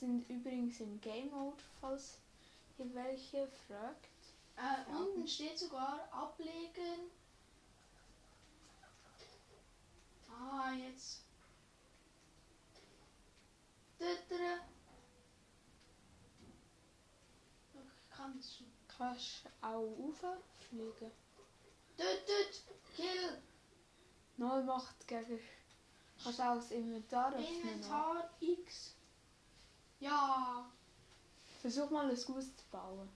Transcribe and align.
sind 0.00 0.28
übrigens 0.28 0.80
im 0.80 1.00
Game 1.00 1.30
Mode, 1.30 1.62
falls 1.80 2.18
ihr 2.78 2.94
welche 2.94 3.48
fragt. 3.66 4.08
Äh, 4.56 4.90
Unten 4.94 5.26
steht 5.26 5.58
sogar 5.58 6.08
ablegen. 6.12 7.10
Ah, 10.28 10.72
jetzt. 10.72 11.22
Tötere. 13.98 14.60
Ich 17.74 18.16
kann 18.16 18.38
es 18.38 18.56
schon. 18.56 18.66
Kannst 18.98 19.46
auch 19.60 19.96
rauffliegen. 20.22 21.10
Tötet! 21.96 22.62
Kill! 22.94 23.42
Null 24.36 24.64
macht 24.64 25.06
gegen. 25.08 25.40
Kannst 26.22 26.40
auch 26.40 26.56
das 26.56 26.70
Inventar 26.70 27.32
öffnen. 27.34 27.62
Inventar 27.62 28.30
X. 28.40 28.94
Ja. 30.02 30.68
Versuch 31.60 31.88
mal 31.90 32.10
ein 32.10 32.16
Haus 32.16 32.26
zu 32.26 32.64
bauen. 32.72 33.08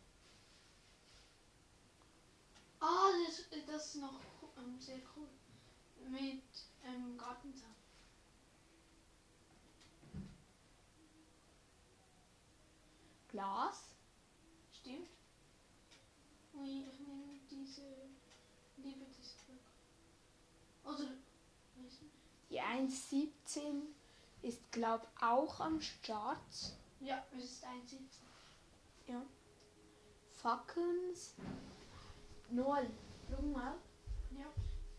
Ah, 2.78 3.10
das, 3.26 3.42
das 3.66 3.86
ist 3.86 3.96
noch 3.96 4.20
ähm, 4.56 4.78
sehr 4.78 5.00
cool. 5.16 5.26
Mit 6.08 6.44
ähm, 6.84 7.18
Gartenzaun. 7.18 7.74
Glas. 13.30 13.82
Stimmt. 14.72 15.08
Ui, 16.54 16.86
ich 16.88 17.00
nehme 17.00 17.40
diese. 17.50 17.82
Liebe 18.76 19.06
dieses 19.06 19.34
Glück. 19.44 21.08
Nicht. 21.74 21.98
Die 22.48 22.60
1.17 22.60 23.82
ist, 24.42 24.60
glaub 24.70 25.08
auch 25.20 25.58
am 25.58 25.80
Start. 25.80 26.38
Ja, 27.06 27.24
es 27.38 27.44
ist 27.44 27.64
ein 27.64 27.86
Sitz. 27.86 28.20
Ja. 29.06 29.24
Fackeln. 30.32 31.14
Null. 32.50 32.90
Schau 33.30 33.42
mal. 33.42 33.76
Ja. 34.32 34.52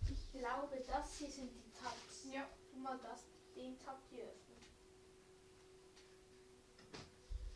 Ich 0.09 0.31
glaube, 0.31 0.81
das 0.88 1.17
hier 1.17 1.30
sind 1.30 1.52
die 1.52 1.69
Tabs. 1.73 2.27
Ja. 2.31 2.47
Schau 2.72 2.80
mal, 2.80 2.97
das, 2.99 3.25
den 3.58 3.77
Tab 3.77 3.99
hier 4.09 4.23
öffnen. 4.23 4.58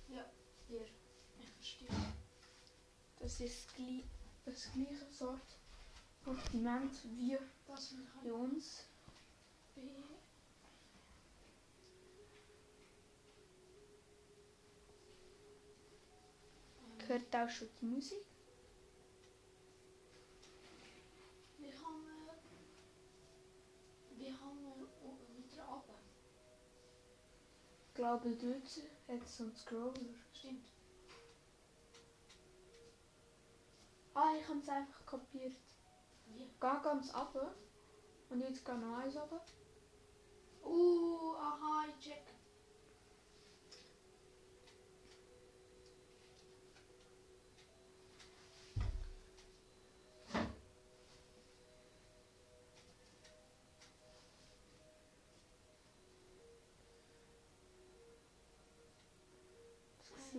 Ja. 0.09 0.25
Hier. 0.67 0.85
Ich 1.39 1.49
verstehe. 1.53 1.87
Das 3.21 3.39
ist 3.39 3.73
gli 3.77 4.03
das 4.43 4.69
gleiche 4.73 5.09
Sort 5.13 5.59
Sortiment 6.25 6.93
wie 7.15 7.37
Das 7.67 7.93
will 7.93 8.05
bei 8.15 8.31
halt 8.31 8.33
uns. 8.33 8.83
B. 9.75 9.81
Hört 17.11 17.35
auch 17.35 17.49
schon 17.49 17.67
die 17.81 17.85
Musik. 17.87 18.25
Wir 21.57 21.73
haben. 21.73 22.05
Wir 24.15 24.39
haben 24.39 24.57
wieder 25.35 25.63
runter. 25.65 25.99
Ich 27.85 27.93
glaube, 27.95 28.29
dort 28.29 28.63
hat 29.09 29.27
es 29.27 29.41
einen 29.41 29.53
Scroller. 29.57 29.91
Stimmt. 30.33 30.69
Ah, 34.13 34.33
ich 34.39 34.47
habe 34.47 34.59
es 34.59 34.69
einfach 34.69 35.05
kopiert. 35.05 35.57
Wie? 36.27 36.45
Geh 36.45 36.55
ganz 36.61 37.13
runter. 37.13 37.53
Und 38.29 38.39
jetzt 38.39 38.63
geh 38.63 38.71
noch 38.71 38.99
eins 38.99 39.17
runter. 39.17 39.41
Uh, 40.63 41.33
aha, 41.35 41.87
ich 41.89 42.07
check. 42.07 42.30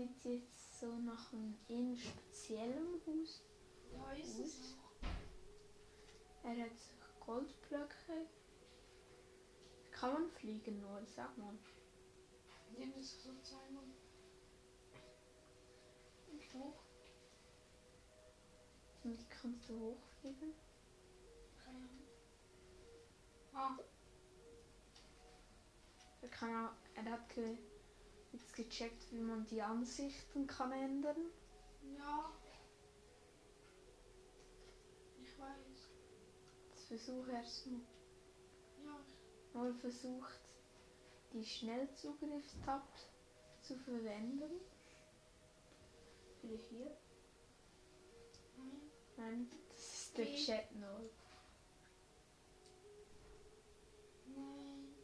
Sieht 0.02 0.24
jetzt 0.24 0.80
so 0.80 0.86
nach 0.98 1.32
einem 1.32 1.96
speziellen 1.96 3.00
Haus 3.06 3.42
Ja, 3.92 4.12
ist 4.12 4.40
aus. 4.40 4.46
es. 4.46 4.76
Er 6.42 6.64
hat 6.64 6.70
Goldblöcke. 7.24 8.26
Kann 9.92 10.12
man 10.14 10.30
fliegen 10.30 10.80
nur, 10.80 11.00
sag 11.06 11.36
mal. 11.38 11.54
Nimm 12.76 12.92
es 12.98 13.22
so 13.22 13.30
zweimal. 13.42 13.84
Und 16.32 16.54
hoch. 16.54 16.82
Und 19.04 19.18
wie 19.18 19.26
kannst 19.28 19.68
du 19.68 19.78
hochfliegen? 19.78 20.54
Keine 21.64 21.76
Ahnung. 21.78 22.06
Ah, 23.52 23.78
Er, 26.22 26.28
kann 26.28 26.66
auch, 26.66 26.72
er 26.94 27.04
hat 27.12 27.28
ge, 27.34 27.56
jetzt 28.32 28.54
gecheckt, 28.54 29.12
wie 29.12 29.20
man 29.20 29.46
die 29.46 29.62
Ansichten 29.62 30.46
kann 30.46 30.72
ändern. 30.72 31.30
ja. 31.98 32.32
Ich 35.22 35.38
weiß. 35.38 35.90
Jetzt 36.70 36.84
versuch 36.86 37.28
erstmal. 37.28 37.80
Ja, 38.84 38.98
Mal 39.54 39.74
versucht, 39.74 40.40
die 41.32 41.44
Schnellzugriffstab 41.44 42.88
zu 43.60 43.76
verwenden. 43.76 44.60
Vielleicht 46.40 46.68
hier? 46.70 46.96
nein. 48.56 48.90
Nein, 49.16 49.50
das 49.68 49.78
ist 49.78 50.18
der? 50.18 50.26
Chat 50.36 50.74
null. 50.74 51.10
Nein. 54.34 54.94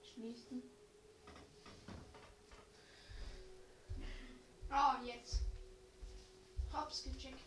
Schließen. 0.00 0.77
Ah, 4.70 5.00
jetzt. 5.04 5.42
Hab's 6.72 7.02
gecheckt. 7.02 7.38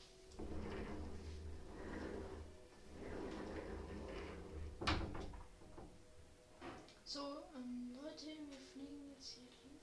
So, 7.03 7.19
ähm, 7.55 7.91
Leute, 8.01 8.25
wir 8.25 8.59
fliegen 8.73 9.09
jetzt 9.09 9.35
hier 9.35 9.49
hin. 9.49 9.79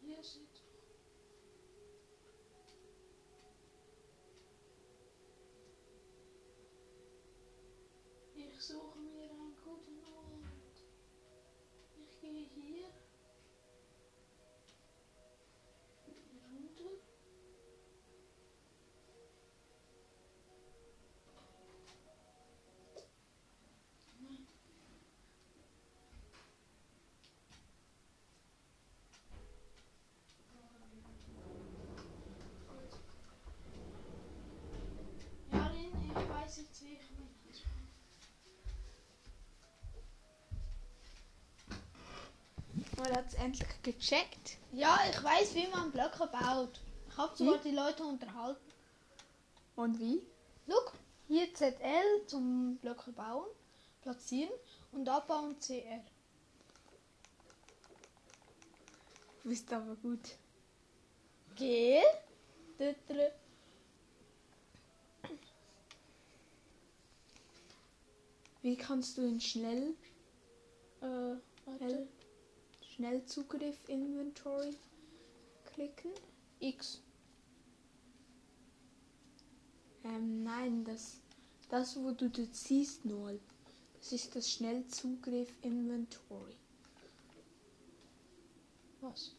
Hier 0.00 0.22
seht 0.22 0.62
Ich 8.52 8.60
suche 8.60 8.98
mir 8.98 9.24
einen 9.24 9.56
guten 9.64 9.98
Ort. 10.04 10.42
Ich 11.96 12.20
gehe 12.20 12.46
hier. 12.54 12.86
Runter. 16.06 16.90
Nein. 24.20 24.46
Ja, 35.52 35.68
Lin, 35.68 35.92
ich 36.10 36.28
weiß 36.28 36.56
jetzt, 36.58 36.84
wie 36.84 36.94
ich 36.94 37.10
mich 37.10 37.32
Mal 42.96 43.06
hat 43.06 43.10
es 43.26 43.34
endlich 43.34 43.68
gecheckt. 43.82 44.58
Ja, 44.72 44.98
ich 45.10 45.22
weiß, 45.22 45.54
wie 45.54 45.68
man 45.68 45.90
Blöcke 45.92 46.26
baut. 46.26 46.80
Ich 47.08 47.16
habe 47.16 47.36
sogar 47.36 47.58
die 47.58 47.70
Leute 47.72 48.04
unterhalten. 48.04 48.72
Und 49.76 49.98
wie? 49.98 50.22
Look, 50.66 50.94
hier 51.28 51.52
ZL 51.54 52.26
zum 52.26 52.76
Blöcke 52.78 53.12
bauen, 53.12 53.46
platzieren 54.02 54.52
und 54.92 55.08
abbauen 55.08 55.58
CR. 55.58 56.04
Du 59.42 59.48
bist 59.48 59.72
aber 59.72 59.96
gut. 59.96 60.36
G. 61.56 62.00
Tötere. 62.78 63.32
Wie 68.62 68.76
kannst 68.76 69.18
du 69.18 69.22
ihn 69.22 69.40
schnell 69.40 69.94
Äh, 71.00 71.36
warte. 71.66 72.08
Schnellzugriff 72.94 73.88
Inventory 73.88 74.76
klicken. 75.64 76.10
X. 76.60 77.00
Ähm, 80.04 80.42
nein, 80.42 80.84
das, 80.84 81.20
das 81.70 81.96
wo 81.96 82.10
du 82.10 82.28
das 82.28 82.64
siehst, 82.64 83.04
Noel. 83.04 83.40
Das 83.98 84.12
ist 84.12 84.36
das 84.36 84.50
Schnellzugriff 84.50 85.50
Inventory. 85.62 86.56
Was? 89.00 89.34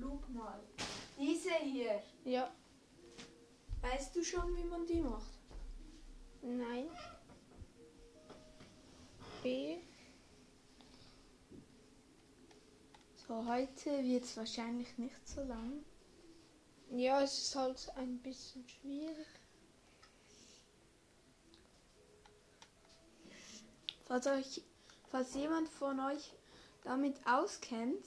Guck 0.00 0.28
mal. 0.30 0.60
Diese 1.18 1.54
hier. 1.62 2.02
Ja. 2.24 2.50
Weißt 3.80 4.16
du 4.16 4.24
schon, 4.24 4.56
wie 4.56 4.64
man 4.64 4.86
die 4.86 5.00
macht? 5.00 5.38
Nein. 6.42 6.88
B. 9.42 9.76
So, 13.28 13.44
heute 13.44 14.04
wird 14.04 14.22
es 14.22 14.36
wahrscheinlich 14.36 14.98
nicht 14.98 15.28
so 15.28 15.42
lang. 15.42 15.84
Ja, 16.90 17.22
es 17.22 17.36
ist 17.38 17.56
halt 17.56 17.92
ein 17.96 18.18
bisschen 18.18 18.64
schwierig. 18.68 19.26
Falls, 24.04 24.28
euch, 24.28 24.62
falls 25.10 25.34
jemand 25.34 25.68
von 25.68 25.98
euch 25.98 26.32
damit 26.84 27.16
auskennt 27.26 28.04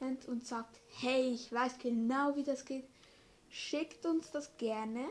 kennt 0.00 0.26
und 0.26 0.44
sagt, 0.44 0.80
hey, 0.98 1.32
ich 1.32 1.52
weiß 1.52 1.78
genau, 1.78 2.34
wie 2.34 2.42
das 2.42 2.64
geht, 2.64 2.88
schickt 3.48 4.04
uns 4.06 4.32
das 4.32 4.56
gerne. 4.56 5.08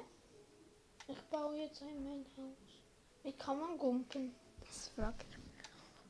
Ich 1.08 1.22
baue 1.30 1.56
jetzt 1.56 1.82
ein 1.84 2.04
mein 2.04 2.26
Haus. 2.36 2.58
Wie 3.24 3.32
kann 3.32 3.60
man 3.60 3.78
gumpen? 3.78 4.36
Das 4.68 4.90
fragt 4.90 5.26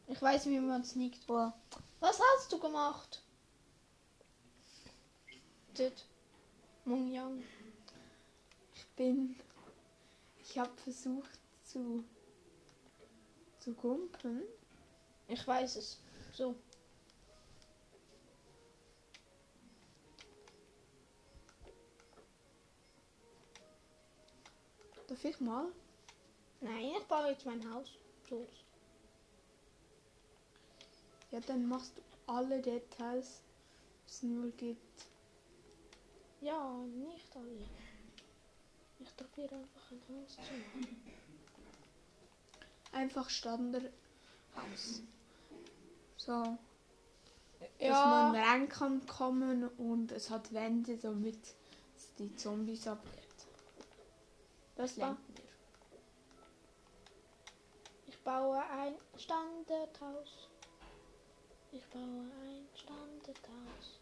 Ich 0.08 0.20
weiß, 0.20 0.48
wie 0.48 0.60
man 0.60 0.82
es 0.82 0.96
nicht. 0.96 1.28
Boah. 1.28 1.54
Was 2.00 2.19
hast 2.19 2.51
du 2.51 2.60
gemacht? 2.60 3.22
Dit. 5.78 6.06
Mong 6.86 7.12
Yang. 7.12 7.44
Ich 8.74 8.88
bin. 8.96 9.36
Ich 10.44 10.57
habe 10.57 10.72
versucht 10.78 11.40
zu. 11.63 12.04
zu 13.60 13.74
gumpen. 13.74 14.44
Ich 15.28 15.46
weiß 15.46 15.75
es. 15.75 16.00
So. 16.34 16.56
Darf 25.07 25.25
ich 25.25 25.40
mal? 25.40 25.66
Nein, 26.62 26.92
ich 26.98 27.06
baue 27.06 27.30
jetzt 27.30 27.45
mein 27.45 27.74
Haus. 27.74 27.90
So. 28.30 28.48
Ja, 31.31 31.40
dann 31.42 31.68
machst 31.68 31.98
du 31.98 32.02
alle 32.28 32.60
Details, 32.62 33.42
es 34.08 34.24
nur 34.24 34.52
gibt. 34.52 35.06
Ja, 36.42 36.74
nicht 36.86 37.36
alle. 37.36 37.68
Ich 39.00 39.16
probiere 39.16 39.56
einfach 39.56 39.92
ein 39.92 40.02
Haus 40.10 40.34
zu 40.36 40.42
machen. 40.42 41.12
Einfach 42.92 43.30
Standardhaus. 43.30 43.92
So, 46.18 46.58
dass 47.60 47.70
Ja, 47.80 48.31
man 48.31 48.36
rein 48.36 48.70
kann 48.70 49.06
kommen 49.06 49.68
und 49.78 50.12
es 50.12 50.30
hat 50.30 50.54
Wände, 50.54 50.98
damit 50.98 51.40
es 51.96 52.14
die 52.18 52.36
Zombies 52.36 52.88
abwehrt. 52.88 53.16
Das 54.76 54.96
lernt 54.96 55.20
wir. 55.36 55.44
ich 58.08 58.18
baue 58.24 58.62
ein 58.64 58.96
Standardhaus. 59.18 60.49
Ich 61.71 61.86
baue 61.89 62.01
ein 62.01 62.68
Standardhaus. 62.74 64.00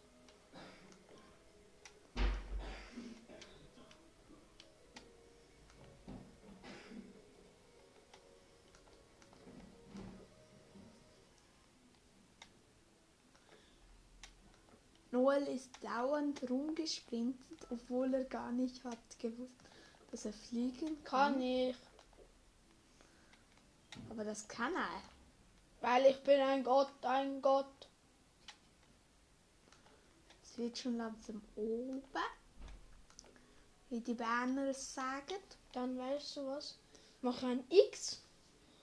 Noel 15.10 15.42
ist 15.48 15.70
dauernd 15.82 16.48
rumgesprintet, 16.48 17.66
obwohl 17.70 18.14
er 18.14 18.24
gar 18.24 18.50
nicht 18.50 18.82
hat 18.84 19.18
gewusst, 19.18 19.52
dass 20.10 20.24
er 20.24 20.32
fliegen 20.32 21.02
kann. 21.04 21.34
Kann 21.34 21.42
ich. 21.42 21.76
Aber 24.08 24.24
das 24.24 24.48
kann 24.48 24.74
er. 24.74 25.17
Weil 25.80 26.06
ich 26.06 26.22
bin 26.22 26.40
ein 26.40 26.64
Gott, 26.64 26.92
ein 27.02 27.40
Gott. 27.40 27.88
Es 30.42 30.58
wird 30.58 30.76
schon 30.76 30.96
langsam 30.96 31.42
oben. 31.56 32.02
Wie 33.90 34.00
die 34.00 34.14
Berner 34.14 34.68
es 34.68 34.94
sagen. 34.94 35.38
Dann 35.72 35.98
weißt 35.98 36.36
du 36.36 36.46
was? 36.46 36.78
Mache 37.22 37.46
ein 37.46 37.64
X 37.68 38.22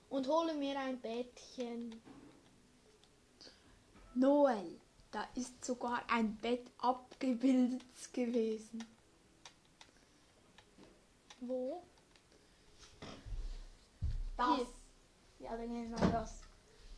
und 0.10 0.28
hole 0.28 0.54
mir 0.54 0.80
ein 0.80 1.00
Bettchen. 1.00 2.02
Noel, 4.14 4.80
da 5.12 5.28
ist 5.36 5.64
sogar 5.64 6.04
ein 6.10 6.38
Bett 6.38 6.72
abgebildet 6.78 8.14
gewesen. 8.14 8.84
Wo? 11.42 11.84
Das. 14.38 14.58
Hier. 14.58 14.68
Ja, 15.40 15.58
dann 15.58 15.84
ist 15.84 15.92
noch 15.92 16.12
das. 16.12 16.45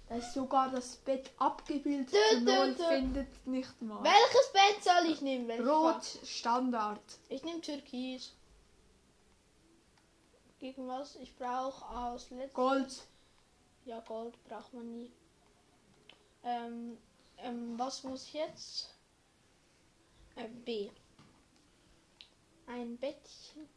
Da 0.09 0.15
ist 0.15 0.33
sogar 0.33 0.69
das 0.71 0.95
Bett 0.97 1.31
abgebildet. 1.37 2.13
Dö, 2.13 2.37
und 2.37 2.45
dö, 2.45 2.73
dö. 2.75 2.83
findet 2.87 3.47
nicht 3.47 3.81
mal. 3.81 4.03
Welches 4.03 4.51
Bett 4.53 4.83
soll 4.83 5.11
ich 5.11 5.21
nehmen? 5.21 5.47
Welche 5.47 5.63
Rot 5.67 6.05
Farbe? 6.05 6.25
Standard. 6.25 7.01
Ich 7.29 7.43
nehme 7.43 7.59
Türkis. 7.61 8.33
Gegen 10.59 10.87
was? 10.87 11.15
Ich 11.17 11.35
brauche 11.35 11.85
aus 11.85 12.29
letztem. 12.29 12.53
Gold. 12.53 13.03
Ja, 13.85 13.99
Gold 13.99 14.41
braucht 14.45 14.73
man 14.73 14.89
nie. 14.91 15.11
Ähm, 16.43 16.97
ähm, 17.37 17.77
was 17.77 18.03
muss 18.03 18.23
ich 18.23 18.33
jetzt? 18.33 18.89
Äh, 20.35 20.47
B. 20.47 20.89
Ein 22.65 22.97
Bettchen. 22.97 23.67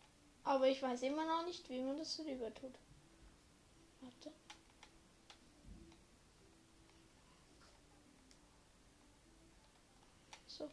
Aber 0.44 0.68
ich 0.68 0.82
weiß 0.82 1.02
immer 1.02 1.26
noch 1.26 1.44
nicht, 1.44 1.68
wie 1.68 1.80
man 1.80 1.98
das 1.98 2.18
rüber 2.20 2.52
tut. 2.54 2.72
Warte. 4.00 4.32
So. 10.46 10.68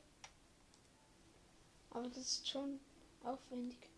Aber 1.97 2.09
das 2.09 2.17
ist 2.17 2.47
schon 2.47 2.79
aufwendig. 3.23 3.89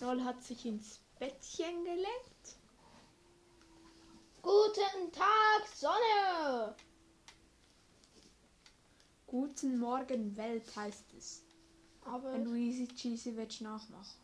Noel 0.00 0.24
hat 0.24 0.42
sich 0.42 0.64
ins 0.64 1.00
Bettchen 1.18 1.84
gelegt. 1.84 2.56
Guten 4.40 5.12
Tag, 5.12 5.68
Sonne! 5.74 6.74
Guten 9.26 9.78
Morgen, 9.78 10.34
Welt 10.34 10.74
heißt 10.74 11.12
es. 11.18 11.42
Aber 12.06 12.32
Wenn 12.32 12.44
du 12.46 12.54
easy 12.54 12.88
cheesy 12.88 13.36
willst 13.36 13.60
nachmachen. 13.60 14.19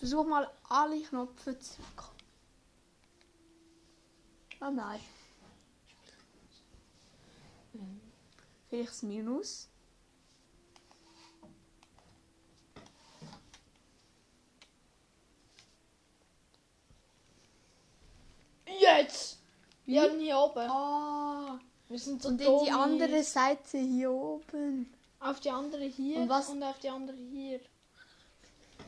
Versuch 0.00 0.26
mal 0.26 0.50
alle 0.68 0.98
Knöpfe 1.02 1.58
zu 1.58 1.74
drücken. 1.76 2.16
Ah 4.60 4.70
nein. 4.70 5.00
Vielleicht 8.68 8.88
das 8.88 9.02
Minus. 9.02 9.68
jetzt! 18.80 19.38
Wie? 19.84 19.94
Ja, 19.94 20.08
hier 20.10 20.38
oben. 20.38 20.70
Ah. 20.70 21.60
Wir 21.88 21.98
sind 21.98 22.22
so 22.22 22.28
Und 22.30 22.40
in 22.40 22.64
die 22.64 22.70
andere 22.70 23.22
Seite 23.22 23.78
hier 23.78 24.10
oben. 24.10 24.92
Auf 25.18 25.40
die 25.40 25.50
andere 25.50 25.84
hier 25.84 26.20
Und 26.20 26.28
was- 26.30 26.48
und 26.48 26.62
auf 26.62 26.78
die 26.78 26.88
andere 26.88 27.16
hier. 27.16 27.60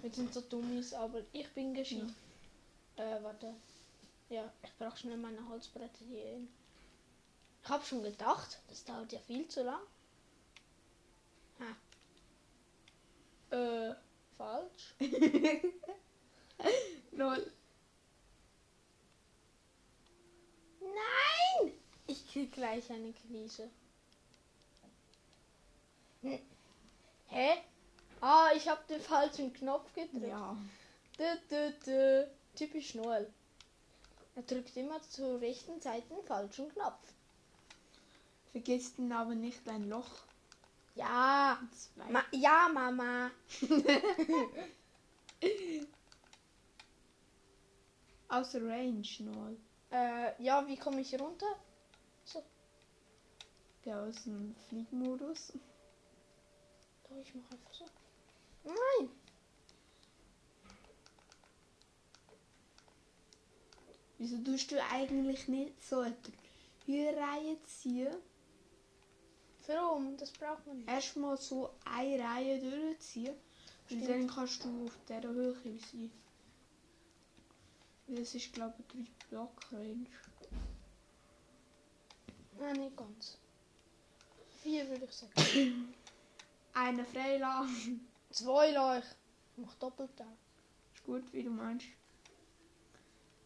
Wir 0.02 0.10
sind 0.10 0.34
so 0.34 0.40
Dummies, 0.40 0.92
aber 0.94 1.22
ich 1.32 1.48
bin 1.54 1.74
geschickt. 1.74 2.12
Äh, 2.96 3.22
warte. 3.22 3.54
Ja, 4.28 4.52
ich 4.64 4.76
brauche 4.76 4.96
schnell 4.96 5.16
meine 5.16 5.48
Holzbretter 5.48 6.04
hier 6.08 6.24
hin. 6.24 6.48
Ich 7.62 7.68
habe 7.68 7.84
schon 7.84 8.02
gedacht, 8.02 8.58
das 8.68 8.84
dauert 8.84 9.12
ja 9.12 9.20
viel 9.20 9.46
zu 9.46 9.62
lang. 9.62 9.80
Ha. 11.60 11.76
Äh, 13.56 13.94
falsch. 14.36 14.94
Null. 17.12 17.52
Nein! 20.80 21.72
Ich 22.08 22.28
krieg 22.28 22.50
gleich 22.50 22.90
eine 22.90 23.12
Krise. 23.12 23.70
Hä? 27.28 27.62
Ah, 28.24 28.50
ich 28.54 28.68
habe 28.68 28.80
den 28.88 29.00
falschen 29.00 29.52
Knopf 29.52 29.92
gedrückt. 29.94 30.28
Ja. 30.28 30.56
Dö, 31.18 31.24
dö, 31.50 31.72
dö. 31.84 32.24
Typisch 32.54 32.94
Noel. 32.94 33.28
Er 34.36 34.42
drückt 34.44 34.76
immer 34.76 35.02
zur 35.02 35.40
rechten 35.40 35.80
Zeit 35.80 36.08
den 36.08 36.22
falschen 36.22 36.68
Knopf. 36.68 37.02
Vergiss 38.52 38.94
dann 38.94 39.10
aber 39.10 39.34
nicht 39.34 39.68
ein 39.68 39.88
Loch. 39.88 40.20
Ja. 40.94 41.60
Ma 42.10 42.22
ja, 42.30 42.70
Mama. 42.72 43.32
Außer 48.28 48.62
Range 48.62 49.02
null. 49.18 49.56
Äh, 49.90 50.40
ja, 50.40 50.64
wie 50.68 50.76
komme 50.76 51.00
ich 51.00 51.18
runter? 51.18 51.56
Der 53.84 54.00
aus 54.00 54.22
dem 54.22 54.54
Fliegmodus. 54.68 55.54
Doch, 57.08 57.16
ich 57.16 57.34
mache 57.34 57.54
einfach 57.54 57.72
so. 57.72 57.84
Nein. 58.64 59.10
Wieso 64.18 64.38
tust 64.38 64.70
du 64.70 64.82
eigentlich 64.84 65.48
nicht 65.48 65.82
so 65.82 66.00
eine 66.00 66.14
Reihe 66.86 67.60
ziehen? 67.64 68.14
Warum? 69.66 70.16
Das 70.16 70.30
braucht 70.32 70.66
man 70.66 70.78
nicht. 70.78 70.88
Erstmal 70.88 71.36
so 71.36 71.70
eine 71.84 72.22
Reihe 72.22 72.60
durchziehen. 72.60 73.34
Und 73.90 74.02
Stimmt. 74.02 74.08
dann 74.08 74.26
kannst 74.28 74.64
du 74.64 74.86
auf 74.86 74.96
dieser 75.08 75.28
Höhe 75.28 75.54
sein. 75.54 76.10
Das 78.08 78.34
ist 78.34 78.52
glaube 78.52 78.74
ich 78.94 78.94
3 78.94 79.26
Block 79.30 79.72
Range. 79.72 80.06
Nein, 82.58 82.76
nicht 82.76 82.96
ganz. 82.96 83.38
Vier 84.62 84.88
würde 84.88 85.04
ich 85.06 85.12
sagen. 85.12 85.94
Eine 86.74 87.04
freilassen. 87.04 88.11
Zwei 88.32 88.70
Leuch. 88.70 89.04
Mach 89.56 89.74
doppelt 89.74 90.10
da. 90.16 90.26
Ist 90.94 91.04
gut, 91.04 91.22
wie 91.32 91.42
du 91.42 91.50
meinst. 91.50 91.86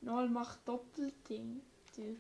Null 0.01 0.29
macht 0.29 0.67
Doppelding. 0.67 1.61
Durch. 1.97 2.19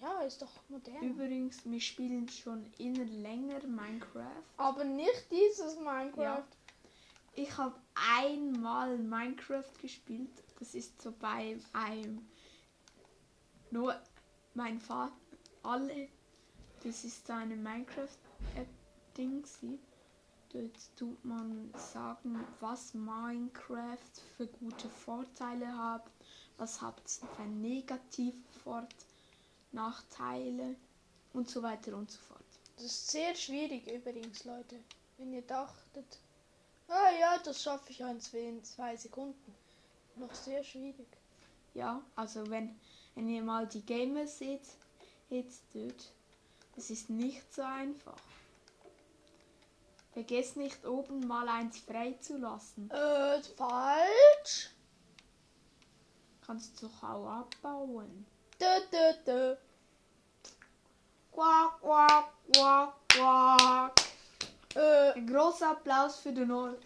Ja, 0.00 0.20
ist 0.22 0.40
doch 0.40 0.52
modern. 0.68 1.02
Übrigens, 1.02 1.64
wir 1.64 1.80
spielen 1.80 2.28
schon 2.28 2.72
immer 2.78 3.04
länger 3.04 3.66
Minecraft. 3.66 4.44
Aber 4.56 4.84
nicht 4.84 5.26
dieses 5.30 5.76
Minecraft. 5.76 6.22
Ja. 6.22 6.46
Ich 7.34 7.56
habe 7.58 7.74
einmal 7.94 8.96
Minecraft 8.96 9.72
gespielt. 9.80 10.30
Das 10.60 10.74
ist 10.76 11.02
so 11.02 11.10
bei 11.12 11.58
einem. 11.72 12.28
Nur 13.72 14.00
mein 14.54 14.80
Vater. 14.80 15.12
Alle. 15.64 16.08
Das 16.84 17.04
ist 17.04 17.26
so 17.26 17.32
eine 17.32 17.56
Minecraft-App-Ding. 17.56 19.42
gewesen. 19.42 19.89
Dort 20.52 20.96
tut 20.96 21.24
man 21.24 21.72
sagen, 21.76 22.44
was 22.58 22.94
Minecraft 22.94 23.98
für 24.36 24.46
gute 24.46 24.88
Vorteile 24.88 25.76
hat. 25.76 26.10
Was 26.58 26.82
habt 26.82 27.02
ihr 27.22 27.28
für 27.28 27.46
negative 27.46 28.36
Fort 28.64 28.94
Nachteile 29.72 30.76
und 31.32 31.48
so 31.48 31.62
weiter 31.62 31.96
und 31.96 32.10
so 32.10 32.18
fort. 32.18 32.44
Das 32.76 32.86
ist 32.86 33.10
sehr 33.10 33.34
schwierig 33.34 33.86
übrigens, 33.90 34.44
Leute. 34.44 34.76
Wenn 35.16 35.32
ihr 35.32 35.42
dachtet, 35.42 36.18
ah 36.88 37.10
ja, 37.20 37.38
das 37.38 37.62
schaffe 37.62 37.90
ich 37.90 38.00
in 38.00 38.20
zwei, 38.20 38.38
in 38.38 38.64
zwei 38.64 38.96
Sekunden. 38.96 39.54
Noch 40.16 40.34
sehr 40.34 40.64
schwierig. 40.64 41.06
Ja, 41.74 42.02
also 42.16 42.48
wenn, 42.50 42.74
wenn 43.14 43.28
ihr 43.28 43.42
mal 43.42 43.66
die 43.66 43.82
Gamer 43.82 44.26
seht, 44.26 44.66
jetzt 45.28 45.62
dort, 45.72 46.12
das 46.74 46.90
ist 46.90 47.10
nicht 47.10 47.54
so 47.54 47.62
einfach. 47.62 48.16
Vergesst 50.12 50.56
nicht 50.56 50.84
oben 50.84 51.26
mal 51.26 51.48
eins 51.48 51.78
freizulassen. 51.80 52.90
Äh, 52.90 53.40
falsch. 53.56 54.70
Kannst 56.44 56.82
du 56.82 56.88
doch 56.88 57.02
auch 57.08 57.28
abbauen. 57.28 58.26
Dö, 58.60 58.66
dö, 58.90 59.12
dö. 59.24 59.56
Quack, 61.32 61.80
quack, 61.80 62.32
quack, 62.52 62.94
quack. 63.08 64.00
Äh, 64.74 65.12
Ein 65.12 65.26
großer 65.26 65.70
Applaus 65.70 66.16
für 66.18 66.32
den 66.32 66.48
Nord. 66.48 66.78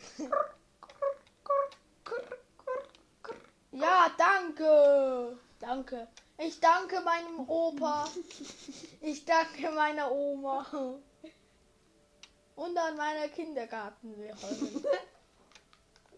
ja, 3.73 4.11
danke. 4.19 5.38
Danke. 5.61 6.09
Ich 6.38 6.61
danke 6.61 7.00
meinem 7.00 7.49
Opa. 7.49 8.04
Ich 9.00 9.25
danke 9.25 9.71
meiner 9.71 10.11
Oma. 10.11 10.64
Und 12.57 12.77
an 12.79 12.97
meiner 12.97 13.29
Kindergartenlehrerin. 13.29 14.85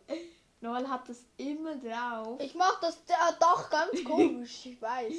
Noel 0.61 0.89
hat 0.89 1.09
das 1.09 1.19
immer 1.37 1.77
drauf. 1.77 2.41
Ich 2.41 2.55
mach 2.55 2.81
das 2.81 2.97
äh, 3.09 3.33
Dach 3.39 3.71
ganz 3.71 4.03
komisch, 4.05 4.67
ich 4.67 4.81
weiß. 4.81 5.13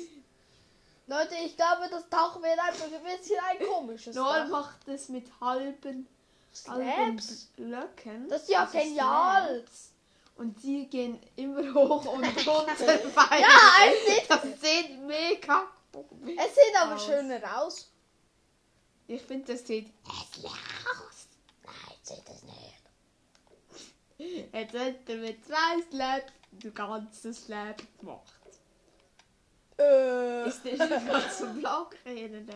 Leute, 1.08 1.36
ich 1.46 1.56
glaube, 1.56 1.88
das 1.90 2.08
Dach 2.10 2.36
wird 2.42 2.60
einfach 2.60 2.86
ein 2.86 3.04
bisschen 3.18 3.40
ein 3.50 3.66
komisches 3.68 4.16
Noel 4.16 4.42
Dach. 4.42 4.50
macht 4.50 4.88
es 4.88 5.10
mit 5.10 5.28
halben, 5.40 6.08
halben. 6.68 7.22
Blöcken. 7.56 8.28
Das 8.30 8.44
ist 8.44 8.50
ja 8.50 8.62
Also 8.62 8.78
genial. 8.78 9.48
Slabs. 9.60 9.92
Und 10.36 10.62
die 10.62 10.88
gehen 10.88 11.20
immer 11.36 11.74
hoch 11.74 12.06
und 12.06 12.24
runter. 12.48 13.40
Ja, 13.40 13.58
es 13.88 14.06
sieht, 14.16 14.30
Das 14.30 14.44
sieht 14.62 15.00
mega 15.02 15.64
es 15.94 16.54
sieht 16.54 16.76
aber 16.80 16.94
aus. 16.96 17.06
schöner 17.06 17.62
aus. 17.62 17.90
Ich 19.08 19.22
finde, 19.22 19.54
das 19.54 19.66
sieht 19.66 19.92
hässlich 20.06 20.52
aus. 20.52 21.28
Nein, 21.64 21.98
sieht 22.04 22.30
es 22.30 22.44
nicht. 22.44 22.78
Jetzt 24.54 24.74
hat 24.74 25.10
er 25.10 25.16
mit 25.18 25.46
zwei 25.46 25.82
Slabs 25.90 26.34
das 26.52 26.74
ganze 26.74 27.34
Slab 27.34 27.82
gemacht. 28.00 28.34
Äh, 29.80 30.48
Ist 30.48 30.66
nicht 30.66 30.82
ein 30.82 31.08
ganzer 31.08 31.48
Block 31.54 31.96
reden. 32.06 32.50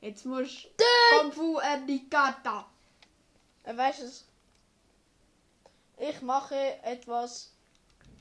Jetzt 0.00 0.26
musst 0.26 0.64
du 0.76 0.84
Kung 1.20 1.32
Fu 1.32 1.58
Ernikata. 1.58 2.66
äh, 3.64 3.76
weißt 3.76 4.00
du 4.00 4.04
es? 4.04 4.26
Ich 5.96 6.20
mache 6.20 6.82
etwas. 6.82 7.52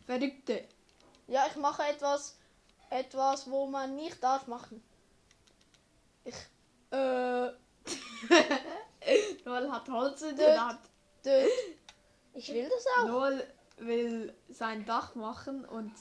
Verrückte. 0.06 0.68
Ja, 1.28 1.46
ich 1.48 1.56
mache 1.58 1.84
etwas. 1.84 2.38
Etwas, 2.90 3.50
wo 3.50 3.66
man 3.68 3.96
nicht 3.96 4.24
darf 4.24 4.48
machen. 4.48 4.82
Ich. 6.24 6.36
Äh. 6.94 7.52
Noel 9.46 9.72
hat 9.72 9.90
Holz 9.90 10.22
in 10.22 10.38
der 10.38 10.68
Hand. 10.68 10.80
Ich 12.36 12.54
will 12.54 12.70
das 12.70 12.86
auch. 12.98 13.08
Noel 13.08 13.48
will 13.78 14.34
sein 14.50 14.86
Dach 14.86 15.16
machen 15.16 15.66
und 15.66 15.92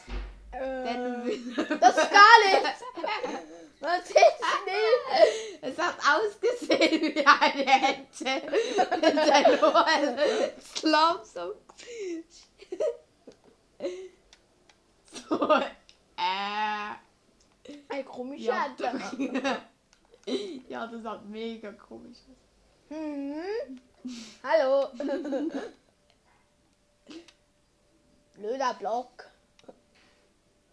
dann 0.52 1.22
Äh, 1.22 1.24
will 1.24 1.54
das 1.80 1.96
ist 1.96 2.10
gar 2.10 2.38
nichts. 2.44 2.84
Man 3.80 4.04
sieht 4.04 4.16
es 4.16 4.42
nicht. 4.66 5.62
Es 5.62 5.78
hat 5.78 5.96
ausgesehen 5.98 7.14
wie 7.14 7.26
eine 7.26 7.64
Ente. 7.64 8.42
Und 8.94 9.02
der 9.02 9.60
Noel 9.60 10.52
ist 10.58 10.82
langsam. 10.82 11.52
So, 15.10 15.52
äh. 16.16 16.92
Ein 17.88 18.04
komischer 18.04 18.52
Ja, 18.52 18.66
Ente. 18.66 19.56
ja, 20.68 20.86
das 20.86 21.04
hat 21.04 21.24
mega 21.26 21.72
komisch. 21.72 22.18
Hm. 22.88 23.80
Hallo. 24.42 24.88
Blöder 28.34 28.74
Block. 28.74 29.30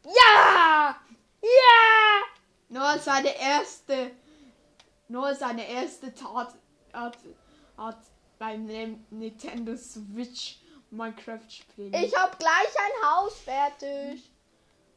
Ja! 0.03 0.95
Ja! 1.41 2.21
Noel 2.69 2.99
seine 2.99 3.39
erste. 3.39 4.11
Noel 5.07 5.35
seine 5.35 5.67
erste 5.67 6.13
Tat 6.13 6.55
hat, 6.93 7.17
hat 7.77 7.99
beim 8.37 8.65
Nintendo 9.09 9.75
Switch 9.75 10.59
Minecraft 10.91 11.49
spielen. 11.49 11.93
Ich 11.93 12.15
habe 12.15 12.35
gleich 12.37 12.75
ein 12.77 13.09
Haus 13.09 13.39
fertig. 13.39 14.31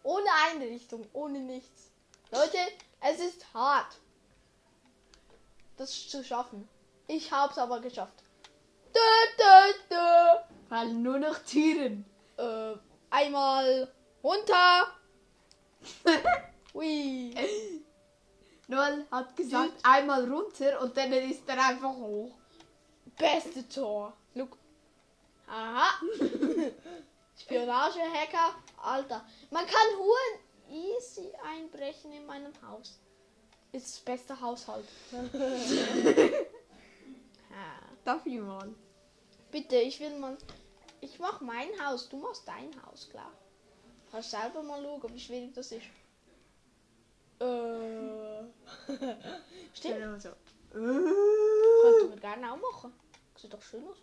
Ohne 0.02 0.26
Einrichtung, 0.48 1.06
ohne 1.12 1.38
nichts. 1.38 1.90
Leute, 2.30 2.58
es 3.00 3.20
ist 3.20 3.52
hart, 3.54 3.98
das 5.76 6.08
zu 6.08 6.24
schaffen. 6.24 6.68
Ich 7.06 7.30
hab's 7.32 7.58
aber 7.58 7.80
geschafft. 7.80 8.22
Dö, 8.94 9.00
dö, 9.38 9.72
dö. 9.90 10.54
Weil 10.68 10.92
nur 10.92 11.18
noch 11.18 11.38
Türen. 11.40 12.04
Äh, 12.36 12.74
einmal 13.10 13.92
runter. 14.22 14.86
Ui. 16.74 17.34
Noel 18.68 19.06
hat 19.10 19.36
gesagt, 19.36 19.72
einmal 19.82 20.30
runter 20.30 20.80
und 20.80 20.96
dann 20.96 21.12
ist 21.12 21.46
er 21.48 21.62
einfach 21.62 21.94
hoch. 21.94 22.34
Beste 23.18 23.68
Tor. 23.68 24.14
Look. 24.34 24.56
Aha. 25.46 25.90
Spionage-Hacker. 27.38 28.54
Alter. 28.82 29.24
Man 29.50 29.66
kann 29.66 29.98
Huren 29.98 30.38
easy 30.70 31.30
einbrechen 31.44 32.12
in 32.12 32.24
meinem 32.26 32.52
Haus. 32.62 32.98
Ist 33.72 33.86
das 33.96 34.00
beste 34.00 34.38
Haushalt. 34.40 34.86
Darf 38.04 38.26
ich 38.26 38.38
mal? 38.38 38.74
Bitte, 39.50 39.76
ich 39.76 39.98
will 40.00 40.18
mal. 40.18 40.36
Ich 41.00 41.18
mach 41.18 41.40
mein 41.40 41.68
Haus, 41.84 42.08
du 42.08 42.16
machst 42.18 42.46
dein 42.46 42.70
Haus, 42.84 43.08
klar. 43.08 43.32
Kannst 44.10 44.30
selber 44.30 44.62
mal 44.62 44.82
schauen, 44.82 45.14
wie 45.14 45.20
schwierig 45.20 45.54
das 45.54 45.72
ist. 45.72 45.86
Äh. 47.40 48.44
Stimmt, 49.74 49.96
Genau 49.96 50.18
so. 50.18 50.30
könnten 50.70 52.10
wir 52.10 52.20
gerne 52.20 52.52
auch 52.52 52.58
machen. 52.58 52.92
Sieht 53.36 53.52
doch 53.54 53.62
schön 53.62 53.84
aus. 53.88 53.96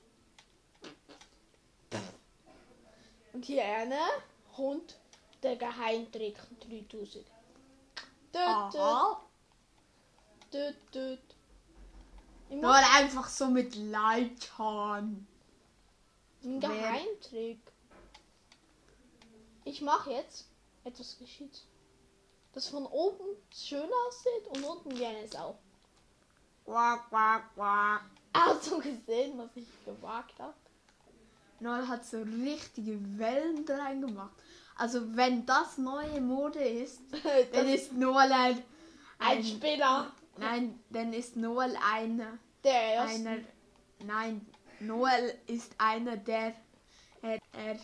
Und 3.33 3.45
hier 3.45 3.63
eine 3.63 3.99
kommt 4.55 4.97
der 5.43 5.55
Geheimtrick 5.55 6.37
3000. 6.61 6.89
Tüt, 6.91 7.25
tüt, 8.31 8.35
Aha. 8.35 9.21
Tüt, 10.51 10.75
tüt. 10.91 11.19
Ich 12.49 12.55
Nur 12.61 12.73
einfach 12.73 13.27
so 13.27 13.47
mit 13.47 13.75
Leitern. 13.75 15.27
wer- 16.41 16.59
Geheimtrick. 16.59 17.59
Ich 19.65 19.81
mache 19.81 20.11
jetzt 20.11 20.47
etwas 20.83 21.17
geschieht. 21.19 21.63
Das 22.53 22.67
von 22.69 22.85
oben 22.87 23.25
schön 23.53 23.89
aussieht 24.07 24.47
und 24.55 24.63
unten 24.63 24.97
wie 24.97 25.05
eine 25.05 25.27
Sau. 25.27 25.59
Quack, 26.65 27.09
quack, 27.09 27.53
quack. 27.53 28.01
Hast 28.35 28.71
du 28.71 28.79
gesehen, 28.79 29.37
was 29.37 29.49
ich 29.55 29.67
gewagt 29.85 30.39
habe? 30.39 30.53
Noel 31.59 31.87
hat 31.87 32.05
so 32.05 32.21
richtige 32.21 32.97
Wellen 33.19 33.65
reingemacht. 33.67 34.33
Also 34.75 35.15
wenn 35.15 35.45
das 35.45 35.77
neue 35.77 36.21
Mode 36.21 36.63
ist, 36.63 37.01
dann 37.53 37.67
ist 37.67 37.91
Noel 37.93 38.31
ein, 38.31 38.63
Ein 39.19 39.43
Spinner. 39.43 40.11
Nein, 40.39 40.79
dann 40.89 41.13
ist 41.13 41.35
Noel 41.35 41.77
einer. 41.77 42.37
Der 42.63 42.73
erste. 42.73 43.29
einer 43.29 43.39
nein, 44.05 44.45
Noel 44.79 45.37
ist 45.47 45.73
einer, 45.77 46.17
der 46.17 46.53
er, 47.21 47.39
er 47.53 47.77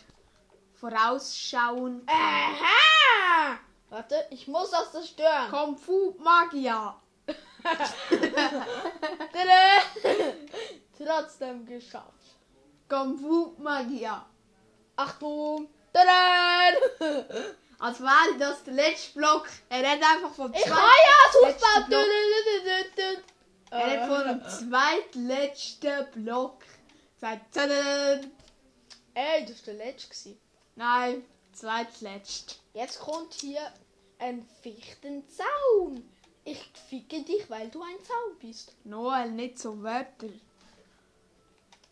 vorausschauend 0.74 2.08
Aha! 2.08 3.58
Warte, 3.88 4.26
ich 4.30 4.48
muss 4.48 4.70
das 4.70 4.92
zerstören. 4.92 5.50
Kung 5.50 5.76
Fu 5.76 6.14
Magier. 6.18 6.94
Tada! 9.32 9.82
Trotzdem 10.96 11.66
geschafft. 11.66 12.36
Kung 12.88 13.16
Fu 13.16 13.54
Magier. 13.58 14.24
Achtung! 14.96 15.68
Tada! 15.92 16.76
Als 17.78 18.00
wäre 18.00 18.38
das 18.38 18.64
der 18.64 18.74
letzte 18.74 19.18
Block. 19.18 19.48
Er 19.68 19.78
hat 19.90 20.00
einfach 20.02 20.32
vom 20.34 20.52
Ich 20.54 20.62
zweit- 20.62 20.72
kann 20.72 20.78
ja 20.82 21.48
letzten 21.48 21.84
Fußball. 21.84 22.04
Er 23.70 24.00
hat 24.00 24.08
von 24.08 24.20
Äh, 24.20 24.34
dem 24.34 24.48
zweitletzten 24.48 26.10
Block 26.24 26.60
gesagt. 27.14 27.56
Ey, 29.14 29.44
das 29.46 29.66
war 29.66 29.74
der 29.74 29.86
letzte. 29.86 30.36
Nein, 30.74 31.24
zweitletzt. 31.52 32.60
Jetzt 32.74 32.98
kommt 33.00 33.34
hier 33.34 33.60
ein 34.18 34.46
Fichtenzaun. 34.62 36.08
Ich 36.44 36.62
ficke 36.88 37.22
dich, 37.22 37.50
weil 37.50 37.68
du 37.70 37.82
ein 37.82 37.96
Zaun 38.04 38.38
bist. 38.38 38.72
Noel, 38.84 39.30
nicht 39.32 39.58
so 39.58 39.82
Wörter. 39.82 40.28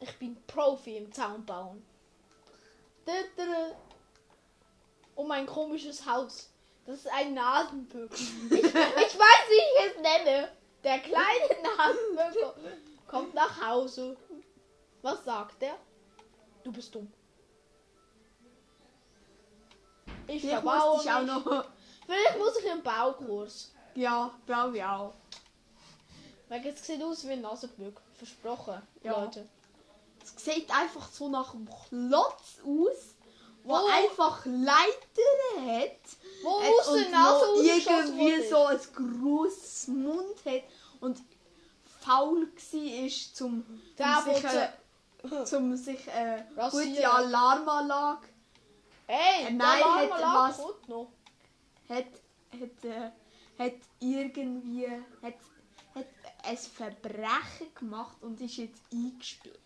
Ich 0.00 0.16
bin 0.18 0.36
Profi 0.46 0.96
im 0.98 1.10
Zaunbauen. 1.12 1.84
Dü- 3.06 3.74
dü. 5.16 5.20
Oh, 5.20 5.24
mein 5.24 5.46
komisches 5.46 6.04
Haus. 6.06 6.50
Das 6.86 6.96
ist 6.98 7.08
ein 7.08 7.34
Nasenbügel. 7.34 8.10
Ich, 8.50 8.58
ich 8.60 9.18
weiß, 9.18 9.44
wie 9.48 9.86
ich 9.86 9.90
es 9.90 10.02
nenne. 10.02 10.50
Der 10.82 10.98
kleine 10.98 11.62
Nasenbügel 11.62 12.78
kommt 13.06 13.34
nach 13.34 13.66
Hause. 13.66 14.16
Was 15.02 15.24
sagt 15.24 15.62
er? 15.62 15.76
Du 16.62 16.72
bist 16.72 16.94
dumm. 16.94 17.10
Ich 20.26 20.46
verbaue 20.46 21.00
ich 21.02 21.10
auch 21.10 21.22
noch. 21.22 21.64
Vielleicht 22.06 22.38
muss 22.38 22.56
ich 22.58 22.70
einen 22.70 22.82
Baukurs. 22.82 23.72
Ja, 23.94 24.30
glaube 24.46 24.76
ich 24.78 24.84
auch. 24.84 25.14
Weil 26.48 26.66
es 26.66 26.86
sieht 26.86 27.02
aus 27.02 27.26
wie 27.26 27.32
ein 27.32 27.40
Nasenbügel. 27.40 27.94
Versprochen, 28.14 28.82
Ja. 29.02 29.20
Leute. 29.20 29.48
Es 30.22 30.42
sieht 30.44 30.70
einfach 30.70 31.08
so 31.10 31.28
nach 31.28 31.54
einem 31.54 31.68
Klotz 31.88 32.58
aus, 32.64 33.13
wo 33.64 33.74
einfach 33.74 34.44
Leitern 34.44 35.66
hat. 35.66 35.98
Wo 36.42 36.60
hat 36.62 36.88
und 36.88 37.10
Nase 37.10 37.46
irgendwie 37.62 38.48
so 38.48 38.64
ein 38.66 38.78
grosses 38.94 39.88
Mund 39.88 40.36
hat 40.44 40.62
und 41.00 41.20
faul 42.00 42.46
war, 42.46 43.10
zum, 43.34 43.64
Der, 43.98 44.24
um 44.26 44.34
sich, 44.34 44.44
äh, 44.44 45.44
zum 45.44 45.76
sich 45.76 46.06
äh, 46.08 46.44
gute 46.70 47.10
Alarmanlage 47.10 48.28
Ey, 49.06 49.46
Äh, 49.48 49.50
nein, 49.52 49.80
der 49.80 50.32
hat 50.32 50.58
was- 50.58 50.88
noch. 50.88 51.08
hat, 51.88 52.04
hat, 52.52 52.84
äh, 52.84 53.10
hat 53.58 53.74
irgendwie 54.00 54.86
hat, 55.22 55.34
hat 55.94 56.06
ein 56.42 56.56
Verbrechen 56.58 57.74
gemacht 57.74 58.16
und 58.22 58.40
ist 58.40 58.56
jetzt 58.56 58.82
eingesperrt. 58.92 59.58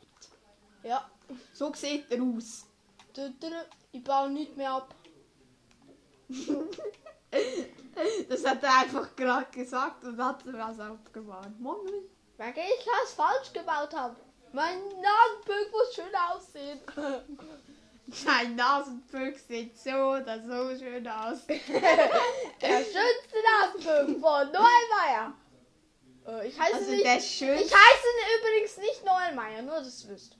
Ja. 0.82 1.08
So 1.52 1.72
sieht 1.74 2.10
er 2.10 2.22
aus. 2.22 2.64
Ich 3.92 4.04
baue 4.04 4.30
nicht 4.30 4.56
mehr 4.56 4.72
ab. 4.72 4.94
Das 8.28 8.46
hat 8.46 8.62
er 8.62 8.78
einfach 8.78 9.14
gerade 9.16 9.50
gesagt 9.50 10.04
und 10.04 10.22
hat 10.22 10.40
was 10.46 10.78
abgewarnt. 10.78 11.60
Moment. 11.60 12.06
Weil 12.36 12.50
ich 12.50 12.86
was 12.86 13.12
falsch 13.12 13.52
gebaut 13.52 13.92
habe. 13.92 14.16
Mein 14.52 14.78
Nasenbügel 14.78 15.70
muss 15.70 15.94
schön 15.94 16.14
aussehen. 16.14 16.80
Sein 18.10 18.56
Nasenbüchs 18.56 19.46
sieht 19.46 19.76
so 19.78 19.90
oder 19.90 20.40
so 20.40 20.78
schön 20.78 21.06
aus. 21.06 21.44
Der 21.46 22.78
schönste 22.78 23.36
Nasenbügel 23.44 24.20
von 24.20 24.52
Noel 24.52 24.86
Meyer. 24.96 25.34
Äh, 26.26 26.48
ich 26.48 26.58
heiße 26.58 26.76
Also 26.76 26.90
nicht. 26.92 27.04
Ich 27.04 27.42
heiße 27.42 28.08
übrigens 28.38 28.76
nicht 28.78 29.04
Noel 29.04 29.34
Meyer, 29.34 29.62
nur 29.62 29.80
dass 29.80 30.04
ihr 30.04 30.10
wisst. 30.10 30.37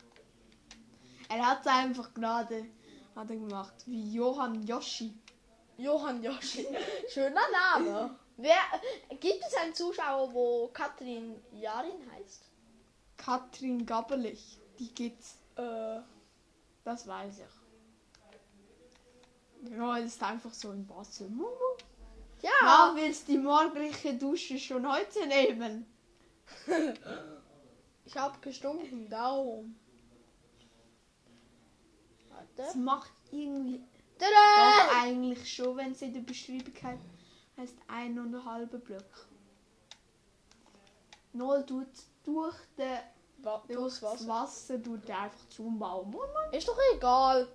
Er 1.28 1.46
hat 1.46 1.60
es 1.60 1.66
einfach 1.66 2.12
gerade 2.14 2.66
hat 3.14 3.30
er 3.30 3.36
gemacht. 3.36 3.74
Wie 3.86 4.12
Johann 4.12 4.66
Yoshi. 4.66 5.12
Johann 5.76 6.22
Joshi. 6.22 6.66
Schöner 7.08 7.40
Name. 7.52 8.16
Wer, 8.36 8.60
gibt 9.18 9.42
es 9.46 9.54
einen 9.56 9.74
Zuschauer, 9.74 10.32
wo 10.32 10.68
Katrin 10.68 11.42
Jarin 11.52 12.00
heißt? 12.12 12.44
Katrin 13.16 13.84
Gabelich. 13.84 14.58
Die 14.78 14.94
gibt's. 14.94 15.38
Äh, 15.56 16.00
Das 16.84 17.06
weiß 17.06 17.40
ich. 17.40 19.70
Ja, 19.76 19.96
ist 19.98 20.22
einfach 20.22 20.54
so 20.54 20.70
im 20.70 20.88
Wasser. 20.88 21.24
Mumu. 21.28 21.48
ja. 22.40 22.50
Ja, 22.62 22.92
willst 22.94 23.26
die 23.26 23.38
morgendliche 23.38 24.14
Dusche 24.14 24.58
schon 24.58 24.90
heute 24.90 25.26
nehmen? 25.26 25.86
Ich 28.04 28.16
habe 28.16 28.38
gestunken, 28.40 29.10
darum. 29.10 29.76
Das 32.56 32.66
Warte. 32.68 32.78
macht 32.78 33.12
irgendwie 33.30 33.82
Tada! 34.18 34.30
doch 34.88 34.96
eigentlich 35.02 35.52
schon, 35.52 35.76
wenn 35.76 35.92
es 35.92 36.02
in 36.02 36.12
der 36.14 36.20
Beschreibung 36.20 36.74
heißt, 36.82 37.02
heißt 37.56 37.76
ein 37.88 38.18
und 38.18 38.34
ein 38.34 38.44
halber 38.44 38.78
Block. 38.78 39.28
Null 41.32 41.64
tut 41.66 41.86
durch, 42.24 42.56
den, 42.76 42.98
Wa- 43.38 43.62
durch 43.68 43.78
Durchs 43.78 44.00
das 44.00 44.12
Wasser. 44.26 44.28
Wasser 44.28 44.82
tut 44.82 45.08
er 45.08 45.20
einfach 45.22 45.48
zubauen. 45.48 46.16
Ist 46.52 46.66
doch 46.68 46.78
egal. 46.94 47.48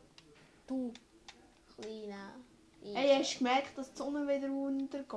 Du. 0.67 0.93
Kleiner. 1.75 2.33
Ey, 2.83 3.17
hast 3.17 3.33
du 3.35 3.37
gemerkt, 3.39 3.77
dass 3.77 3.91
die 3.91 3.97
Sonne 3.97 4.27
wieder 4.27 4.51
untergeht? 4.51 5.07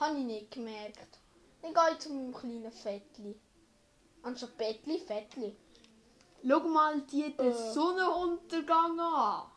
Habe 0.00 0.18
ich 0.18 0.24
nicht 0.24 0.50
gemerkt. 0.50 1.18
Dann 1.62 1.72
gehe 1.74 1.92
ich 1.92 1.98
zu 2.00 2.10
meinem 2.12 2.34
kleinen 2.34 2.70
Fettli. 2.72 3.38
Anstatt 4.22 4.56
Bettli, 4.56 4.98
Fettli. 4.98 5.56
Schau 6.46 6.60
mal 6.60 7.00
die 7.02 7.36
den 7.36 7.52
Äh. 7.52 7.72
Sonnenuntergang 7.72 8.98
an. 8.98 9.50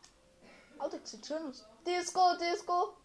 Alter, 0.77 0.99
das 0.99 1.11
sieht 1.11 1.25
schön 1.25 1.47
aus. 1.47 1.65
Disco, 1.85 2.35
Disco. 2.37 2.97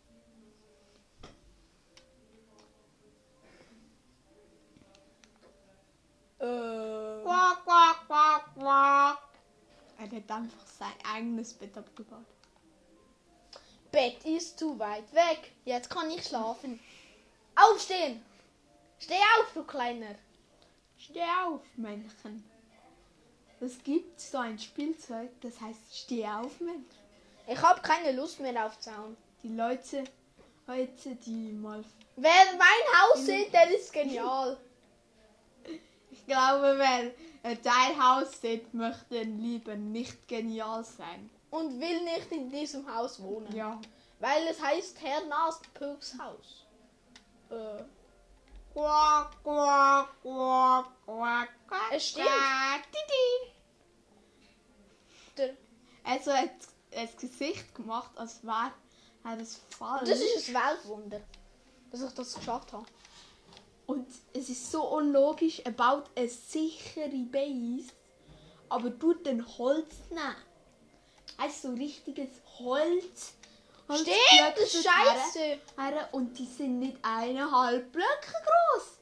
Äh. 6.40 7.22
Quack, 7.22 7.64
quack, 7.64 8.06
quack, 8.06 8.54
quack. 8.54 9.18
Er 9.98 10.04
hat 10.04 10.30
einfach 10.30 10.66
sein 10.66 10.92
eigenes 11.12 11.54
Bett 11.54 11.76
abgebaut. 11.76 12.24
Bett 13.90 14.24
ist 14.24 14.58
zu 14.58 14.78
weit 14.78 15.12
weg. 15.12 15.52
Jetzt 15.64 15.90
kann 15.90 16.10
ich 16.10 16.24
schlafen. 16.24 16.78
Aufstehen! 17.56 18.24
Steh 18.98 19.14
auf, 19.14 19.52
du 19.54 19.64
Kleiner. 19.64 20.14
Steh 20.96 21.22
auf, 21.44 21.62
Männchen. 21.76 22.44
Es 23.60 23.82
gibt 23.82 24.20
so 24.20 24.38
ein 24.38 24.58
Spielzeug, 24.58 25.30
das 25.40 25.60
heißt 25.60 25.96
Steh 25.96 26.26
auf, 26.26 26.60
Männchen. 26.60 26.86
Ich 27.46 27.60
habe 27.60 27.80
keine 27.80 28.12
Lust 28.12 28.40
mehr 28.40 28.66
auf 28.66 28.78
Zaun. 28.78 29.16
Die 29.42 29.48
Leute 29.48 30.04
heute, 30.68 31.14
die 31.16 31.52
mal. 31.52 31.82
Wer 32.16 32.44
mein 32.52 33.00
Haus 33.00 33.24
sieht, 33.24 33.52
der 33.52 33.70
ist 33.70 33.92
genial. 33.92 34.56
Ich 36.10 36.24
glaube, 36.26 36.74
wer 36.78 37.12
Ein 37.42 37.62
Teilhaus-Set 37.62 38.72
möchte 38.72 39.22
lieber 39.22 39.76
nicht 39.76 40.26
genial 40.26 40.82
sein. 40.82 41.30
Und 41.50 41.80
will 41.80 42.02
nicht 42.02 42.32
in 42.32 42.50
diesem 42.50 42.92
Haus 42.92 43.22
wohnen. 43.22 43.54
Ja. 43.54 43.80
Weil 44.18 44.46
es 44.48 44.60
heißt 44.60 44.98
Herr 45.02 45.26
Nasenpöks 45.26 46.16
Haus. 46.18 46.66
Äh, 47.50 47.82
Quack, 48.72 49.42
quack, 49.42 50.09
quack. 50.22 51.48
Es 51.92 52.09
stimmt. 52.09 52.26
quack, 52.26 52.83
Also 56.04 56.31
er 56.31 56.42
hat 56.42 56.50
das 56.90 57.16
Gesicht 57.16 57.74
gemacht, 57.74 58.11
als 58.16 58.42
wäre 58.42 58.72
er 59.24 59.38
es 59.40 59.61
falsch. 59.70 60.09
das 60.09 60.20
ist 60.20 60.48
ein 60.48 60.54
Weltwunder, 60.54 61.20
dass 61.90 62.02
ich 62.02 62.12
das 62.12 62.35
geschafft 62.35 62.72
habe. 62.72 62.87
Und 63.87 64.07
es 64.33 64.48
ist 64.48 64.70
so 64.70 64.83
unlogisch, 64.85 65.61
er 65.61 65.72
baut 65.72 66.11
eine 66.14 66.28
sichere 66.28 67.09
Base, 67.09 67.92
aber 68.68 68.98
tut 68.98 69.26
den 69.26 69.46
Holz 69.59 69.94
nehmen. 70.11 70.37
Also 71.37 71.68
so 71.68 71.74
richtiges 71.74 72.28
Holz. 72.59 73.35
Stimmt, 73.96 74.57
das 74.57 74.74
ist 74.74 74.85
scheiße. 74.85 75.59
her- 75.77 76.09
Und 76.12 76.38
die 76.38 76.44
sind 76.46 76.79
nicht 76.81 76.98
eineinhalb 77.03 77.90
Blöcke 77.92 78.33
groß. 78.44 78.98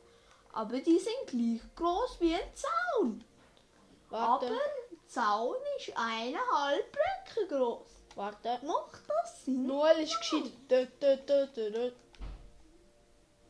Aber 0.52 0.78
die 0.78 0.98
sind 0.98 1.26
gleich 1.26 1.60
groß 1.74 2.20
wie 2.20 2.34
ein 2.34 2.54
Zaun. 2.54 3.24
Warte, 4.10 4.46
Aber 4.46 4.54
ein 4.54 4.98
Zaun 5.08 5.56
ist 5.78 5.92
eineinhalb 5.96 6.92
Blöcke 6.92 7.48
groß. 7.48 7.88
warte. 8.14 8.60
Macht 8.64 9.02
das 9.08 9.44
Sinn? 9.44 9.66
Noel 9.66 9.98
ist 10.02 10.16
gescheit. 10.18 10.52
Dö, 10.70 10.86
dö, 11.00 11.16
dö, 11.16 11.46
dö, 11.48 11.70
dö. 11.70 11.90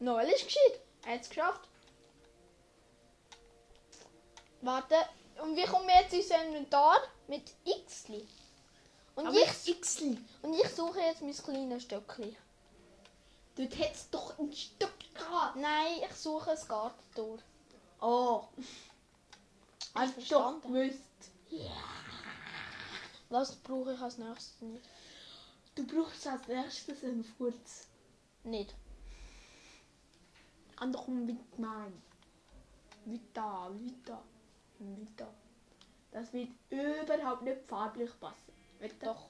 Noel 0.01 0.29
ist 0.29 0.44
gescheit. 0.46 0.81
Er 1.05 1.14
hat 1.14 1.20
es 1.22 1.29
geschafft. 1.29 1.68
Warte. 4.62 4.96
Und 5.42 5.55
wie 5.57 5.64
kommen 5.64 5.87
wir 5.87 6.01
jetzt 6.01 6.14
ins 6.14 6.31
Inventar? 6.31 6.99
Mit 7.29 7.53
X. 7.64 8.05
Und 9.16 9.26
Aber 9.26 9.37
ich, 9.37 9.81
Xli. 9.81 10.18
und 10.42 10.55
ich 10.55 10.68
suche 10.68 11.00
jetzt 11.00 11.22
mein 11.22 11.33
kleines 11.33 11.83
Stöckchen. 11.85 12.37
Dort 13.57 13.79
hättest 13.79 14.12
du 14.12 14.18
doch 14.18 14.38
ein 14.38 14.52
Stück 14.52 14.92
gehabt. 15.14 15.57
Nein, 15.57 16.02
ich 16.09 16.14
suche 16.14 16.50
ein 16.50 16.68
Gartentor. 16.68 17.38
Oh. 18.00 18.44
Hast 19.94 20.12
du 20.16 20.20
doch 20.20 20.26
verstanden. 20.26 20.72
gewusst. 20.72 21.00
Was 23.31 23.57
brauche 23.57 23.94
ich 23.94 24.00
als 24.00 24.18
nächstes 24.18 24.61
nicht? 24.61 24.83
Du 25.74 25.87
brauchst 25.87 26.26
als 26.26 26.46
erstes 26.48 27.02
einen 27.02 27.24
Furz. 27.24 27.88
Nicht. 28.44 28.74
Andere 30.76 31.11
mit 31.11 31.59
nein. 31.59 32.02
Vita, 33.07 33.70
Vita, 33.72 34.22
Vita. 34.79 35.26
Das 36.12 36.33
wird 36.35 36.50
überhaupt 36.70 37.42
nicht 37.42 37.62
farblich 37.66 38.11
passen. 38.20 38.55
Wird 38.78 38.92
Doch. 39.02 39.26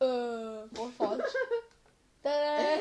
Äh, 0.00 0.68
voll 0.74 0.92
falsch. 0.96 1.32
Tada, 2.22 2.78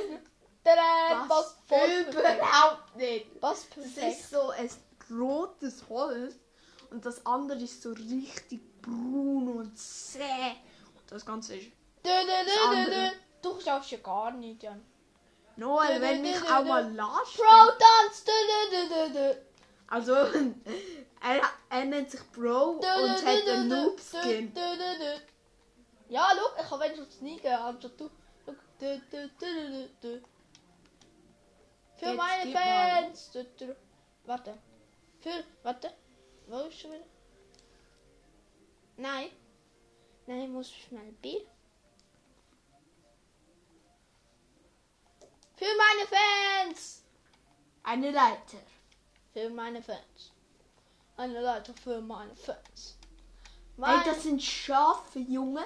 tada, 0.63 1.26
passt 1.28 1.58
überhaupt 1.69 2.95
nicht. 2.95 3.39
Passt 3.41 3.67
Das 3.76 3.93
perfekt. 3.93 4.19
ist 4.19 4.30
so 4.30 4.49
ein 4.49 4.69
rotes 5.12 5.84
Holz 5.89 6.36
und 6.91 7.06
das 7.06 7.26
andere 7.26 7.60
ist 7.60 7.82
so 7.82 7.91
richtig 7.91 8.62
braun 8.82 9.58
und 9.58 9.78
zäh. 9.78 10.21
Und 10.21 11.12
das 11.12 11.26
Ganze 11.26 11.58
ist. 11.58 11.67
Dö, 12.06 12.10
dö, 12.10 12.91
dö. 12.91 13.10
Du 13.41 13.60
schaffst 13.60 13.91
ja 13.91 13.97
gar 13.97 14.32
nicht, 14.32 14.63
Jan. 14.63 14.82
Noel, 15.56 16.02
wenn 16.02 16.21
mich 16.21 16.41
auch 16.43 16.63
mal 16.63 16.91
lasst. 16.93 17.38
Bro, 17.38 17.71
dance! 17.78 18.23
Also, 19.88 20.15
er, 21.70 21.86
nennt 21.86 22.12
sich 22.12 22.22
dö, 22.36 22.50
und 22.50 22.82
hat 22.84 23.48
einen 23.48 23.68
Noob-Skin. 23.70 24.54
Ja, 26.10 26.28
schau, 26.36 26.62
ich 26.62 26.70
kann 26.70 26.80
wenigstens 26.82 27.18
sneaken, 27.18 27.54
anstatt 27.54 28.00
du. 28.00 28.10
Für 31.96 32.06
Jetzt 32.06 32.18
meine. 32.18 32.52
Fans! 32.52 33.32
Warte. 34.26 34.58
Für, 35.22 35.44
warte. 35.64 35.94
Wo 36.48 36.60
ist 36.62 36.80
schon 36.80 36.92
wieder? 36.92 37.06
Nein. 38.98 39.30
Nein, 40.26 40.42
ich 40.42 40.50
muss 40.50 40.72
schnell 40.72 41.14
B. 41.22 41.42
Für 45.56 45.66
meine 45.78 46.08
Fans! 46.08 47.04
Eine 47.84 48.12
Leiter. 48.12 48.58
Für 49.32 49.50
meine 49.50 49.82
Fans. 49.82 50.34
Eine 51.17 51.41
Leiter 51.41 51.73
für 51.73 52.02
meine 52.02 52.36
Fans. 52.36 52.97
Hey, 53.43 53.52
Meine 53.78 54.04
das 54.06 54.23
sind 54.23 54.41
Schafe, 54.41 55.19
Junge. 55.19 55.63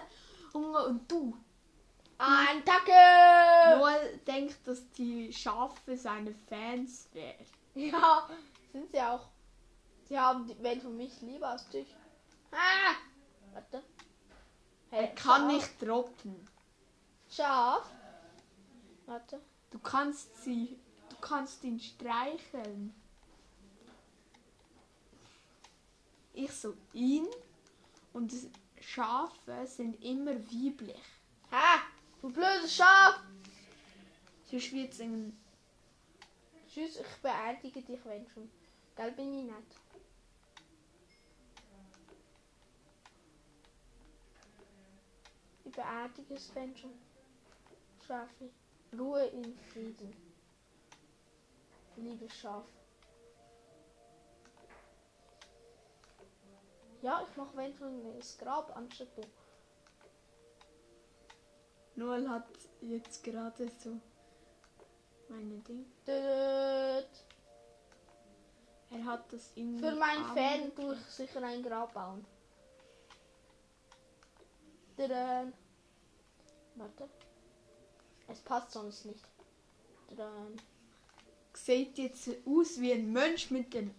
Junge 0.54 0.86
und 0.86 1.10
du. 1.12 1.38
Attacke! 2.18 3.78
Noel 3.78 4.18
denkt, 4.26 4.66
dass 4.66 4.90
die 4.92 5.32
Schafe 5.32 5.96
seine 5.96 6.34
Fans 6.50 7.08
wären. 7.14 7.46
Ja, 7.76 8.28
sind 8.72 8.90
sie 8.92 9.00
auch. 9.00 9.28
Sie 10.06 10.18
haben 10.20 10.48
die 10.48 10.62
Welt 10.64 10.82
von 10.82 10.98
mich 10.98 11.22
lieber 11.22 11.50
als 11.50 11.68
dich. 11.70 11.88
Ah! 12.52 12.96
Warte. 13.54 13.84
Er 14.90 15.04
Hey, 15.04 15.16
kann 15.16 15.42
Schaf. 15.42 15.52
nicht 15.52 15.82
droppen. 15.82 16.48
Schaf. 17.30 17.86
Warte. 19.06 19.40
Du 19.70 19.80
kannst 19.80 20.44
sie, 20.44 20.80
du 21.10 21.16
kannst 21.22 21.64
ihn 21.64 21.80
streicheln. 21.80 22.96
Ich 26.38 26.52
so 26.52 26.76
ihn 26.94 27.26
und 28.14 28.32
Schafe 28.80 29.66
sind 29.66 30.04
immer 30.04 30.36
weiblich. 30.36 31.02
Ha! 31.50 31.82
Du 32.22 32.30
blödes 32.30 32.76
Schaf! 32.76 33.20
Sonst 34.46 34.72
wird 34.72 34.94
es 34.94 35.02
ein 35.02 35.36
Tschüss, 36.70 37.00
ich 37.00 37.22
beerdige 37.24 37.82
dich, 37.82 38.06
wenn 38.06 38.28
schon. 38.28 38.52
Gell, 38.96 39.12
bin 39.14 39.34
ich 39.40 39.46
nicht. 39.46 39.80
Ich 45.66 45.72
beerdige 45.72 46.36
es, 46.36 46.54
wenn 46.54 46.78
schon. 46.78 46.94
Schafi. 48.06 48.52
Ruhe 48.96 49.26
in 49.26 49.58
Frieden. 49.74 50.16
Liebes 51.96 52.36
Schaf. 52.36 52.77
Ja, 57.02 57.26
ich 57.30 57.38
mache 57.38 57.74
schon 57.78 58.18
das 58.18 58.38
Grab 58.38 58.76
anstatt 58.76 59.10
du. 59.16 59.22
Noel 61.96 62.30
hat 62.30 62.48
jetzt 62.82 63.24
gerade 63.24 63.70
so 63.80 64.00
meine 65.30 65.58
Ding. 65.60 65.86
Dödöd. 66.06 67.10
Er 68.90 69.06
hat 69.06 69.32
das 69.34 69.52
in 69.56 69.80
Für 69.80 69.96
meinen 69.96 70.26
Fan 70.26 70.74
tue 70.76 70.96
ich 70.96 71.02
sicher 71.08 71.44
ein 71.44 71.62
Grab 71.64 71.94
bauen. 71.94 72.26
Tadam. 74.96 75.54
Warte. 76.76 77.10
Es 78.28 78.40
passt 78.40 78.72
sonst 78.72 79.06
nicht. 79.06 79.24
Tadam. 80.08 80.56
Sieht 81.54 81.98
jetzt 81.98 82.30
aus 82.46 82.80
wie 82.80 82.94
ein 82.94 83.12
Mensch 83.12 83.52
mit, 83.52 83.74
den, 83.74 83.94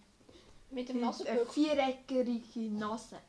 Mit 0.71 0.89
dem 0.89 0.99
Nasenbüchel. 1.01 1.45
viereckige 1.47 2.61
Nase. 2.69 3.19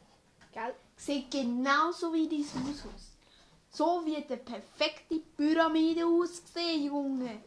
Gell? 0.53 0.75
Sieht 0.97 1.31
genauso 1.31 2.13
wie 2.13 2.29
dein 2.29 2.65
Haus 2.65 2.85
aus. 2.85 3.11
So 3.71 4.03
wie 4.05 4.21
die 4.23 4.37
perfekte 4.37 5.21
Pyramide 5.37 6.05
ausgesehen, 6.05 6.85
Junge. 6.87 7.41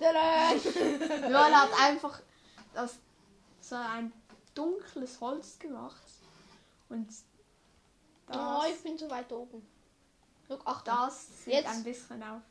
Noel 0.00 0.14
hat 1.54 1.70
einfach 1.80 2.20
das, 2.72 2.96
so 3.60 3.74
ein 3.76 4.12
dunkles 4.54 5.20
Holz 5.20 5.58
gemacht. 5.58 6.02
Und 6.88 7.08
das, 7.08 7.24
Oh, 8.30 8.62
ich 8.70 8.82
bin 8.82 8.96
so 8.98 9.08
weit 9.10 9.30
oben. 9.32 9.66
Look, 10.48 10.62
ach, 10.64 10.82
das 10.82 11.44
sieht 11.44 11.54
Jetzt. 11.54 11.68
ein 11.68 11.84
bisschen 11.84 12.22
auf. 12.22 12.42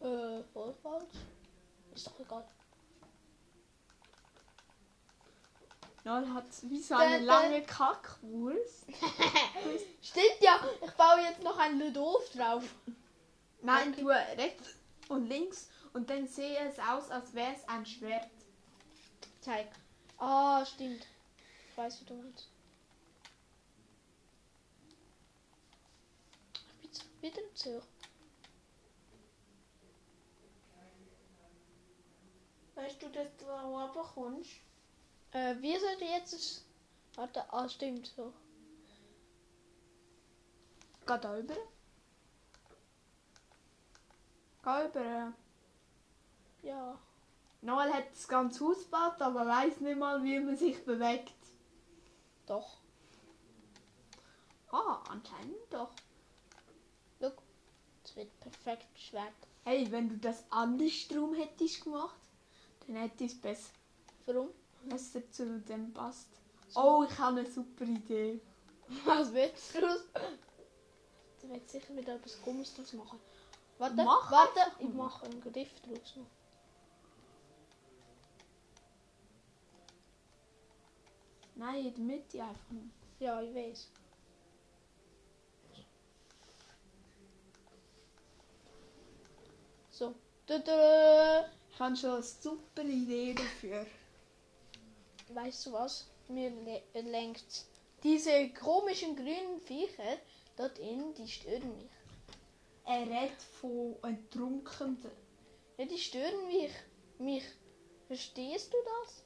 Äh, 0.00 0.42
voll 0.52 0.74
falsch. 0.82 1.14
Ist 1.94 2.06
doch 2.06 2.18
egal. 2.20 2.44
Noel 6.04 6.32
hat 6.32 6.46
wie 6.62 6.80
so 6.80 6.94
eine 6.94 7.18
lange 7.24 7.62
Kackwurst. 7.62 8.86
Stimmt 10.02 10.40
ja, 10.40 10.58
ich 10.82 10.90
baue 10.92 11.20
jetzt 11.20 11.42
noch 11.42 11.58
ein 11.58 11.78
Ludolf 11.78 12.30
drauf. 12.32 12.64
Nein, 13.62 13.90
Okay. 13.92 14.00
du 14.00 14.08
rechts 14.08 14.68
und 15.08 15.26
links 15.26 15.68
und 15.92 16.08
dann 16.08 16.26
sehe 16.26 16.58
es 16.68 16.78
aus, 16.78 17.10
als 17.10 17.34
wäre 17.34 17.52
es 17.54 17.68
ein 17.68 17.84
Schwert. 17.84 18.28
Zeig. 19.42 19.68
Ah, 20.18 20.64
stimmt. 20.64 21.06
Ich 21.70 21.76
weiß, 21.76 22.00
wie 22.00 22.04
du 22.06 22.14
meinst. 22.14 22.48
Ich 26.54 26.80
bin 26.80 26.92
zu- 26.92 27.04
wieder 27.20 27.42
im 27.42 27.54
Zug. 27.56 27.82
Weißt 32.74 33.02
du, 33.02 33.08
dass 33.10 33.36
du 33.36 33.44
da 33.44 33.64
oben 33.64 34.02
kommst? 34.14 34.50
Äh, 35.32 35.56
wie 35.60 35.78
soll 35.78 35.96
ich 36.00 36.10
jetzt. 36.10 36.64
Warte, 37.16 37.44
ah, 37.52 37.68
stimmt 37.68 38.06
so. 38.06 38.32
Geh 41.06 41.18
da 41.18 41.32
rüber. 41.32 41.56
Geh 44.62 44.70
rüber. 44.70 45.32
Ja. 46.62 46.98
Noel 47.62 47.92
hat 47.92 48.10
das 48.12 48.26
ganze 48.26 48.64
Haus 48.64 48.84
gebaut, 48.84 49.20
aber 49.20 49.46
weiß 49.46 49.80
nicht 49.80 49.98
mal, 49.98 50.22
wie 50.22 50.40
man 50.40 50.56
sich 50.56 50.84
bewegt. 50.84 51.34
Doch. 52.46 52.78
Ah, 54.70 55.02
anscheinend 55.08 55.56
doch. 55.70 55.90
Es 58.10 58.16
wird 58.16 58.40
perfekt 58.40 58.98
Schwert. 58.98 59.32
Hey, 59.62 59.86
wenn 59.92 60.08
du 60.08 60.16
das 60.16 60.42
andersrum 60.50 61.32
hättest 61.34 61.84
gemacht, 61.84 62.18
dann 62.86 62.96
hätte 62.96 63.24
es 63.24 63.40
besser, 63.40 63.72
Warum? 64.26 64.48
Besser 64.88 65.28
zu 65.30 65.60
dem 65.60 65.92
passt. 65.92 66.28
Oh, 66.74 67.04
ich 67.08 67.18
habe 67.18 67.40
eine 67.40 67.50
super 67.50 67.84
Idee. 67.84 68.40
Was 69.04 69.32
wird 69.32 69.54
daraus? 69.74 70.04
Du 71.40 71.48
wird 71.48 71.68
sicher 71.68 71.96
wieder 71.96 72.14
etwas 72.16 72.40
Komisches 72.42 72.74
draus 72.74 72.92
machen. 72.92 73.20
Warte, 73.78 73.96
Mach 73.96 74.30
warte, 74.30 74.60
ich 74.78 74.92
mache 74.92 75.24
einen 75.24 75.40
Griff 75.40 75.80
draus 75.80 76.16
noch. 76.16 76.26
Nein, 81.54 81.86
in 81.86 81.94
der 81.94 82.16
Mitte 82.16 82.42
einfach 82.42 82.70
nicht. 82.70 82.94
Ja, 83.18 83.40
ich 83.42 83.54
weiß. 83.54 83.90
So. 89.90 90.14
Tada! 90.46 91.50
Ich 91.70 91.78
habe 91.78 91.96
schon 91.96 92.10
eine 92.12 92.22
super 92.22 92.82
Idee 92.82 93.34
dafür. 93.34 93.86
Weißt 95.32 95.66
du 95.66 95.72
was? 95.72 96.06
Mir 96.28 96.50
le 96.50 96.82
lenkt 97.02 97.64
diese 98.02 98.48
komischen 98.50 99.14
grünen 99.16 99.60
Viecher 99.60 100.18
dort 100.56 100.78
in, 100.78 101.14
die 101.14 101.28
stören 101.28 101.76
mich. 101.76 101.90
Er 102.84 103.00
redet 103.02 103.42
von 103.60 103.96
Enttrunkenden. 104.02 105.10
Ja, 105.76 105.84
die 105.84 105.98
stören 105.98 106.46
mich. 106.46 106.72
Mich. 107.18 107.44
Verstehst 108.06 108.72
du 108.72 108.76
das? 108.84 109.24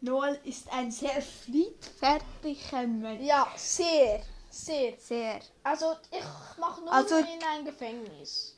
Noel 0.00 0.38
ist 0.44 0.72
ein 0.72 0.90
sehr 0.90 1.20
friedfertiger 1.20 2.86
Mensch. 2.86 3.24
Ja, 3.24 3.52
sehr. 3.56 4.22
Sehr. 4.50 4.96
Sehr. 4.98 5.40
Also, 5.62 5.96
ich 6.10 6.24
mache 6.58 6.80
nur 6.80 6.92
Also- 6.92 7.16
in 7.16 7.42
ein 7.52 7.64
Gefängnis. 7.64 8.56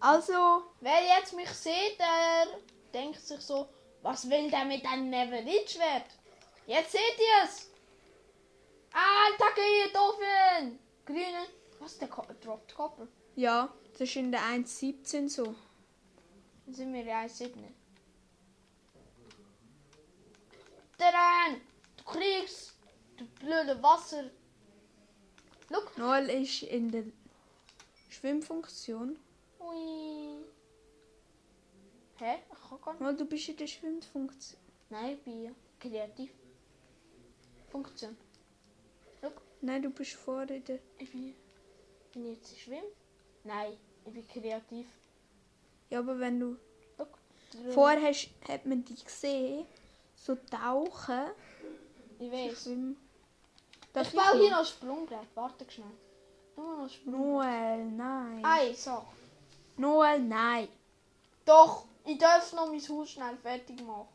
Also, 0.00 0.62
Wer 0.80 1.02
jetzt 1.16 1.32
mich 1.34 1.50
sieht, 1.50 1.98
der 1.98 2.46
denkt 2.92 3.20
sich 3.20 3.40
so, 3.40 3.68
was 4.02 4.28
will 4.28 4.50
der 4.50 4.64
mit 4.64 4.84
einem 4.86 5.10
Neverich-Schwert? 5.10 6.06
Jetzt 6.66 6.92
seht 6.92 7.18
ihr 7.18 7.44
es! 7.44 7.70
Attacke, 8.92 9.60
ihr 9.60 9.92
Doofen! 9.92 10.78
Grüne. 11.04 11.46
Was, 11.80 11.98
der 11.98 12.08
Ko 12.08 12.22
droppt 12.40 12.74
Copper? 12.74 13.06
ja, 13.36 13.72
das 13.92 14.00
ist 14.02 14.16
in 14.16 14.32
der 14.32 14.40
1.17 14.40 15.28
so. 15.28 15.54
Dann 16.66 16.74
sind 16.74 16.92
wir 16.92 17.04
ja 17.04 17.22
1,7. 17.22 17.52
Terrain! 20.98 21.60
Du 21.96 22.04
kriegst! 22.04 22.74
Du 23.16 23.24
blöde 23.40 23.80
Wasser! 23.82 24.30
Look! 25.70 25.96
Noel 25.96 26.28
ist 26.30 26.62
in 26.64 26.90
der 26.90 27.04
Schwimmfunktion. 28.10 29.18
Ui! 29.60 30.44
Hä? 32.18 32.38
Nicht. 32.70 33.00
Noel, 33.00 33.16
du 33.16 33.24
bist 33.24 33.48
in 33.48 33.56
der 33.56 33.66
Schwimmfunktion. 33.66 34.60
Nein, 34.90 35.14
ich 35.14 35.22
bin 35.22 35.54
kreativ. 35.78 36.30
Funktion. 37.70 38.16
Nein, 39.60 39.82
du 39.82 39.90
bist 39.90 40.16
in 40.26 40.64
der... 40.64 40.78
Ich 40.98 41.10
bin. 41.10 41.34
Bin 42.12 42.26
ich 42.26 42.38
jetzt 42.38 42.58
schwimmen? 42.60 42.84
Nein, 43.44 43.76
ich 44.04 44.12
bin 44.12 44.28
kreativ. 44.28 44.86
Ja, 45.90 45.98
aber 45.98 46.18
wenn 46.18 46.38
du... 46.38 46.56
Look. 46.96 47.18
Vorher 47.72 48.08
hast, 48.08 48.30
hat 48.48 48.66
man 48.66 48.84
dich 48.84 49.04
gesehen, 49.04 49.66
so 50.16 50.36
tauchen. 50.36 51.30
Ich 52.18 52.30
weiß. 52.30 52.62
Schwimmen. 52.62 52.96
Ich 54.00 54.12
baue 54.12 54.38
hier 54.38 54.50
noch 54.50 54.60
ein 54.60 54.66
Sprungbrett. 54.66 55.26
Warte 55.34 55.68
schnell. 55.68 55.86
Nur 56.56 56.76
noch 56.76 56.88
Sprungbrett. 56.88 57.20
Noel, 57.20 57.84
nein. 57.86 58.44
Ei, 58.44 58.72
so. 58.74 59.04
Noel, 59.76 60.20
nein. 60.20 60.68
Doch, 61.44 61.86
ich 62.08 62.16
darf 62.16 62.52
noch 62.54 62.68
mein 62.68 62.88
Haus 62.88 63.10
schnell 63.10 63.36
fertig 63.36 63.82
machen. 63.82 64.08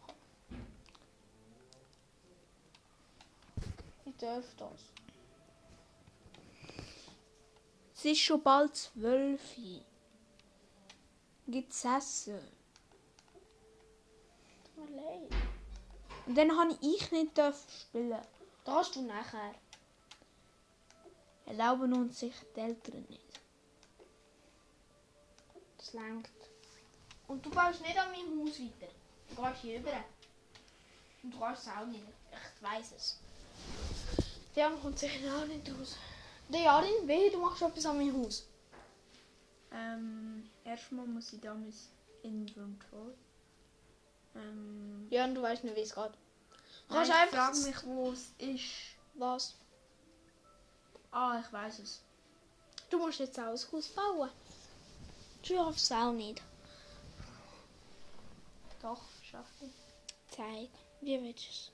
Ich 4.06 4.18
darf 4.18 4.46
das. 4.58 4.82
Es 7.96 8.06
ist 8.06 8.20
schon 8.20 8.42
bald 8.42 8.76
zwölf. 8.76 9.42
Gibt's 11.48 11.86
Essen? 11.86 12.40
Tut 14.76 14.90
mir 14.90 14.96
leid. 14.96 15.30
Und 16.26 16.36
dann 16.36 16.58
habe 16.58 16.78
ich 16.82 17.12
nicht 17.12 17.38
spielen. 17.38 18.22
Das 18.66 18.92
du 18.92 19.02
nachher. 19.04 19.54
Erlauben 21.46 21.94
uns 21.94 22.20
sicher 22.20 22.46
die 22.56 22.60
Eltern 22.60 23.06
nicht. 23.10 23.40
Das 25.78 25.94
langt. 25.94 26.43
Und 27.34 27.44
du 27.44 27.50
baust 27.50 27.82
nicht 27.82 27.98
an 27.98 28.12
meinem 28.12 28.42
Haus 28.42 28.60
weiter. 28.60 28.92
Du 29.30 29.42
gehst 29.42 29.62
hier 29.64 29.80
rüber. 29.80 30.04
Und 31.24 31.34
du 31.34 31.40
kannst 31.40 31.64
es 31.64 31.74
auch 31.74 31.86
nicht. 31.88 32.04
Ich 32.32 32.64
weiß 32.64 32.92
es. 32.96 33.20
Diana 34.56 34.76
kommt 34.76 35.00
sicher 35.00 35.36
auch 35.36 35.48
nicht 35.48 35.68
raus. 35.68 35.96
Diarin, 36.48 37.08
wehe, 37.08 37.32
du 37.32 37.40
machst 37.40 37.64
etwas 37.64 37.88
an 37.88 37.98
meinem 37.98 38.24
Haus. 38.24 38.46
Ähm, 39.72 40.48
erstmal 40.64 41.08
muss 41.08 41.34
ich 41.34 41.42
da 41.42 41.56
mein 41.56 41.74
Inventory. 42.22 43.16
Ähm, 44.36 45.08
Ja, 45.10 45.26
und 45.26 45.34
du 45.34 45.42
weißt 45.42 45.64
nicht, 45.64 45.76
wie 45.76 45.82
es 45.82 45.96
geht. 45.96 46.12
Du 46.88 46.94
kannst 46.94 47.10
ich 47.10 47.18
einfach... 47.18 47.52
frage 47.52 47.58
mich, 47.68 47.84
wo 47.84 48.12
es 48.12 48.32
ist. 48.38 48.96
Was? 49.16 49.56
Ah, 51.10 51.42
ich 51.44 51.52
weiß 51.52 51.80
es. 51.80 52.04
Du 52.92 53.00
musst 53.00 53.18
jetzt 53.18 53.40
auch 53.40 53.46
ein 53.46 53.58
Haus 53.58 53.88
bauen. 53.88 54.30
Du 55.42 55.56
schaffst 55.56 55.86
es 55.86 55.92
auch 55.92 56.12
nicht. 56.12 56.40
Doch, 58.84 59.02
schaffe 59.24 59.66
ich. 59.66 60.36
Zeig. 60.36 60.70
Wie 61.00 61.22
willst 61.24 61.50
es? 61.50 61.72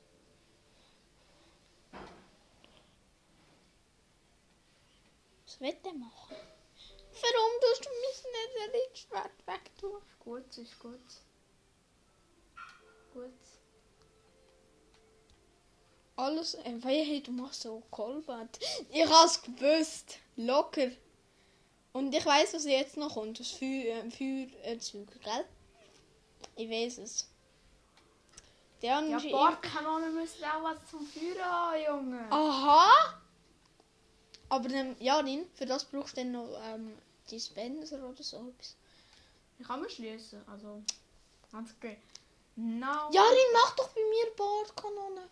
Was 5.43 5.59
will 5.59 5.73
der 5.83 5.93
machen? 5.93 6.35
Warum 7.21 7.61
tust 7.61 7.85
du 7.85 7.89
mein 7.89 8.71
Netherite-Schwert 8.71 9.47
wegtun? 9.47 9.97
Ist 9.97 10.19
gut, 10.19 10.57
ist 10.59 10.79
gut. 10.79 10.99
Gut. 13.15 13.33
Alles, 16.15 16.53
äh, 16.53 16.83
wehe, 16.83 17.21
du 17.21 17.31
machst 17.31 17.61
so 17.61 17.81
Kolbert. 17.89 18.59
Ich 18.91 19.09
hab's 19.09 19.41
gewusst. 19.41 20.19
Locker. 20.35 20.91
Und 21.91 22.13
ich 22.13 22.23
weiß, 22.23 22.53
was 22.53 22.65
jetzt 22.65 22.97
noch 22.97 23.15
kommt. 23.15 23.39
Das 23.39 23.49
Feuer, 23.49 24.03
äh, 24.03 24.11
Feuerzeuger, 24.11 25.17
gell? 25.23 25.45
Ich 26.59 26.69
weiß 26.69 26.97
es. 26.97 27.25
Der 28.81 28.99
Ja, 28.99 29.17
ist 29.17 29.31
Bordkanonen 29.31 30.13
müssen 30.13 30.43
auch 30.43 30.61
was 30.61 30.89
zum 30.91 31.05
Feuer 31.07 31.45
haben, 31.45 31.81
Junge. 31.87 32.27
Aha! 32.29 33.21
Aber 34.49 34.67
dann, 34.67 34.97
ja, 34.99 35.19
Rin, 35.19 35.49
für 35.53 35.65
das 35.65 35.85
brauchst 35.85 36.17
du 36.17 36.21
dann 36.21 36.33
noch 36.33 36.49
ähm, 36.65 36.97
Dispenser 37.31 38.03
oder 38.03 38.21
so 38.21 38.49
etwas. 38.49 38.75
Ich 39.57 39.65
kann 39.65 39.81
mir 39.81 39.89
schließen, 39.89 40.41
also 40.49 40.83
ganz 41.49 41.71
okay. 41.77 41.97
No. 42.57 43.09
Ja, 43.11 43.23
Rin, 43.23 43.53
mach 43.53 43.75
doch 43.77 43.87
bei 43.89 44.01
mir 44.01 44.35
Bordkanone. 44.35 45.29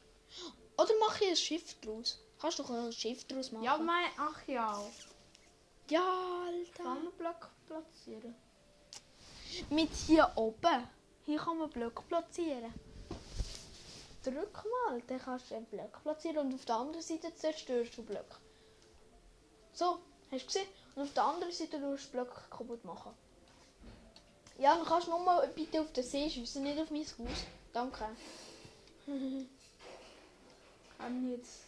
Oder 0.78 0.94
mach 1.02 1.20
ich 1.20 1.28
ein 1.28 1.36
Schiff 1.36 1.76
draus. 1.82 2.20
Kannst 2.40 2.60
doch 2.60 2.70
ein 2.70 2.94
Schiff 2.94 3.26
draus 3.26 3.52
machen. 3.52 3.66
Ja, 3.66 3.78
mein, 3.78 4.06
ach 4.18 4.48
ja. 4.48 4.82
ja 5.90 6.46
Alter. 6.46 6.84
Kann 6.84 7.04
man 7.04 7.14
Block 7.18 7.50
platzieren? 7.68 8.34
Mit 9.70 9.92
hier 9.92 10.32
oben. 10.36 10.88
Hier 11.28 11.40
kann 11.40 11.58
man 11.58 11.70
Blöcke 11.70 12.02
platzieren. 12.04 12.74
Drück 14.24 14.64
mal, 14.64 15.02
dann 15.08 15.20
kannst 15.20 15.52
du 15.52 15.56
einen 15.56 15.66
Block 15.66 16.02
platzieren 16.02 16.38
und 16.38 16.54
auf 16.54 16.64
der 16.64 16.76
anderen 16.78 17.02
Seite 17.02 17.36
zerstörst 17.36 17.98
du 17.98 18.04
Blöcke. 18.04 18.38
So, 19.74 20.00
hast 20.32 20.44
du 20.44 20.48
gesehen? 20.48 20.68
Und 20.96 21.04
auf 21.04 21.14
der 21.14 21.24
anderen 21.26 21.52
Seite 21.52 21.82
tust 21.82 22.08
du 22.08 22.12
Blöcke 22.14 22.42
kaputt 22.50 22.86
machen. 22.86 23.12
Ja, 24.58 24.78
dann 24.78 24.86
kannst 24.86 25.08
du 25.08 25.12
nur 25.12 25.20
mal 25.20 25.46
bitte 25.50 25.82
auf 25.82 25.92
den 25.92 26.06
See 26.06 26.30
schiessen, 26.30 26.64
nicht 26.64 26.80
auf 26.80 26.90
mein 26.92 27.02
Haus. 27.02 27.46
Danke. 27.74 28.06
Kann 30.98 31.26
ich 31.26 31.32
jetzt. 31.38 31.64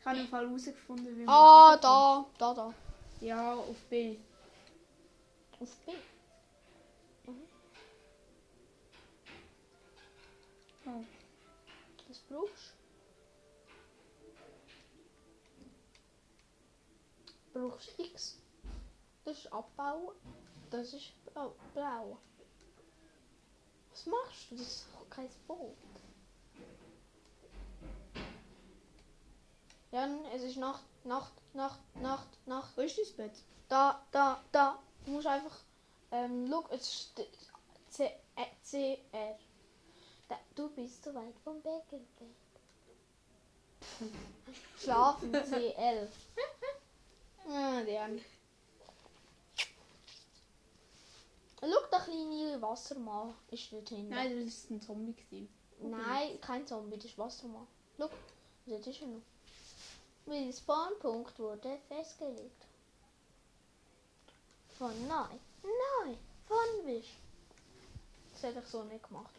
Ich 0.00 0.06
habe 0.06 0.18
im 0.18 0.26
Fall 0.26 0.48
herausgefunden, 0.48 1.16
wie 1.16 1.22
man. 1.22 1.32
Ah, 1.32 1.76
da, 1.76 2.26
da, 2.38 2.54
da. 2.54 2.74
Ja, 3.20 3.54
auf 3.54 3.76
B. 3.88 4.16
Auf 5.60 5.76
B. 5.86 5.92
Oh. 10.88 11.04
Das 12.08 12.18
brauchst 12.20 12.72
du. 17.52 17.58
Brauchst 17.68 17.98
X. 17.98 18.38
Das 19.24 19.38
ist 19.38 19.52
abbauen. 19.52 20.14
Das 20.70 20.92
ist 20.94 21.12
blau. 21.74 22.18
Was 23.90 24.06
machst 24.06 24.50
du? 24.50 24.56
Das 24.56 24.66
ist 24.66 24.86
doch 24.94 25.10
kein 25.10 25.28
Boot. 25.46 25.76
Jan, 29.90 30.24
es 30.34 30.42
ist 30.42 30.56
Nacht, 30.56 30.84
Nacht, 31.04 31.32
Nacht, 31.54 31.80
Nacht, 31.96 32.46
Nacht. 32.46 32.76
Wo 32.76 32.82
ist 32.82 32.98
das 32.98 33.10
Bett? 33.12 33.32
Da, 33.68 34.06
da, 34.10 34.42
da. 34.52 34.78
Du 35.04 35.12
musst 35.12 35.26
einfach. 35.26 35.58
Ähm, 36.10 36.46
look, 36.46 36.70
es 36.70 36.80
ist 36.80 37.20
C, 37.90 38.04
äh, 38.36 38.46
C, 38.62 38.98
R. 39.12 39.38
Da, 40.28 40.38
du 40.54 40.68
bist 40.70 41.02
so 41.02 41.14
weit 41.14 41.38
vom 41.42 41.60
Bett 41.62 41.84
entfernt. 41.90 42.34
Schlafen, 44.78 45.32
C, 45.32 45.72
L. 45.72 46.08
Ah, 47.50 47.82
der. 47.82 48.10
Look, 51.62 51.90
der 51.90 52.00
kleine 52.00 52.60
Wassermann 52.60 53.34
ist 53.50 53.72
dort 53.72 53.88
hinten. 53.88 54.10
Nein, 54.10 54.44
das 54.44 54.54
ist 54.54 54.70
ein 54.70 54.82
Zombie. 54.82 55.14
Gewesen. 55.14 55.48
Nein, 55.80 56.38
kein 56.42 56.66
Zombie, 56.66 56.96
das 56.96 57.06
ist 57.06 57.16
Wassermann. 57.16 57.66
Look, 57.96 58.10
dort 58.66 58.86
ist 58.86 59.00
er 59.00 59.06
noch. 59.08 59.22
Mein 60.26 60.52
Spawnpunkt 60.52 61.38
wurde 61.38 61.78
festgelegt. 61.88 62.66
Von 64.76 65.08
nein, 65.08 65.40
nein, 65.62 66.18
von 66.46 66.86
Wisch. 66.86 67.16
Das 68.32 68.42
hätte 68.42 68.60
ich 68.60 68.66
so 68.66 68.84
nicht 68.84 69.08
gemacht. 69.08 69.37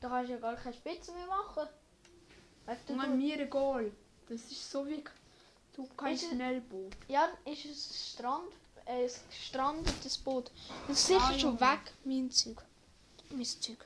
Da 0.00 0.08
kannst 0.08 0.28
du 0.28 0.34
ja 0.34 0.40
gar 0.40 0.56
keine 0.56 0.74
Spitze 0.74 1.12
mehr 1.12 1.26
machen. 1.26 1.68
Weißt 2.66 2.88
du, 2.88 2.94
du 2.94 3.00
an 3.00 3.16
mir 3.16 3.38
ein 3.38 3.50
Goal. 3.50 3.92
Das 4.28 4.40
ist 4.50 4.70
so 4.70 4.86
wie 4.86 5.02
du 5.74 5.86
kein 5.96 6.14
Ist 6.14 6.24
es- 6.24 6.28
Schnellboot. 6.30 6.96
ja, 7.08 7.28
ist 7.44 7.64
es 7.64 7.90
ein 7.90 7.94
Strand, 8.18 8.52
äh, 8.86 9.04
ein 9.04 9.10
gestrandetes 9.30 10.18
Boot. 10.18 10.50
Das 10.88 10.98
ist 10.98 11.06
sicher 11.06 11.20
Ah, 11.22 11.38
schon 11.38 11.58
ja. 11.58 11.72
weg, 11.72 11.92
mein 12.04 12.30
Zeug. 12.30 12.62
Mein 13.30 13.44
Zeug. 13.44 13.84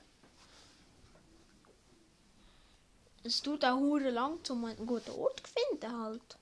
Es 3.23 3.42
tut 3.42 3.64
auch 3.66 3.77
hure 3.79 4.11
lang, 4.11 4.38
um 4.49 4.64
einen 4.64 4.87
guten 4.87 5.11
Ort 5.11 5.40
zu 5.46 5.53
finden 5.53 6.01
halt. 6.03 6.38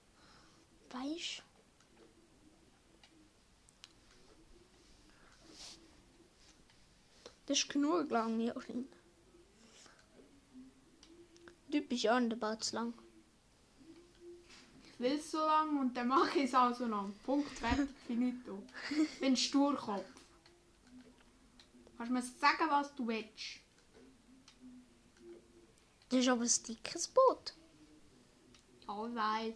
Weißt 0.90 1.42
Das 7.46 7.58
ist 7.58 7.68
genug 7.70 8.10
lang, 8.10 8.38
Jorin. 8.40 8.88
Bad 11.70 12.64
zu 12.64 12.76
lang. 12.76 12.94
Ich 14.84 15.00
will 15.00 15.20
so 15.20 15.38
lang 15.38 15.78
und 15.78 15.96
dann 15.96 16.08
mache 16.08 16.38
ich 16.40 16.46
es 16.46 16.54
auch 16.54 16.74
so 16.74 16.86
lang. 16.86 17.14
Punkt, 17.24 17.50
fertig, 17.50 17.88
finito. 18.06 18.62
Ich 18.90 19.20
bin 19.20 19.36
Sturkopf. 19.36 20.04
Kannst 21.96 22.10
du 22.10 22.14
mir 22.14 22.22
sagen, 22.22 22.70
was 22.70 22.94
du 22.94 23.06
willst? 23.06 23.60
Das 26.08 26.20
ist 26.20 26.28
aber 26.28 26.42
ein 26.42 26.50
dickes 26.66 27.08
Boot. 27.08 27.54
Ja, 28.86 29.06
ich 29.06 29.14
weiss. 29.14 29.54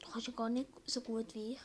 Du 0.00 0.10
kannst 0.10 0.26
ja 0.26 0.32
gar 0.34 0.48
nicht 0.50 0.68
so 0.84 1.00
gut 1.00 1.34
wie 1.34 1.52
ich. 1.52 1.60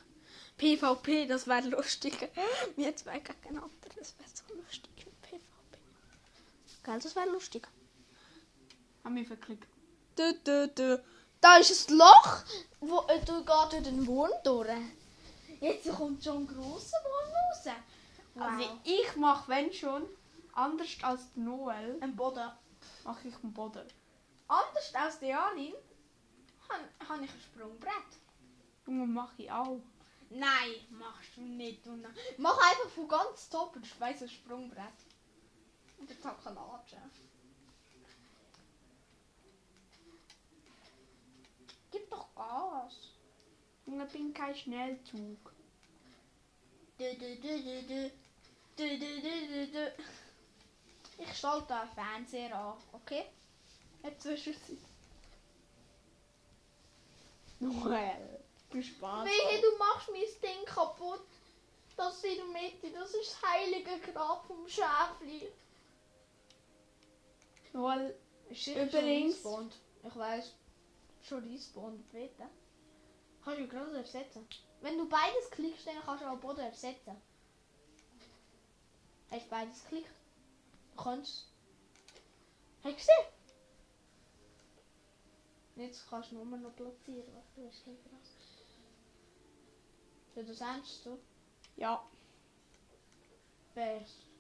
PvP, 0.58 1.28
das 1.28 1.48
wäre 1.48 1.68
lustig. 1.68 2.30
Wir 2.76 2.96
zwei 2.96 3.20
gegeneinander, 3.20 3.90
das 3.98 4.16
wäre 4.18 4.30
so 4.30 4.56
lustig 4.56 5.06
mit 5.06 5.22
PvP. 5.22 5.42
Gell, 6.84 7.00
das 7.00 7.16
wäre 7.16 7.30
lustig. 7.30 7.68
Hab 9.04 9.12
mich 9.12 9.28
verklickt. 9.28 9.68
Du, 10.16 10.34
du, 10.44 10.68
du. 10.70 11.04
Da 11.40 11.58
ist 11.58 11.90
ein 11.90 11.98
Loch, 11.98 12.44
wo 12.82 13.00
äh, 13.08 13.20
du 13.26 13.44
gehst 13.44 13.72
durch 13.74 13.84
den 13.84 14.06
Wurm 14.06 14.32
durch. 14.44 14.70
Jetzt 15.60 15.92
kommt 15.96 16.24
schon 16.24 16.44
ein 16.44 16.48
grosser 16.48 16.98
Wurm 17.04 17.34
raus. 17.34 17.76
Wow. 18.34 18.44
Also 18.44 18.80
ich 18.84 19.16
mache, 19.16 19.50
wenn 19.50 19.74
schon, 19.74 20.04
anders 20.54 20.90
als 21.02 21.22
Noel, 21.36 21.98
ein 22.02 22.16
Boden. 22.16 22.52
mache 23.04 23.28
ich 23.28 23.36
einen 23.44 23.54
Boden. 23.54 23.88
Anders 24.48 24.94
als 24.94 25.20
der 25.20 25.30
Jalin 25.30 25.74
habe 26.70 26.84
hab 27.08 27.22
ich 27.22 27.32
ein 27.32 27.42
Sprungbrett. 27.42 28.12
Junge, 28.86 29.08
mache 29.08 29.34
ich 29.44 29.52
auch. 29.52 29.80
Nein, 30.30 30.76
machst 30.90 31.36
du 31.36 31.42
nicht. 31.42 31.86
Du 31.86 31.96
na- 31.96 32.10
Mach 32.38 32.58
einfach 32.58 32.90
von 32.90 33.08
ganz 33.08 33.50
top 33.50 33.76
und 33.76 33.86
ein 34.02 34.30
Sprungbrett. 34.30 35.00
Und 35.98 36.10
der 36.10 36.20
Takalatsche. 36.22 36.98
Gib 41.92 42.10
doch 42.10 42.34
Gas. 42.36 43.12
Junge, 43.86 44.06
ich 44.06 44.12
bin 44.14 44.34
kein 44.34 44.56
Schnellzug. 44.56 45.54
Du, 46.98 47.16
du, 47.16 47.36
du, 47.36 47.62
du, 47.64 47.84
du. 47.84 48.12
Du, 48.78 48.88
du, 48.98 49.22
du, 49.22 49.48
du, 49.48 49.68
du. 49.68 49.94
Ich 51.18 51.38
schalte 51.38 51.76
einen 51.76 51.92
Fernseher 51.92 52.56
an, 52.56 52.78
okay? 52.94 53.26
Jetzt 54.04 54.22
Zwischenzeit. 54.24 54.78
Noel, 57.60 58.44
du 58.72 58.82
Spaß. 58.82 59.26
Wehe, 59.28 59.62
du 59.62 59.78
machst 59.78 60.10
mein 60.10 60.22
Ding 60.42 60.66
kaputt. 60.66 61.22
Das 61.96 62.24
in 62.24 62.38
der 62.38 62.46
Mitte, 62.46 62.90
das 62.92 63.14
ist 63.14 63.34
das 63.34 63.52
heilige 63.52 64.00
Grab 64.12 64.46
vom 64.48 64.68
Schäfli. 64.68 65.52
Noel, 67.74 68.16
Ist 68.50 68.68
Übrigens-. 68.68 69.44
Ich 70.04 70.16
weiß. 70.16 70.54
Schon 71.24 71.44
respawned, 71.44 72.12
bitte. 72.12 72.50
Kannst 73.44 73.60
du 73.60 73.68
gerade 73.68 73.98
ersetzen. 73.98 74.48
Wenn 74.82 74.98
du 74.98 75.08
beides 75.08 75.50
klickst, 75.52 75.88
dann 75.88 76.02
kannst 76.04 76.24
du 76.24 76.28
auch 76.28 76.38
Boden 76.38 76.60
ersetzen. 76.60 77.16
Hast 79.30 79.46
du 79.46 79.50
beides 79.50 79.84
geklickt? 79.84 80.10
Du 80.96 81.04
kannst. 81.04 81.48
Hast 82.84 82.92
du 82.92 82.96
gesehen? 82.96 83.26
Jetzt 85.76 86.08
kannst 86.10 86.32
du 86.32 86.44
nur 86.44 86.58
noch 86.58 86.76
platzieren. 86.76 87.32
Du 87.56 87.68
hast 87.68 87.84
kein 87.84 87.98
Gras. 88.04 88.36
Ja, 90.36 90.44
das 90.44 90.62
ernst 90.62 91.04
so. 91.04 91.20
ja. 91.76 92.04
Best. 93.74 94.31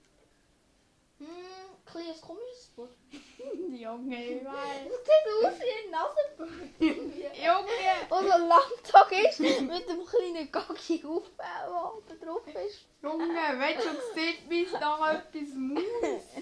Hm, 1.22 1.86
kleines 1.86 2.20
komisches 2.20 2.66
Boot. 2.76 2.90
Junge, 3.72 4.26
ich 4.26 4.44
weiß. 4.44 4.90
Das 4.90 5.06
sieht 5.06 5.46
aus 5.46 5.60
wie 5.60 5.74
ein 5.78 5.92
Nasenboot. 5.92 6.50
Junge! 7.38 7.92
Und 8.10 8.28
so 8.28 8.34
ein 8.34 8.48
Landtag 8.48 9.12
ist 9.12 9.40
mit 9.40 9.88
dem 9.88 10.06
kleinen 10.06 10.52
Gaggi 10.52 11.04
auf, 11.06 11.30
der 11.38 11.72
oben 11.72 12.20
drauf 12.20 12.48
ist. 12.48 12.86
Junge, 13.04 13.60
wenn 13.60 13.78
du 13.78 13.84
schon 13.84 13.98
gesehen 13.98 14.50
bist, 14.50 14.74
da 14.74 15.12
etwas 15.14 15.54
muss. 15.56 15.84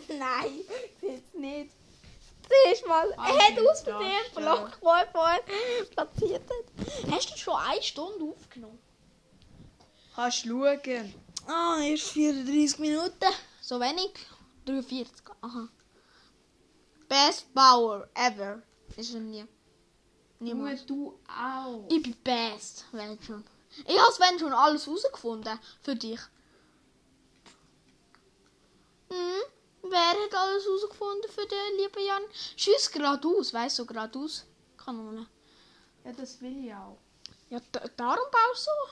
Nein, 0.08 0.62
jetzt 1.02 1.36
nicht. 1.36 1.72
Siehst 2.66 2.88
mal, 2.88 3.12
er 3.12 3.48
hat 3.48 3.60
aus 3.60 3.84
den 3.84 3.94
ja. 3.94 4.20
Block, 4.34 4.80
den 4.80 4.88
er 4.88 5.08
vorher 5.12 5.42
platziert 5.92 6.44
hat. 6.50 7.12
Hast 7.12 7.32
du 7.34 7.38
schon 7.38 7.56
eine 7.56 7.84
Stunde 7.84 8.24
aufgenommen? 8.24 8.80
Kannst 10.16 10.46
schauen. 10.46 11.14
Ah, 11.48 11.80
erst 11.84 12.12
34 12.12 12.80
Minuten. 12.80 13.34
So 13.62 13.80
wenig? 13.80 14.14
43. 14.66 15.24
Aha. 15.42 15.70
Best 17.08 17.54
Bauer 17.54 18.08
ever. 18.14 18.62
Ist 18.96 19.14
nie. 19.14 19.46
Junge, 20.40 20.54
Niemals. 20.54 20.86
du 20.86 21.20
auch. 21.28 21.86
Ich 21.90 22.02
bin 22.02 22.16
best, 22.24 22.86
wenn 22.92 23.22
schon. 23.22 23.44
Ich 23.86 24.00
habe 24.00 24.14
wenn 24.20 24.40
schon 24.40 24.54
alles 24.54 24.86
herausgefunden 24.86 25.60
für 25.82 25.96
dich. 25.96 26.20
Hm? 29.10 29.42
Wer 29.82 30.10
hat 30.10 30.36
alles 30.36 30.66
herausgefunden 30.66 31.32
für 31.32 31.46
den 31.46 31.78
lieben 31.78 32.06
Jan? 32.06 32.24
Schieß 32.56 32.92
geradeaus, 32.92 33.54
weißt 33.54 33.80
du, 33.80 33.86
geradeaus. 33.86 34.46
Kanone. 34.78 35.28
Ja, 36.04 36.14
das 36.14 36.40
will 36.42 36.66
ich 36.66 36.74
auch. 36.74 36.98
Ja, 37.50 37.60
da, 37.72 37.82
darum 37.98 38.26
baust 38.32 38.68
du. 38.68 38.92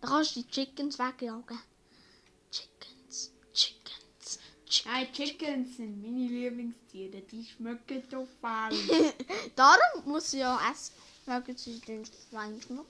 Da 0.00 0.08
kannst 0.08 0.36
du 0.36 0.42
die 0.42 0.50
Chickens 0.50 0.98
wegjagen. 0.98 1.60
Chickens, 2.50 3.32
Chickens, 3.52 3.52
Chickens. 3.52 4.38
Nein, 4.84 5.12
Chickens 5.12 5.76
sind 5.76 6.02
meine 6.02 6.28
Lieblingstiere. 6.28 7.22
Die 7.22 7.44
schmecken 7.44 8.02
so 8.10 8.26
fein. 8.40 8.72
Darum 9.54 10.04
muss 10.04 10.32
ich 10.32 10.40
ja 10.40 10.58
essen. 10.70 10.94
Wegen 11.26 11.56
sie 11.56 11.80
den 11.80 12.04
Schwein 12.04 12.60
schmecken. 12.60 12.84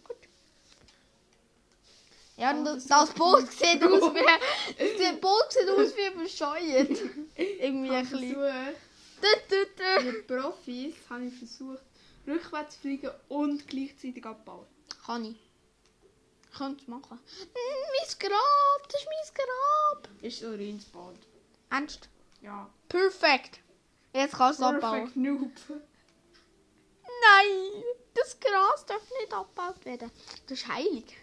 Ja, 2.37 2.55
Oh, 2.55 2.64
das, 2.64 2.87
das 2.87 3.11
Boot 3.14 3.51
sieht 3.51 3.82
aus 3.82 4.14
wie. 4.14 4.99
Das 4.99 5.16
Boot 5.20 5.47
sieht 5.51 5.68
aus 5.70 5.97
wie 5.97 6.22
bescheuert. 6.22 6.91
Irgendwie 7.34 7.91
ein 7.91 8.07
bisschen. 8.09 8.37
mit 10.05 10.26
Profis 10.26 10.95
habe 11.09 11.24
ich 11.24 11.34
versucht, 11.34 11.80
rückwärts 12.26 12.74
zu 12.74 12.80
fliegen 12.82 13.11
und 13.28 13.66
gleichzeitig 13.66 14.24
abbauen. 14.26 14.66
Kann 15.07 15.24
ich. 15.24 15.37
Könnte 16.57 16.91
machen. 16.91 17.18
Mm, 17.18 17.49
mein 17.55 18.18
Grab, 18.18 18.89
das 18.91 19.01
ist 19.01 19.07
mein 19.07 19.34
Grab. 19.34 20.09
Ist 20.22 20.41
so 20.41 20.53
ins 20.53 20.84
Bad. 20.87 21.14
Ernst? 21.71 22.09
Ja. 22.41 22.71
Perfekt. 22.89 23.61
Jetzt 24.12 24.35
kannst 24.35 24.61
du 24.61 24.64
es 24.64 24.75
abbauen. 24.75 25.12
Perfect 25.12 25.17
Noob. 25.17 25.51
Nein, 27.03 27.85
das 28.14 28.39
Gras 28.41 28.87
darf 28.87 29.03
nicht 29.21 29.33
abgebaut 29.33 29.85
werden. 29.85 30.11
Das 30.47 30.59
ist 30.59 30.69
heilig. 30.69 31.17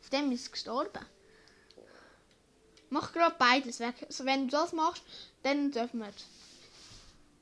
Auf 0.00 0.10
dem 0.10 0.32
ist 0.32 0.42
es 0.42 0.52
gestorben. 0.52 1.06
Mach 2.90 3.12
gerade 3.12 3.36
beides 3.38 3.80
weg. 3.80 3.94
Also 4.06 4.24
wenn 4.24 4.48
du 4.48 4.52
das 4.52 4.72
machst, 4.72 5.02
dann 5.42 5.70
dürfen 5.70 6.00
wir. 6.00 6.08
es. 6.08 6.26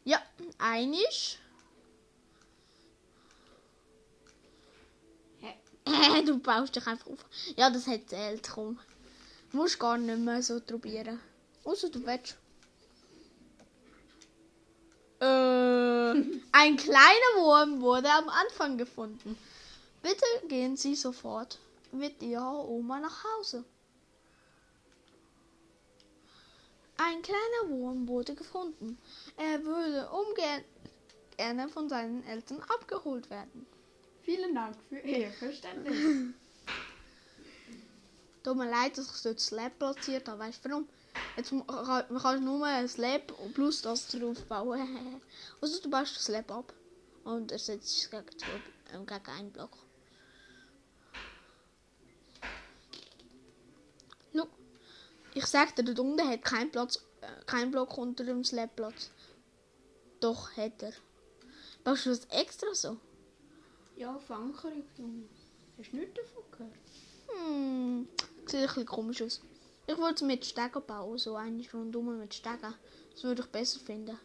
Ja, 0.04 0.22
einisch. 0.58 1.38
du 6.26 6.38
baust 6.38 6.76
dich 6.76 6.86
einfach 6.86 7.06
auf. 7.06 7.24
Ja, 7.56 7.70
das 7.70 7.86
hat 7.86 8.08
zählt, 8.08 8.48
komm. 8.48 8.78
Du 9.50 9.56
musst 9.56 9.78
gar 9.78 9.98
nicht 9.98 10.18
mehr 10.18 10.42
so 10.42 10.60
probieren. 10.60 11.20
Außer 11.64 11.90
du 11.90 12.04
willst. 12.06 12.36
Äh, 15.20 15.24
ein 16.52 16.76
kleiner 16.76 17.36
Wurm 17.36 17.80
wurde 17.80 18.10
am 18.10 18.28
Anfang 18.28 18.78
gefunden. 18.78 19.36
Bitte 20.02 20.24
gehen 20.48 20.76
Sie 20.76 20.94
sofort 20.94 21.58
mit 21.92 22.22
Ihrer 22.22 22.66
Oma 22.66 23.00
nach 23.00 23.24
Hause. 23.24 23.64
Ein 26.96 27.22
kleiner 27.22 27.68
Wurm 27.70 28.06
wurde 28.08 28.34
gefunden. 28.34 28.98
Er 29.36 29.64
würde 29.64 30.08
umgehend 30.10 30.64
gerne 31.36 31.68
von 31.68 31.88
seinen 31.88 32.22
Eltern 32.26 32.60
abgeholt 32.62 33.30
werden. 33.30 33.66
Vielen 34.22 34.54
Dank 34.54 34.76
für 34.88 34.98
Ihr 34.98 35.30
Verständnis. 35.38 36.34
Tut 38.42 38.56
mir 38.56 38.70
leid, 38.70 38.96
dass 38.96 39.16
ich 39.16 39.22
dort 39.22 39.36
das 39.36 39.50
Lab 39.50 39.78
platziert 39.78 40.28
habe. 40.28 40.40
Weißt 40.40 40.64
du 40.64 40.70
warum? 40.70 40.88
Jetzt 41.36 41.50
kann- 41.50 42.18
kann 42.18 42.44
nur 42.44 42.66
ein 42.66 42.88
Slab 42.88 43.32
plus 43.54 43.82
das 43.82 44.08
drauf 44.08 44.44
bauen. 44.46 45.20
Also 45.60 45.80
du 45.80 45.90
baust 45.90 46.16
das 46.16 46.24
Slab 46.24 46.50
ab 46.50 46.74
und 47.24 47.52
ersetzt 47.52 47.96
es 47.96 48.10
gegen, 48.10 48.62
ähm, 48.92 49.06
gegen 49.06 49.26
einen 49.30 49.52
Block. 49.52 49.76
Schau, 54.34 54.46
ich 55.34 55.46
sag 55.46 55.74
dir, 55.76 55.84
dort 55.84 55.98
unten 56.00 56.28
hat 56.28 56.44
kein 56.44 56.70
Platz, 56.70 56.98
äh, 57.20 57.26
kein 57.46 57.70
Block 57.70 57.96
unter 57.98 58.24
dem 58.24 58.44
Slab 58.44 58.76
Platz. 58.76 59.10
Doch, 60.20 60.56
hat 60.56 60.82
er. 60.82 60.92
Baust 61.84 62.06
du 62.06 62.10
das 62.10 62.24
extra 62.26 62.74
so? 62.74 62.98
ja, 63.96 64.18
Verankerung. 64.18 64.84
Hast 65.78 65.92
du 65.92 65.96
nichts 65.96 66.14
davon 66.14 66.50
gehört? 66.50 66.74
Hm, 67.28 68.08
sieht 68.46 68.60
ein 68.60 68.66
bisschen 68.66 68.86
komisch 68.86 69.22
aus. 69.22 69.40
Ich 69.90 69.98
wollte 69.98 70.22
es 70.22 70.22
mit 70.22 70.44
Stegen 70.44 70.86
bauen, 70.86 71.18
so 71.18 71.34
eigentlich 71.34 71.74
rundum 71.74 72.16
mit 72.16 72.32
Stegen. 72.32 72.74
Das 73.12 73.24
würde 73.24 73.42
ich 73.42 73.48
besser 73.48 73.80
finden. 73.80 74.16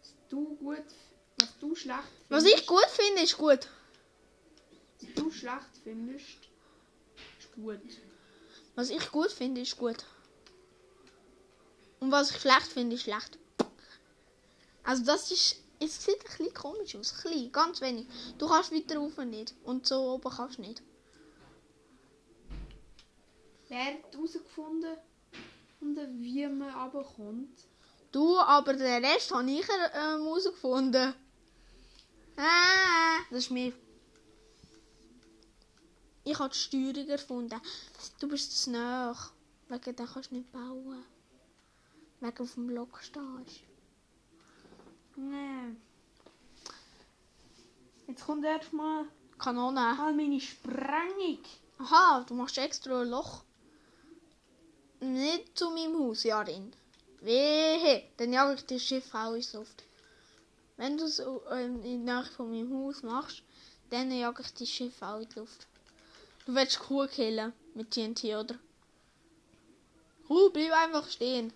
Was 0.00 0.14
du 0.30 0.56
gut, 0.56 0.84
was 1.38 1.58
du 1.60 1.74
schlecht 1.74 1.98
Was 2.30 2.42
findest. 2.42 2.62
ich 2.62 2.66
gut 2.66 2.86
finde, 2.88 3.22
ist 3.22 3.36
gut. 3.36 3.68
Was 4.98 5.14
du 5.14 5.30
schlecht 5.30 5.78
findest, 5.84 6.26
ist 7.38 7.52
gut. 7.54 7.80
Was 8.76 8.88
ich 8.88 9.12
gut 9.12 9.30
finde, 9.30 9.60
ist 9.60 9.76
gut. 9.76 10.06
Und 12.00 12.10
was 12.10 12.30
ich 12.30 12.40
schlecht 12.40 12.68
finde, 12.68 12.96
ist 12.96 13.02
schlecht. 13.02 13.38
Also 14.84 15.04
das 15.04 15.30
ist, 15.30 15.56
es 15.80 16.02
sieht 16.02 16.18
ein 16.18 16.24
bisschen 16.24 16.54
komisch 16.54 16.96
aus. 16.96 17.12
Ein 17.12 17.30
bisschen, 17.30 17.52
ganz 17.52 17.80
wenig. 17.82 18.06
Du 18.38 18.48
kannst 18.48 18.72
weiter 18.72 18.96
rauf 18.96 19.18
nicht. 19.18 19.54
Und 19.64 19.86
so 19.86 20.14
oben 20.14 20.32
kannst 20.34 20.56
du 20.56 20.62
nicht. 20.62 20.82
Wer 23.72 23.86
hat 23.86 24.12
herausgefunden, 24.12 24.98
und 25.80 25.96
wie 26.20 26.46
man 26.46 26.74
runterkommt? 26.74 27.58
Du, 28.12 28.36
aber 28.36 28.74
den 28.74 29.02
Rest 29.02 29.32
habe 29.32 29.50
ich 29.50 29.66
ähm, 29.94 30.24
herausgefunden. 30.24 31.14
Ah, 32.36 33.16
das 33.30 33.44
ist 33.44 33.50
mir. 33.50 33.72
Ich 36.22 36.38
habe 36.38 36.52
die 36.52 36.58
Steuerung 36.58 37.08
erfunden. 37.08 37.58
Du 38.20 38.28
bist 38.28 38.62
zu 38.62 38.72
nah. 38.72 39.16
Wegen 39.68 39.96
dem 39.96 40.06
kannst 40.06 40.30
du 40.30 40.34
nicht 40.34 40.52
bauen. 40.52 41.02
Wegen 42.20 42.42
auf 42.42 42.52
dem 42.52 42.66
Block 42.66 42.98
stehst. 43.00 43.62
Nee. 45.16 45.76
Jetzt 48.06 48.26
kommt 48.26 48.44
erstmal 48.44 49.06
Kanone. 49.38 49.94
mal 49.94 50.12
meine 50.12 50.38
Sprengung. 50.42 51.38
Aha, 51.78 52.22
du 52.28 52.34
machst 52.34 52.58
extra 52.58 53.00
ein 53.00 53.08
Loch. 53.08 53.44
Nicht 55.02 55.58
zu 55.58 55.68
meinem 55.70 55.98
Haus, 55.98 56.22
Jarin. 56.22 56.72
Wehe, 57.22 58.04
dann 58.18 58.32
jage 58.32 58.54
ich 58.54 58.66
das 58.66 58.82
Schiff 58.82 59.12
auch 59.12 59.34
ins 59.34 59.52
Luft. 59.52 59.82
Wenn 60.76 60.96
du 60.96 61.06
es 61.06 61.18
ähm, 61.18 61.82
in 61.82 62.06
der 62.06 62.22
Nähe 62.22 62.30
von 62.30 62.48
meinem 62.48 62.72
Haus 62.72 63.02
machst, 63.02 63.42
dann 63.90 64.12
jage 64.12 64.42
ich 64.42 64.54
das 64.54 64.68
Schiff 64.68 65.02
auch 65.02 65.18
in 65.18 65.28
die 65.28 65.40
Luft. 65.40 65.66
Du 66.46 66.54
willst 66.54 66.78
Kuh 66.78 67.08
killen 67.08 67.52
mit 67.74 67.90
TNT, 67.90 68.26
oder? 68.26 68.56
Kuh, 70.28 70.50
bleib 70.50 70.72
einfach 70.72 71.10
stehen. 71.10 71.52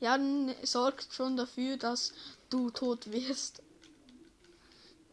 Jan 0.00 0.54
sorgt 0.62 1.10
schon 1.10 1.38
dafür, 1.38 1.78
dass 1.78 2.12
du 2.50 2.70
tot 2.70 3.10
wirst. 3.10 3.62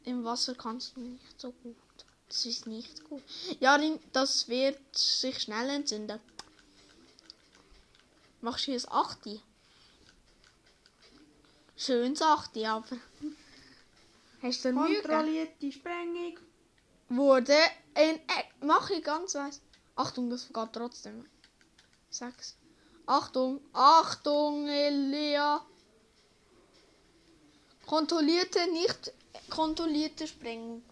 Im 0.04 0.26
Wasser 0.26 0.56
kannst 0.56 0.98
du 0.98 1.02
nicht 1.02 1.40
so 1.40 1.54
gut. 1.64 1.78
Das 2.28 2.46
ist 2.46 2.68
nicht 2.68 3.06
gut. 3.06 3.24
Jarin, 3.62 3.98
das 4.12 4.50
wird 4.50 4.78
sich 4.94 5.40
schnell 5.40 5.70
entzünden. 5.70 6.20
Machst 8.42 8.68
du 8.68 8.72
jetzt 8.72 8.90
8? 8.90 9.42
Schönes 11.76 12.22
8, 12.22 12.58
aber. 12.66 12.86
Hast 14.42 14.66
du 14.66 14.72
Mühe? 14.74 15.02
Kontrollierte 15.02 15.72
Sprengung. 15.72 16.38
Wurde 17.10 17.58
in. 17.96 18.20
Mach 18.62 18.90
ich 18.90 19.04
ganz 19.04 19.36
weiß. 19.36 19.62
Achtung, 19.96 20.30
das 20.30 20.46
vergeht 20.46 20.74
trotzdem. 20.74 21.26
6. 22.12 22.56
Achtung, 23.06 23.60
Achtung, 23.74 24.68
Elia. 24.68 25.66
Kontrollierte, 27.86 28.72
nicht 28.72 29.12
kontrollierte 29.50 30.28
Sprengung. 30.28 30.84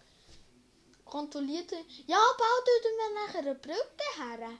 Kontrollierte. 1.04 1.76
Ja, 2.06 2.18
bau 2.36 2.64
du 2.66 2.88
mir 2.96 3.14
nachher 3.20 3.38
eine 3.38 3.54
Brücke 3.54 4.08
her. 4.16 4.50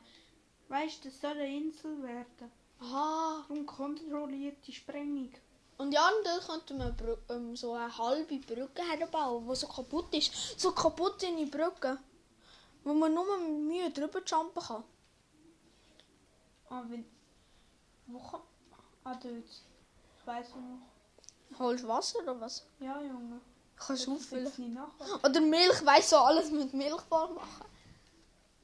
Weißt 0.69 1.05
du, 1.05 1.09
das 1.09 1.21
soll 1.21 1.33
eine 1.33 1.57
Insel 1.57 2.03
werden. 2.03 2.53
Aha. 2.81 3.45
Darum 3.49 3.67
kontrollierte 3.67 4.73
Sprengung. 4.73 5.33
Und 5.79 5.93
ja, 5.93 6.09
und 6.09 6.25
dann 6.27 6.41
könnte 6.41 6.75
man 6.75 6.97
Brü- 6.97 7.19
ähm, 7.31 7.55
so 7.57 7.73
eine 7.75 7.97
halbe 7.97 8.37
Brücke 8.39 8.83
herbauen, 8.83 9.49
die 9.49 9.55
so 9.57 9.67
kaputt 9.69 10.13
ist. 10.15 10.33
So 10.61 10.73
kaputt 10.73 11.23
in 11.23 11.37
die 11.37 11.47
Brücke. 11.47 11.99
Wo 12.85 12.93
man 12.95 13.13
nur 13.15 13.25
mit 13.39 13.49
Mühe 13.69 13.91
drüber 13.91 14.21
jumpen 14.25 14.63
kann. 14.63 14.85
Ah, 16.71 16.83
wenn. 16.89 17.05
Wo 18.07 18.19
kann. 18.19 18.41
Ah, 19.05 19.15
dort. 19.15 19.25
Ich 19.35 20.27
weiss 20.27 20.49
noch. 20.51 21.59
Holst 21.59 21.85
du 21.85 21.89
Wasser 21.89 22.19
oder 22.23 22.41
was? 22.41 22.67
Ja, 22.81 23.01
Junge. 23.01 23.41
Kannst 23.77 24.07
du 24.07 24.15
auffüllen. 24.15 24.79
Oder 25.25 25.41
Milch, 25.41 25.85
weißt 25.85 26.13
du, 26.13 26.17
alles 26.17 26.51
mit 26.51 26.75
Milch 26.75 27.01
voll 27.09 27.31
machen. 27.35 27.65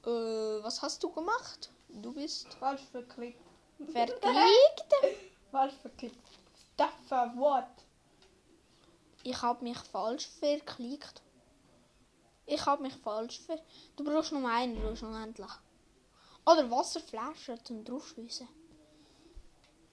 Äh, 0.04 0.62
was 0.64 0.82
hast 0.82 1.02
du 1.02 1.10
gemacht? 1.10 1.70
Du 1.88 2.12
bist 2.12 2.52
Falsch 2.54 2.82
verklickt. 2.90 3.40
Verklickt. 3.78 4.84
Falsch 5.50 5.74
verklickt. 5.80 6.18
Das 6.76 6.88
Wort. 7.36 7.68
Ich 9.22 9.40
habe 9.40 9.64
mich 9.64 9.78
falsch 9.78 10.28
verklickt. 10.38 11.22
Ich 12.46 12.66
habe 12.66 12.82
mich 12.82 12.94
falsch 12.94 13.40
ver... 13.40 13.58
Du 13.96 14.04
brauchst 14.04 14.32
nur 14.32 14.48
einen, 14.48 14.80
du 14.80 14.90
hast 14.90 15.02
unendlich. 15.02 15.50
Oder 16.46 16.70
Wasserflaschen 16.70 17.64
zum 17.64 17.84
draufschliessen. 17.84 18.48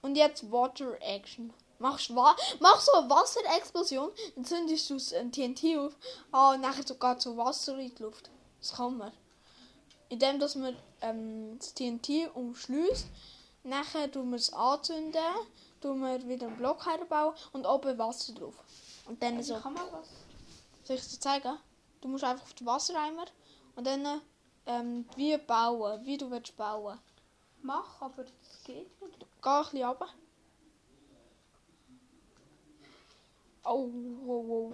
Und 0.02 0.16
jetzt 0.16 0.50
Water 0.50 1.00
Action. 1.00 1.52
Machst 1.78 2.14
wa 2.14 2.36
mach 2.60 2.80
so 2.80 2.92
eine 2.92 3.10
Wasserexplosion, 3.10 4.12
dann 4.36 4.44
zündest 4.44 4.88
du 4.88 4.94
das 4.94 5.08
TNT 5.32 5.78
auf, 5.78 5.96
ah, 6.30 6.52
und 6.52 6.60
nachher 6.60 6.86
sogar 6.86 7.20
so 7.20 7.36
Wasser 7.36 7.76
in 7.76 7.92
die 7.92 8.02
Luft. 8.02 8.30
Das 8.60 8.74
kann 8.74 8.98
man. 8.98 9.12
Indem 10.08 10.38
dass 10.38 10.54
man 10.54 10.76
ähm, 11.00 11.58
das 11.58 11.74
TNT 11.74 12.30
umschließt, 12.34 13.06
nachher 13.64 14.10
tun 14.10 14.30
wir 14.30 14.36
es 14.36 14.52
anzünden, 14.52 15.22
tun 15.80 16.00
wir 16.00 16.26
wieder 16.28 16.46
einen 16.46 16.56
Block 16.56 16.86
herbauen 16.86 17.34
und 17.52 17.66
oben 17.66 17.98
Wasser 17.98 18.32
drauf. 18.34 18.54
Und 19.06 19.22
dann 19.22 19.42
so. 19.42 19.58
Kann 19.58 19.74
man 19.74 19.90
das? 19.90 20.08
Soll 20.84 20.96
ich 20.96 21.02
es 21.02 21.10
dir 21.10 21.20
zeigen? 21.20 21.58
Du 22.00 22.08
musst 22.08 22.24
einfach 22.24 22.44
auf 22.44 22.54
den 22.54 22.66
Wassereimer 22.66 23.26
und 23.76 23.86
dann 23.86 24.20
ähm, 24.66 25.06
wie 25.16 25.36
bauen, 25.36 26.04
wie 26.04 26.16
du 26.16 26.30
willst 26.30 26.56
bauen. 26.56 26.98
Mach, 27.62 28.00
aber 28.00 28.24
das 28.24 28.64
geht 28.64 29.00
nicht. 29.00 29.26
Geh 29.42 29.48
ein 29.48 29.62
bisschen 29.64 29.84
runter. 29.84 30.08
Oh, 33.64 33.88
wow, 34.24 34.44
wow. 34.48 34.72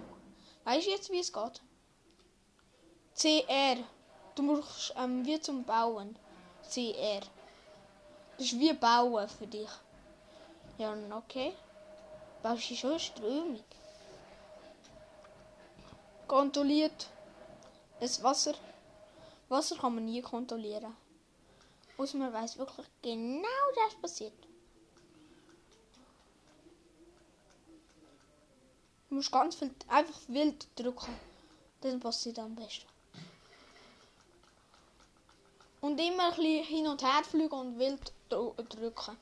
Weißt 0.63 0.87
du 0.87 0.91
jetzt, 0.91 1.11
wie 1.11 1.19
es 1.19 1.31
geht? 1.31 1.61
CR. 3.15 3.83
Du 4.33 4.41
musst 4.41 4.93
ähm, 4.97 5.25
wie 5.25 5.39
zum 5.39 5.63
Bauen. 5.63 6.17
CR. 6.63 7.21
Das 8.39 8.53
ist 8.53 8.57
wie 8.57 8.71
Bauen 8.71 9.27
für 9.27 9.47
dich. 9.47 9.67
Ja, 10.77 10.95
okay. 11.11 11.53
Baust 12.41 12.69
du 12.69 12.75
schon 12.75 12.97
Strömung? 12.97 13.59
Kontrolliert. 16.25 17.09
Das 17.99 18.23
Wasser. 18.23 18.53
Wasser 19.49 19.75
kann 19.75 19.95
man 19.95 20.05
nie 20.05 20.21
kontrollieren. 20.21 20.95
Außer 21.97 22.17
man 22.17 22.31
weiß 22.31 22.57
wirklich 22.57 22.87
genau, 23.01 23.65
was 23.75 23.95
passiert. 23.95 24.47
Du 29.09 29.15
musst 29.15 29.33
ganz 29.33 29.55
viel 29.55 29.75
einfach 29.89 30.21
wild 30.29 30.65
drücken. 30.77 31.13
Dann 31.81 31.99
passiert 31.99 32.39
am 32.39 32.55
besten. 32.55 32.87
Und 35.81 35.99
immer 35.99 36.29
ein 36.29 36.35
bisschen 36.37 36.63
hin 36.63 36.87
und 36.87 37.03
her 37.03 37.23
fliegen 37.25 37.51
und 37.51 37.77
wild 37.77 38.13
drücken. 38.29 39.17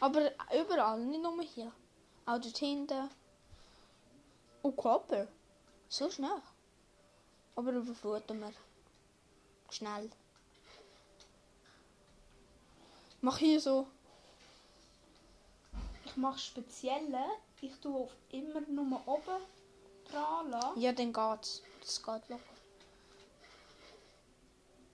Aber 0.00 0.30
überall, 0.54 1.00
nicht 1.00 1.22
nur 1.22 1.42
hier. 1.42 1.72
Auch 2.26 2.38
dort 2.38 2.58
hinten. 2.58 3.08
Und 4.62 4.76
Kopper. 4.76 5.28
So 5.88 6.10
schnell. 6.10 6.42
Aber 7.54 7.72
überfluten 7.72 8.40
wir. 8.40 8.52
Schnell. 9.70 10.10
Mach 13.20 13.38
hier 13.38 13.60
so. 13.60 13.86
Ich 16.04 16.16
mache 16.16 16.38
spezielle. 16.38 17.24
Ich 17.60 17.74
tue 17.80 18.04
auf 18.04 18.12
immer 18.30 18.60
nur 18.60 19.00
oben 19.06 19.42
dran 20.10 20.50
lassen. 20.50 20.80
Ja, 20.80 20.92
dann 20.92 21.12
geht's. 21.12 21.62
Das 21.80 22.02
geht 22.02 22.28
locker. 22.28 22.42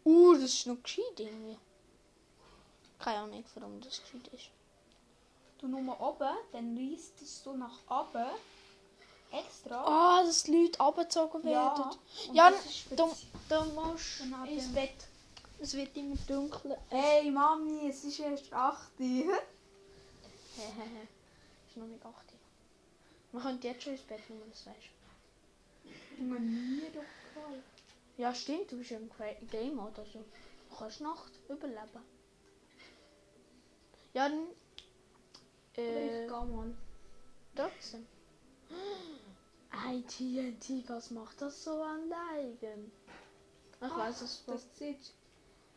Uh, 0.04 0.34
das 0.34 0.44
ist 0.44 0.66
noch 0.66 0.82
gescheit 0.82 1.18
irgendwie. 1.18 1.58
Keine 3.02 3.18
Ahnung, 3.18 3.44
warum 3.54 3.80
das 3.80 4.00
gescheit 4.00 4.28
ist. 4.32 4.48
Du 5.58 5.66
nur 5.68 6.00
oben, 6.00 6.36
dann 6.52 6.76
reißt 6.76 7.20
es 7.22 7.42
so 7.42 7.52
nach 7.56 7.78
oben. 7.88 8.26
Extra. 9.32 9.84
Ah, 9.86 10.22
dass 10.24 10.42
die 10.44 10.52
Leute 10.64 10.78
abgezogen 10.80 11.42
werden. 11.44 11.84
Ja, 12.32 12.48
spezi- 12.50 13.24
da 13.48 13.64
musst 13.64 14.20
du 14.20 14.50
ins 14.50 14.72
Bett. 14.72 15.06
Es 15.58 15.74
wird 15.74 15.96
immer 15.96 16.16
dunkler. 16.28 16.76
Hey 16.90 17.30
Mami, 17.30 17.88
es 17.88 18.04
ist 18.04 18.18
erst 18.20 18.52
8 18.52 18.90
Uhr. 19.00 19.06
Hehehe. 20.56 21.08
ist 21.68 21.76
noch 21.76 21.86
nicht 21.86 22.04
8 22.04 22.14
Uhr. 22.14 22.38
Man 23.32 23.42
könnte 23.42 23.68
jetzt 23.68 23.82
schon 23.84 23.92
ins 23.94 24.02
Bett, 24.02 24.20
wenn 24.28 24.38
man 24.40 24.50
das 24.50 24.66
weiß. 24.66 24.74
Junge, 26.18 26.40
mir 26.40 26.90
doch. 26.90 27.02
Ja, 28.18 28.34
stimmt, 28.34 28.70
du 28.70 28.76
bist 28.76 28.90
ja 28.90 28.98
im 28.98 29.10
Game 29.50 29.78
oder 29.78 30.04
so. 30.12 30.18
Du 30.68 30.76
kannst 30.76 31.00
Nacht 31.00 31.32
überleben. 31.48 32.04
Ja, 34.14 34.28
dann. 34.28 34.46
Äh, 35.76 36.24
Ich 36.24 36.28
geh 36.28 36.34
mal. 36.34 36.74
trotzdem. 37.54 38.06
Ein 39.70 40.06
TNT, 40.06 40.88
was 40.88 41.10
macht 41.10 41.40
das 41.40 41.64
so 41.64 41.82
an 41.82 42.08
Leigen? 42.08 42.92
Ich 43.80 43.82
Ah, 43.90 43.98
weiß 43.98 44.20
es 44.22 44.44
Das 44.46 44.62
sieht 44.78 45.12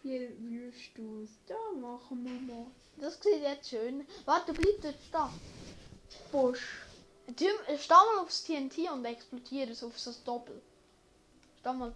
viel 0.01 0.35
wüst 0.39 0.91
aus. 0.99 1.29
Da 1.47 1.55
machen 1.79 2.23
wir 2.25 2.53
mal. 2.55 2.67
Das 2.97 3.15
sieht 3.21 3.41
jetzt 3.41 3.69
schön. 3.69 4.05
Warte, 4.25 4.53
bleib 4.53 4.81
dort 4.81 5.01
stehen. 5.01 5.29
Busch. 6.31 6.81
Du, 7.27 7.45
äh, 7.67 7.77
steh 7.77 7.93
mal 7.93 8.19
aufs 8.21 8.43
TNT 8.43 8.89
und 8.91 9.03
explodiere 9.05 9.71
es 9.71 9.83
auf 9.83 9.95
das 10.03 10.23
Doppel. 10.23 10.61
Steh 11.59 11.73
mal, 11.73 11.93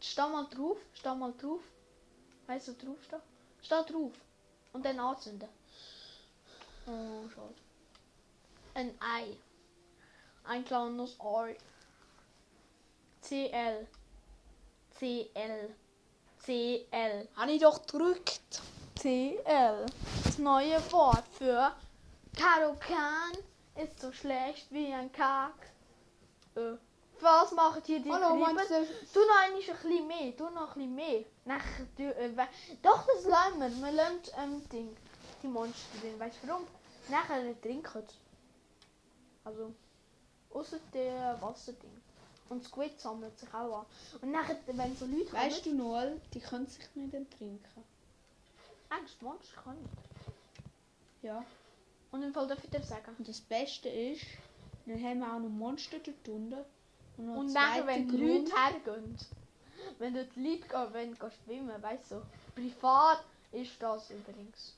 steh 0.00 0.20
mal 0.22 0.46
drauf, 0.48 0.78
steh 0.92 1.14
mal 1.14 1.32
drauf. 1.40 1.62
Weißt 2.46 2.68
du, 2.68 2.72
drauf 2.74 3.02
stehen? 3.04 3.20
Steh 3.62 3.82
drauf. 3.92 4.12
Und 4.72 4.84
dann 4.84 5.00
anzünden. 5.00 5.48
Oh, 6.90 7.28
schade. 7.28 7.54
Ein 8.74 8.94
Ei. 9.00 9.36
Ein 10.44 10.64
kleines 10.64 11.16
Ei. 11.20 11.56
CL. 13.22 13.86
CL. 14.98 15.74
CL. 16.44 17.28
Habe 17.36 17.52
ich 17.52 17.60
doch 17.60 17.82
gedrückt. 17.82 18.60
CL. 18.98 19.86
Das 20.24 20.38
neue 20.38 20.80
Wort 20.90 21.24
für 21.38 21.72
Karokan 22.36 23.38
ist 23.76 24.00
so 24.00 24.10
schlecht 24.10 24.66
wie 24.70 24.92
ein 24.92 25.12
Kack. 25.12 25.70
Äh, 26.56 26.72
was 27.20 27.52
machen 27.52 27.82
hier 27.84 28.00
die 28.00 28.10
Hallo, 28.10 28.30
du, 28.30 28.38
Du 28.38 28.40
noch 28.40 29.40
ein 29.44 29.54
bisschen 29.54 30.06
mehr, 30.08 30.32
du 30.32 30.48
noch 30.50 30.74
ein 30.74 30.74
bisschen 30.74 30.94
mehr. 30.96 31.24
Nachher, 31.44 31.86
du, 31.96 32.02
äh, 32.02 32.30
doch, 32.82 33.06
das 33.06 33.24
lassen 33.26 33.60
wir. 33.60 33.70
Wir 33.70 33.92
lassen 33.92 34.22
ähm, 34.42 34.68
Ding, 34.70 34.96
die 35.42 35.46
Monster 35.46 35.98
drin. 36.00 36.18
Weißt 36.18 36.38
du 36.42 36.48
warum? 36.48 36.66
Nachher 37.10 37.60
trinken 37.60 38.02
sie. 38.06 38.14
Also, 39.44 39.74
außer 40.52 40.78
der 40.92 41.40
Wasserding. 41.40 41.90
Und 42.48 42.64
Squid 42.64 43.00
sammelt 43.00 43.38
sich 43.38 43.52
auch 43.54 43.80
an. 43.80 43.86
Und 44.20 44.32
nachher, 44.32 44.56
wenn 44.66 44.96
so 44.96 45.06
Leute 45.06 45.32
Weißt 45.32 45.66
du, 45.66 45.74
Noel, 45.74 46.20
die 46.34 46.40
können 46.40 46.66
sich 46.66 46.84
nicht 46.94 47.14
enttrinken. 47.14 47.84
Angst, 48.88 49.22
Monster 49.22 49.62
können 49.62 49.80
nicht. 49.82 51.22
Ja. 51.22 51.44
Und 52.10 52.22
im 52.24 52.32
Fall 52.34 52.48
darf 52.48 52.62
ich 52.64 52.70
dir 52.70 52.82
sagen. 52.82 53.14
Und 53.16 53.28
das 53.28 53.40
Beste 53.40 53.88
ist, 53.88 54.26
dann 54.86 55.02
haben 55.02 55.20
wir 55.20 55.32
auch 55.32 55.38
noch 55.38 55.48
Monster 55.48 55.98
dort 55.98 56.28
unten. 56.28 56.64
Und, 57.16 57.26
noch 57.26 57.36
Und 57.36 57.52
nachher, 57.52 57.86
wenn 57.86 58.08
Grund. 58.08 58.20
Leute 58.20 58.52
hergehen, 58.56 59.16
wenn 59.98 60.14
dort 60.14 60.34
die 60.34 60.48
Leute 60.48 60.68
gehen, 60.68 60.92
wenn 60.92 61.18
gehen 61.18 61.30
schwimmen, 61.44 61.82
weißt 61.82 62.10
du, 62.10 62.22
privat 62.54 63.24
ist 63.52 63.80
das 63.80 64.10
übrigens. 64.10 64.74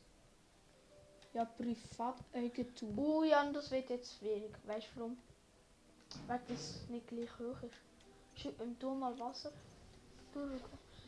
Ja, 1.34 1.44
Privateigentum. 1.46 2.98
Oh 2.98 3.22
ja, 3.24 3.42
und 3.42 3.54
das 3.54 3.70
wird 3.70 3.88
jetzt 3.90 4.18
schwierig. 4.18 4.54
Weißt 4.66 4.88
du 4.94 5.00
warum? 5.00 5.16
Weil 6.26 6.40
das 6.48 6.82
nicht 6.88 7.06
gleich 7.08 7.30
hoch 7.38 7.56
ist. 7.62 7.74
Schü- 8.42 8.60
ähm, 8.62 8.78
Tu 8.78 8.90
mal 8.94 9.18
Wasser. 9.18 9.50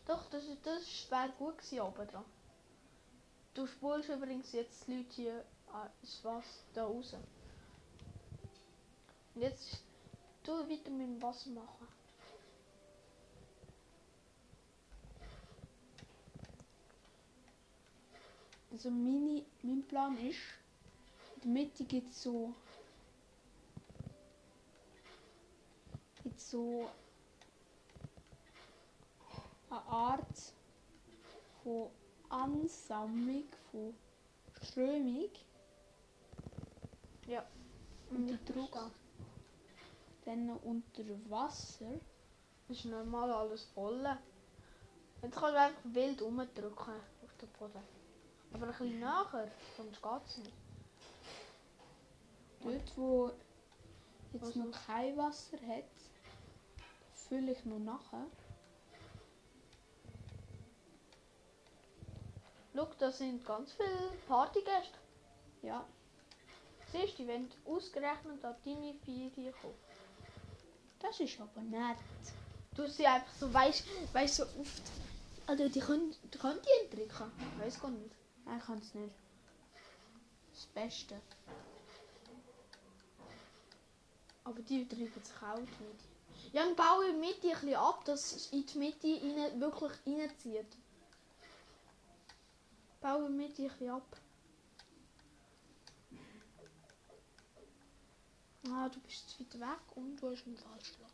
Doch, 0.07 0.29
das, 0.31 0.43
das 0.63 1.11
wäre 1.11 1.31
gut 1.39 1.59
gewesen 1.59 1.81
oben 1.81 2.07
dran. 2.09 2.25
Du 3.55 3.67
spulst 3.67 4.09
übrigens 4.09 4.53
jetzt 4.53 4.87
die 4.87 4.97
Leute 4.97 5.13
hier 5.15 5.45
das 6.01 6.25
Wasser 6.25 6.45
da 6.75 6.85
raus. 6.85 7.15
Und 9.35 9.43
jetzt 9.43 9.83
tu 10.43 10.53
weiter 10.53 10.91
mit 10.91 11.07
dem 11.07 11.23
Wasser 11.23 11.51
machen. 11.51 11.84
Also 18.75 18.91
meine, 18.91 19.45
mein 19.63 19.85
Plan 19.87 20.19
ist, 20.19 20.37
in 21.37 21.43
der 21.43 21.51
Mitte 21.53 21.85
gibt 21.85 22.11
es 22.11 22.25
so, 22.25 22.53
gibt's 26.25 26.51
so 26.51 26.91
eine 29.71 29.81
Art 29.81 30.53
von 31.63 31.89
Ansammlung, 32.29 33.45
von 33.71 33.95
Strömung. 34.61 35.31
Ja. 37.29 37.47
Und 38.11 38.27
der 38.27 38.39
Druck 38.39 38.73
verstehe. 38.73 38.91
dann 40.25 40.51
unter 40.51 41.05
Wasser. 41.31 42.01
Das 42.67 42.79
ist 42.79 42.87
normal 42.87 43.31
alles 43.31 43.63
voll. 43.67 44.05
Jetzt 45.23 45.37
kannst 45.37 45.55
du 45.55 45.61
einfach 45.61 45.81
wild 45.85 46.23
umdrücken 46.23 46.95
auf 47.23 47.37
den 47.41 47.49
Boden. 47.57 47.94
Aber 48.55 48.67
ein 48.67 48.73
bisschen 48.73 49.01
nachher, 49.01 49.49
sonst 49.77 50.01
geht 50.03 50.27
es 50.27 50.39
nicht. 50.39 50.53
Dort, 52.63 52.97
wo 52.97 53.31
jetzt 54.33 54.45
Also- 54.45 54.61
noch 54.61 54.87
kein 54.87 55.17
Wasser 55.17 55.59
hat, 55.67 55.85
fülle 57.29 57.53
ich 57.53 57.65
noch 57.65 57.79
nachher. 57.79 58.27
Schau, 62.75 62.89
da 62.99 63.11
sind 63.13 63.45
ganz 63.45 63.73
viele 63.73 64.13
Partygäste. 64.27 64.99
Ja, 65.63 65.85
Siehst 66.93 67.19
du, 67.19 67.23
die 67.23 67.29
wollen 67.29 67.51
ausgerechnet 67.65 68.45
an 68.45 68.55
deine 68.65 68.95
Ferien 69.05 69.53
kommen. 69.61 69.75
das 71.01 71.19
ist 71.21 71.41
aber 71.41 71.61
nett. 71.61 71.99
Du 72.77 72.87
sie 72.87 73.07
einfach 73.07 73.33
so, 73.35 73.53
weißt 73.53 73.85
weißt 74.13 74.37
so 74.37 74.43
oft. 74.61 74.83
Also, 75.47 75.69
die 75.69 75.81
können, 75.81 76.15
die 76.33 76.39
können 76.39 76.61
die 76.63 76.85
entdecken. 76.85 77.31
Ich 77.59 77.65
weiß 77.65 77.81
gar 77.81 77.91
nicht. 77.91 78.15
Nein, 78.45 78.59
ich 78.59 78.65
kann 78.65 78.79
es 78.79 78.95
nicht. 78.95 79.15
Das 80.53 80.67
Beste. 80.67 81.21
Aber 84.45 84.61
die 84.63 84.87
treiben 84.87 85.23
sich 85.23 85.43
auch 85.43 85.59
Mitte. 85.59 86.05
Ja, 86.53 86.65
dann 86.65 86.77
baue 86.77 87.09
in 87.09 87.21
die 87.21 87.27
Mitte 87.29 87.49
ein 87.49 87.55
bisschen 87.55 87.75
ab, 87.75 88.05
dass 88.05 88.33
es 88.33 88.53
in 88.53 88.67
die 88.67 88.79
Mitte 88.79 89.09
rein, 89.09 89.61
wirklich 89.61 89.93
reinzieht. 90.07 90.77
Baue 93.01 93.29
die 93.29 93.33
Mitte 93.35 93.63
ein 93.63 93.69
bisschen 93.69 93.91
ab. 93.91 94.17
Ah, 98.71 98.89
du 98.89 99.01
bist 99.01 99.29
zu 99.31 99.41
weit 99.41 99.61
weg 99.61 99.97
und 99.97 100.17
du 100.17 100.31
hast 100.31 100.47
einen 100.47 100.57
falschen 100.57 100.97
Plan. 100.97 101.11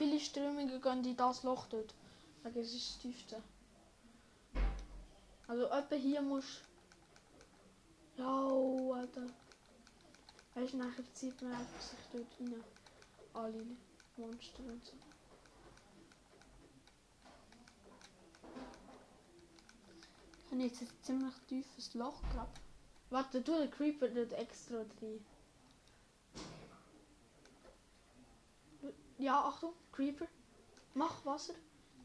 viele 0.00 0.18
Strömungen 0.18 0.80
gehen 0.80 1.04
in 1.04 1.16
das 1.16 1.42
Loch 1.42 1.66
dort. 1.66 1.92
Wegen 2.42 2.58
es 2.60 2.74
ist 2.74 2.88
das 2.88 2.98
tiefste. 2.98 3.42
Also 5.46 5.66
etwa 5.66 5.94
hier 5.94 6.22
musst 6.22 6.62
Ja, 8.16 8.46
oh, 8.48 8.92
Alter. 8.92 9.26
Weißt 10.54 10.72
du, 10.72 10.78
nachher 10.78 11.04
zieht 11.12 11.40
man 11.42 11.52
einfach 11.52 11.80
sich 11.80 11.98
dort 12.12 12.40
rein. 12.40 12.64
Alle 13.32 13.66
Monster 14.16 14.62
und 14.64 14.84
so. 14.84 14.92
Ich 20.46 20.52
habe 20.52 20.62
jetzt 20.62 20.82
ein 20.82 20.88
ziemlich 21.02 21.34
tiefes 21.46 21.94
Loch 21.94 22.20
gehabt. 22.32 22.60
Warte, 23.10 23.42
tu 23.42 23.58
den 23.58 23.70
Creeper 23.70 24.08
dort 24.08 24.32
extra 24.32 24.78
rein. 24.78 25.24
Ja, 29.18 29.44
Achtung, 29.44 29.74
Creeper. 29.92 30.26
Mach 30.94 31.24
Wasser. 31.24 31.54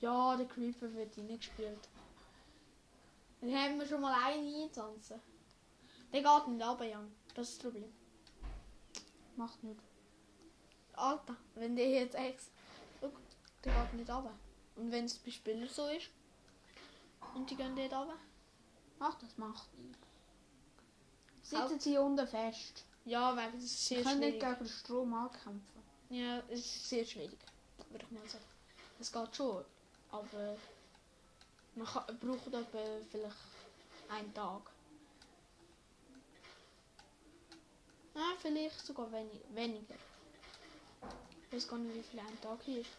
Ja, 0.01 0.35
der 0.35 0.47
Creeper 0.47 0.93
wird 0.93 1.17
reingespielt. 1.17 1.89
Dann 3.41 3.55
haben 3.55 3.79
wir 3.79 3.85
schon 3.85 4.01
mal 4.01 4.13
einen 4.23 4.63
eintanzen. 4.63 5.19
Der 6.11 6.21
geht 6.21 6.47
nicht 6.47 6.65
runter, 6.65 6.85
Jan. 6.85 7.11
Das 7.33 7.49
ist 7.49 7.57
das 7.57 7.71
Problem. 7.71 7.91
Macht 9.35 9.63
nicht. 9.63 9.79
Alter, 10.93 11.35
wenn 11.55 11.75
der 11.75 11.89
jetzt 11.89 12.15
ex... 12.15 12.49
Schau, 13.01 13.11
der 13.63 13.73
geht 13.73 13.93
nicht 13.99 14.09
runter. 14.09 14.33
Und 14.75 14.91
wenn 14.91 15.05
es 15.05 15.17
bei 15.17 15.31
Spielern 15.31 15.67
so 15.67 15.87
ist 15.87 16.09
und 17.33 17.49
die 17.49 17.55
gehen 17.55 17.75
dort 17.75 17.93
runter? 17.93 18.17
Ach, 18.99 19.15
das 19.15 19.37
macht 19.37 19.67
nicht. 19.77 19.99
Sitzen 21.43 21.79
sie 21.79 21.97
unten 21.97 22.27
fest. 22.27 22.85
Ja, 23.05 23.35
wegen 23.35 23.53
das 23.53 23.63
ist 23.65 23.85
Sie 23.87 23.95
sehr 23.95 24.03
können 24.03 24.19
nicht 24.19 24.39
schwierig. 24.39 24.57
gegen 24.57 24.65
den 24.65 24.73
Strom 24.73 25.13
ankämpfen. 25.13 25.83
Ja, 26.09 26.39
es 26.49 26.59
ist 26.59 26.89
sehr 26.89 27.05
schwierig, 27.05 27.37
würde 27.89 28.05
ich 28.05 28.11
mal 28.11 28.27
sagen. 28.27 28.43
Es 28.99 29.11
geht 29.11 29.35
schon, 29.35 29.63
aber 30.15 30.57
man 31.75 31.87
kann, 31.87 32.19
braucht 32.19 32.47
etwa 32.47 32.79
vielleicht 33.11 33.35
einen 34.09 34.33
Tag. 34.33 34.61
Ja, 38.13 38.33
vielleicht 38.41 38.85
sogar 38.85 39.11
wenig, 39.11 39.41
weniger. 39.53 39.95
Ich 41.47 41.53
weiß 41.53 41.67
gar 41.67 41.79
nicht, 41.79 41.95
wie 41.95 42.03
viel 42.03 42.19
ein 42.19 42.41
Tag 42.41 42.59
hier 42.63 42.81
ist. 42.81 42.89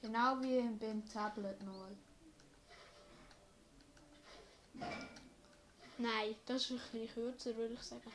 Genau 0.00 0.40
wie 0.40 0.60
beim 0.78 1.06
Tablet 1.08 1.62
mal. 1.64 1.96
Nein, 5.98 6.36
das 6.46 6.62
ist 6.62 6.70
ein 6.70 6.78
bisschen 6.78 7.08
kürzer, 7.12 7.56
würde 7.56 7.74
ich 7.74 7.82
sagen. 7.82 8.12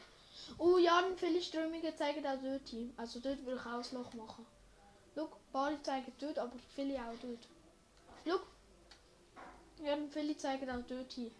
Oh 0.58 0.78
ja, 0.78 1.04
viele 1.18 1.42
Strömungen 1.42 1.98
zeigen 1.98 2.26
auch 2.26 2.42
dort 2.42 2.68
hin. 2.70 2.94
Also 2.98 3.20
dort 3.20 3.46
würde 3.46 3.60
ich 3.60 3.66
auch 3.66 3.84
ein 3.84 3.98
Loch 3.98 4.14
machen. 4.14 4.46
Ein 5.16 5.28
paar 5.52 5.84
zeigen 5.84 6.12
dort, 6.20 6.40
aber 6.40 6.58
viele 6.76 6.96
auch 6.96 7.14
dort. 7.22 7.48
Schau. 8.26 8.40
Ja, 9.84 9.98
viele 10.10 10.36
zeigen 10.38 10.70
auch 10.70 10.84
dort 10.88 11.14
hin. 11.14 11.32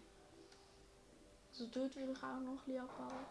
Also 1.50 1.66
dort 1.66 1.96
würde 1.96 2.12
ich 2.12 2.18
auch 2.18 2.40
noch 2.40 2.52
ein 2.52 2.56
bisschen 2.66 2.80
abbauen. 2.82 3.26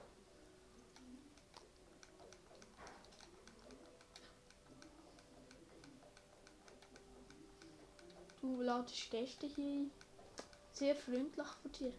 Du 8.41 8.61
ladest 8.61 9.09
Gäste 9.09 9.47
hier. 9.47 9.85
Sehr 10.73 10.95
freundlich 10.95 11.47
von 11.61 11.71
dir. 11.71 11.93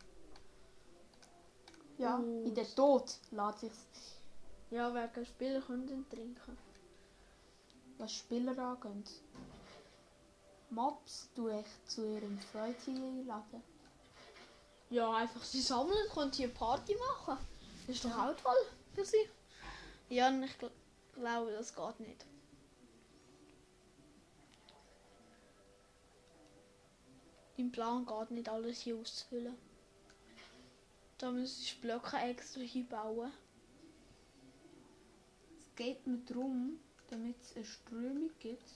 Ja, 1.96 2.18
Oh. 2.18 2.44
in 2.44 2.54
den 2.54 2.66
Tod 2.74 3.16
lässt 3.30 3.60
sich 3.60 3.72
Ja, 4.70 4.92
wegen 4.92 5.24
Spieler 5.24 5.60
können 5.60 6.06
trinken. 6.10 6.63
Was 7.98 8.12
Spieler 8.12 8.56
angeht. 8.58 9.10
Mobs 10.70 11.28
tue 11.34 11.60
ich 11.60 11.88
zu 11.88 12.04
ihrem 12.04 12.38
Freude 12.38 12.76
einladen. 12.86 13.62
Ja, 14.90 15.12
einfach 15.14 15.42
sie 15.42 15.60
sammeln, 15.60 16.08
können 16.12 16.32
hier 16.32 16.48
Party 16.48 16.96
machen. 16.96 17.38
Das 17.86 17.96
ist 17.96 18.04
doch 18.04 18.18
auch 18.18 18.36
toll 18.36 18.56
für 18.94 19.04
sie. 19.04 19.28
Ja, 20.08 20.30
ich 20.42 20.58
gl 20.58 20.70
glaube, 21.14 21.52
das 21.52 21.74
geht 21.74 22.00
nicht. 22.00 22.26
Im 27.56 27.70
Plan 27.70 28.04
geht 28.04 28.30
nicht 28.32 28.48
alles 28.48 28.80
hier 28.80 28.96
auszufüllen. 28.96 29.56
Da 31.18 31.30
müssen 31.30 31.62
ich 31.62 31.80
Blöcke 31.80 32.16
extra 32.16 32.60
hinbauen. 32.60 33.32
Es 35.60 35.74
geht 35.76 36.04
mir 36.06 36.18
darum, 36.18 36.80
damit 37.14 37.40
es 37.40 37.54
eine 37.54 37.64
Strömung 37.64 38.30
gibt. 38.40 38.68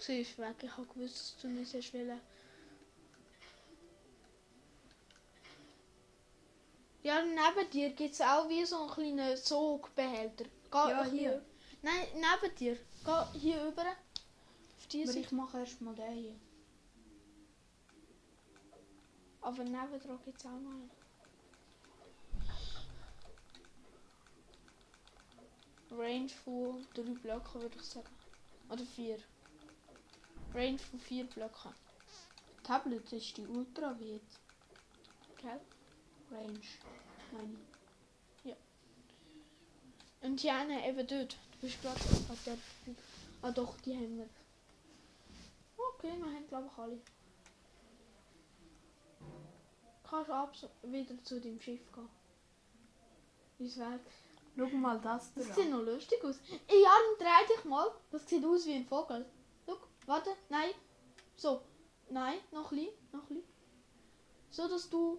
Sie 0.00 0.20
ist 0.22 0.36
weg, 0.38 0.56
ich 0.62 0.76
habe 0.76 0.86
gewusst, 0.88 1.34
dass 1.36 1.42
du 1.42 1.48
nicht 1.48 1.72
hast 1.72 1.94
wollen. 1.94 2.20
Ja, 7.04 7.22
neben 7.24 7.70
dir 7.70 7.90
gibt 7.90 8.14
es 8.14 8.20
auch 8.20 8.48
wie 8.48 8.64
so 8.64 8.76
einen 8.82 8.90
kleinen 8.90 9.36
Sogbehälter. 9.36 10.44
Geh 10.44 10.78
Ja, 10.90 11.04
hier. 11.04 11.10
hier. 11.20 11.44
Nein, 11.82 12.06
neben 12.14 12.54
dir. 12.56 12.76
Geh 13.04 13.38
hier 13.38 13.64
rüber. 13.64 13.86
Auf 14.78 14.86
die 14.88 15.02
Aber 15.02 15.12
Seite. 15.12 15.20
ich 15.20 15.32
mache 15.32 15.58
erst 15.60 15.80
mal 15.80 15.94
den 15.94 16.12
hier. 16.12 16.34
Aber 19.40 19.62
neben 19.64 20.00
dran 20.00 20.20
gibt 20.24 20.38
es 20.38 20.46
auch 20.46 20.50
noch 20.60 20.70
einen. 20.70 20.90
Range 25.98 26.28
von 26.28 26.86
drei 26.94 27.02
Blöcken 27.02 27.62
würde 27.62 27.76
ich 27.76 27.84
sagen. 27.84 28.08
Oder 28.70 28.84
vier. 28.84 29.18
Range 30.54 30.78
von 30.78 31.00
vier 31.00 31.24
Blöcken. 31.24 31.74
Tablet 32.62 33.12
ist 33.12 33.36
die 33.36 33.46
Ultrawide 33.46 34.20
Gell? 35.36 35.60
Range. 36.30 36.60
Meine 37.32 37.54
ich. 37.54 37.72
Und 40.22 40.40
die 40.40 40.50
eine 40.50 40.88
eben 40.88 41.06
dort. 41.06 41.36
Du 41.52 41.58
bist 41.60 41.82
gerade 41.82 42.00
an 42.28 42.38
der. 42.46 42.56
Ah 43.42 43.50
doch, 43.50 43.76
die 43.80 43.94
haben 43.94 44.18
wir. 44.18 44.28
Okay, 45.76 46.12
wir 46.16 46.26
haben 46.26 46.46
glaube 46.46 46.70
ich 46.72 46.78
alle. 46.78 47.00
Kannst 50.08 50.62
du 50.62 50.92
wieder 50.92 51.24
zu 51.24 51.40
dem 51.40 51.60
Schiff 51.60 51.80
gehen. 51.92 52.08
Ins 53.58 53.78
Werk. 53.78 54.00
Schau 54.56 54.66
mal 54.76 55.00
das 55.00 55.32
Das 55.34 55.48
da. 55.48 55.54
sieht 55.54 55.70
noch 55.70 55.82
lustig 55.82 56.22
aus. 56.24 56.36
Ey, 56.66 56.82
Jan, 56.82 57.18
dreh 57.18 57.54
dich 57.54 57.64
mal. 57.64 57.90
Das 58.10 58.28
sieht 58.28 58.44
aus 58.44 58.66
wie 58.66 58.74
ein 58.74 58.86
Vogel. 58.86 59.24
Schau, 59.66 59.76
warte, 60.06 60.30
nein. 60.48 60.70
So. 61.36 61.62
Nein, 62.10 62.34
noch 62.50 62.70
ein 62.72 62.76
bisschen, 62.76 62.94
noch 63.12 63.22
ein 63.22 63.28
bisschen. 63.28 63.42
So, 64.50 64.68
dass 64.68 64.90
du... 64.90 65.18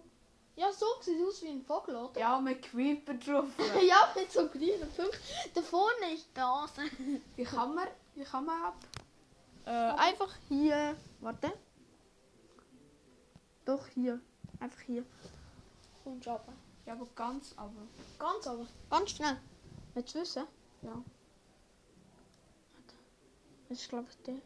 Ja, 0.56 0.70
so 0.72 0.86
sieht 1.00 1.20
aus 1.20 1.42
wie 1.42 1.48
ein 1.48 1.64
Vogel, 1.64 1.96
oder? 1.96 2.20
Ja, 2.20 2.40
mit 2.40 2.62
Creeper 2.62 3.14
drauf. 3.14 3.48
ja, 3.82 4.12
mit 4.14 4.30
so 4.30 4.48
grünen 4.48 4.88
Punkten. 4.94 5.18
Da 5.52 5.62
vorne 5.62 6.14
ist 6.14 6.28
das. 6.32 6.70
wie 7.34 7.42
kann 7.42 7.74
man, 7.74 7.88
wie 8.14 8.22
kann 8.22 8.44
man 8.44 8.62
ab? 8.62 8.76
Äh, 9.66 9.70
einfach 9.70 10.32
hier. 10.48 10.96
Warte. 11.20 11.52
Doch 13.64 13.84
hier. 13.88 14.20
Einfach 14.60 14.80
hier. 14.82 15.04
Kommst 16.04 16.28
runter. 16.28 16.44
Ja, 16.86 16.92
aber 16.92 17.06
ganz 17.14 17.54
aber. 17.56 17.88
Ganz 18.18 18.46
aber. 18.46 18.66
Ganz 18.90 19.10
schnell. 19.10 19.38
Willst 19.94 20.14
du 20.14 20.20
wissen? 20.20 20.46
Ja. 20.82 20.90
Warte. 20.90 21.04
Das 23.68 23.80
ist 23.80 23.88
glaube 23.88 24.08
ich 24.10 24.16
der. 24.24 24.40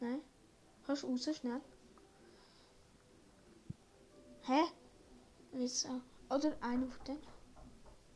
Nein. 0.00 0.20
Kannst 0.86 1.02
du 1.02 1.08
raus 1.08 1.28
schnell? 1.36 1.60
Hä? 4.42 4.62
Wieso? 5.52 6.00
Oder 6.28 6.56
einer 6.60 6.86
von 6.86 7.04
denen? 7.06 7.22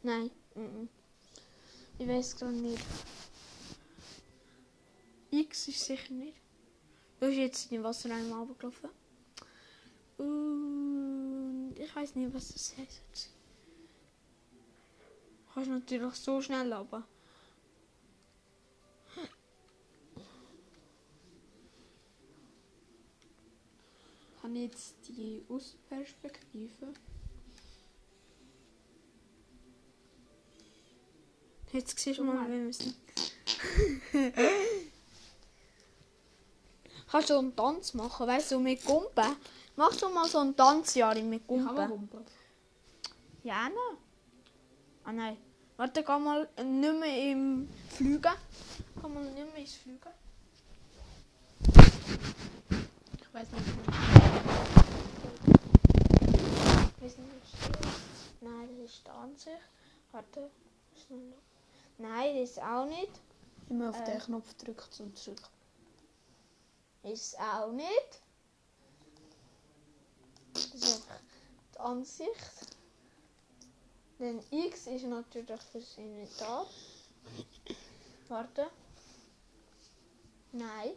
Nein. 0.03 0.31
Mhm. 0.55 0.89
Ich 1.99 2.09
weiß 2.09 2.37
gerade 2.37 2.53
nicht. 2.53 2.85
X 5.31 5.69
ist 5.69 5.85
sicher 5.85 6.13
nicht. 6.13 6.37
Du 7.21 7.27
bist 7.27 7.39
jetzt 7.39 7.65
in 7.65 7.79
den 7.79 7.85
Wasser 7.85 8.15
einmal 8.15 8.41
runtergelaufen. 8.41 8.91
Ich 11.79 11.95
weiß 11.95 12.17
nicht, 12.17 12.35
was 12.35 12.49
das 12.49 12.75
heißt. 12.77 13.31
Kannst 15.55 15.71
natürlich 15.71 16.15
so 16.15 16.43
schnell. 16.43 16.73
Habe 16.73 16.89
ich 24.55 24.63
jetzt 24.63 24.97
die 25.07 25.45
Außenperspektive? 25.49 26.93
Jetzt 31.73 31.99
siehst 31.99 32.19
du 32.19 32.25
mal, 32.25 32.51
wir 32.51 32.73
sind. 32.73 32.97
Kannst 37.11 37.31
du 37.31 37.39
einen 37.39 37.55
Tanz 37.55 37.95
machen, 37.95 38.27
weißt 38.27 38.53
du, 38.53 38.59
mit 38.59 38.85
Gumpen? 38.85 39.37
Mach 39.79 39.95
doch 39.95 40.13
mal 40.13 40.27
so 40.27 40.39
einen 40.39 40.57
Tanz, 40.57 40.97
Jari, 40.97 41.23
mit 41.23 41.43
Ich 41.43 41.47
Gumpen. 41.47 42.11
Ja, 43.45 43.69
nein. 43.69 43.97
Ah 45.05 45.13
nein, 45.13 45.37
Warte, 45.77 46.03
geh 46.03 46.19
mal 46.19 46.49
nicht 46.65 46.99
mehr 46.99 47.31
im 47.31 47.69
Flügen. 47.89 48.33
Geh 49.01 49.09
mal 49.09 49.23
nicht 49.23 49.53
mehr 49.53 49.57
ins 49.57 49.75
Flügen. 49.75 50.11
Ich 53.21 53.33
weiß 53.35 53.53
nicht. 53.53 53.67
Wir 57.01 57.11
sind 57.11 57.33
nicht. 57.33 57.55
Nein, 58.41 58.69
das 58.81 58.91
ist 58.91 59.07
die 59.07 59.11
Ansicht. 59.11 59.61
Warte. 60.11 60.51
Nein, 61.99 62.37
das 62.41 62.51
ist 62.51 62.61
auch 62.61 62.87
nicht. 62.87 63.13
Immer 63.71 63.91
auf 63.91 64.01
Äh. 64.01 64.05
den 64.07 64.19
Knopf 64.19 64.55
drücken 64.55 64.91
zum 64.91 65.15
zurück. 65.15 65.49
Ist 67.05 67.39
auch 67.39 67.71
nicht. 67.71 68.23
Einfach 70.59 71.21
die 71.75 71.79
Ansicht. 71.79 72.77
Dann 74.19 74.43
X 74.51 74.87
ist 74.89 75.05
natürlich 75.05 75.63
fürs 75.63 75.97
Inventar. 75.99 76.67
Warte. 78.29 78.71
Nein. 80.53 80.93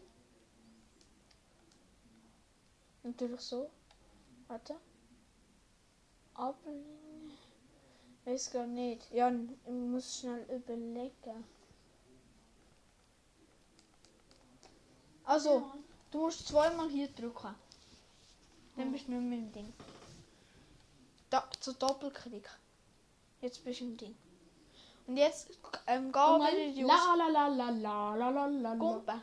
Natürlich 3.04 3.42
so. 3.42 3.70
Warte. 4.48 4.76
Ablehnen. 6.34 7.38
Weiß 8.26 8.52
gar 8.52 8.66
nicht. 8.66 9.12
Ja, 9.12 9.32
ich 9.32 9.72
muss 9.72 10.20
schnell 10.20 10.44
überlegen. 10.50 11.44
Also, 15.24 15.72
du 16.10 16.20
musst 16.20 16.48
zweimal 16.48 16.90
hier 16.90 17.08
drücken. 17.10 17.56
Dann 18.82 18.92
bist 18.92 19.08
du 19.08 19.12
mit 19.12 19.40
dem 19.40 19.52
Ding. 19.52 19.74
Da, 21.30 21.48
zu 21.60 21.74
Doppelklick. 21.74 22.50
Jetzt 23.40 23.64
bist 23.64 23.80
du 23.80 23.86
im 23.86 23.96
Ding. 23.96 24.16
Und 25.06 25.18
jetzt 25.18 25.52
ähm, 25.86 26.12
geh 26.12 26.20
wieder 26.20 26.74
die 26.74 26.82
La 26.82 27.14
la 27.16 27.28
la 27.28 27.48
la 27.48 27.70
la 27.70 28.16
la 28.16 28.30
la 28.30 28.46
la. 28.48 28.76
Gumpen. 28.76 29.22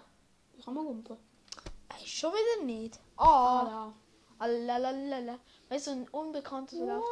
Ich 0.57 0.65
kann 0.65 0.75
mal 0.75 0.85
gumpen. 0.85 1.17
Ey, 1.89 2.07
schon 2.07 2.33
wieder 2.33 2.65
nicht. 2.65 3.01
Oh. 3.19 3.25
Ah. 3.25 3.93
La 4.39 4.77
la 4.77 4.91
la 4.93 5.19
la. 5.19 5.39
Weißt 5.69 5.89
du, 5.89 5.91
ein 5.91 6.09
Unbekannter 6.11 6.77
wow. 6.77 7.05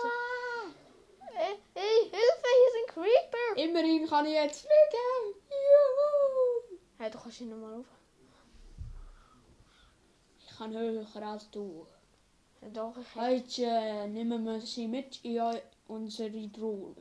Ey, 1.35 1.59
ey, 1.75 1.99
Hilfe, 2.03 2.49
hier 2.59 2.71
sind 2.75 2.89
Creeper. 2.95 3.57
Immerhin 3.57 4.07
kann 4.07 4.25
ich 4.25 4.35
jetzt 4.35 4.61
fliegen. 4.61 5.35
Juhu. 5.51 6.79
Hey, 6.99 7.11
du 7.11 7.19
kannst 7.19 7.41
ihn 7.41 7.51
nochmal 7.51 7.81
auf. 7.81 7.87
Ich 10.39 10.57
kann 10.57 10.73
höher 10.73 11.05
als 11.27 11.51
du. 11.51 11.89
Doch, 12.73 12.97
ich 12.99 13.15
Heute 13.15 14.09
nehmen 14.09 14.45
wir 14.45 14.61
sie 14.61 14.89
mit 14.89 15.25
in 15.25 15.41
unsere 15.89 16.49
Drohne. 16.49 16.97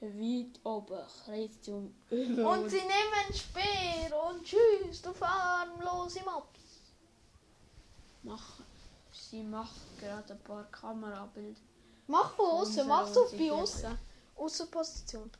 Weit 0.00 0.60
oben, 0.64 0.98
um 1.68 1.94
über 2.10 2.52
Und 2.52 2.70
sie 2.70 2.76
nehmen 2.76 3.34
Speer 3.34 4.10
und 4.28 4.44
tschüss, 4.44 5.02
du 5.02 5.12
farmlose 5.12 6.20
Mops. 6.24 6.80
machen. 8.22 8.64
Sie 9.12 9.42
macht 9.42 9.98
gerade 9.98 10.32
ein 10.32 10.40
paar 10.40 10.64
Kamerabilder. 10.64 11.60
Mach 12.06 12.32
von 12.32 12.46
außen, 12.46 12.88
mach 12.88 13.06
so 13.06 13.20
und 13.22 13.38
bei 13.38 13.52
außen. 13.52 13.98
Außenposition. 14.36 15.30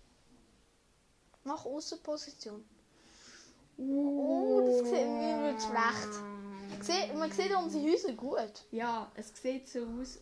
Mach 1.44 1.64
Außenposition. 1.64 2.64
Oh, 3.78 4.62
das 4.66 4.90
sieht 4.90 5.08
mir 5.08 5.42
wird 5.42 5.62
schlecht. 5.62 6.39
Sieht- 6.80 7.14
Man 7.14 7.30
sieht 7.30 7.54
unsere 7.54 7.84
Häuser 7.84 8.12
gut. 8.12 8.52
Ja, 8.70 9.10
es 9.14 9.32
sieht 9.40 9.68
so 9.68 9.80
aus. 10.00 10.18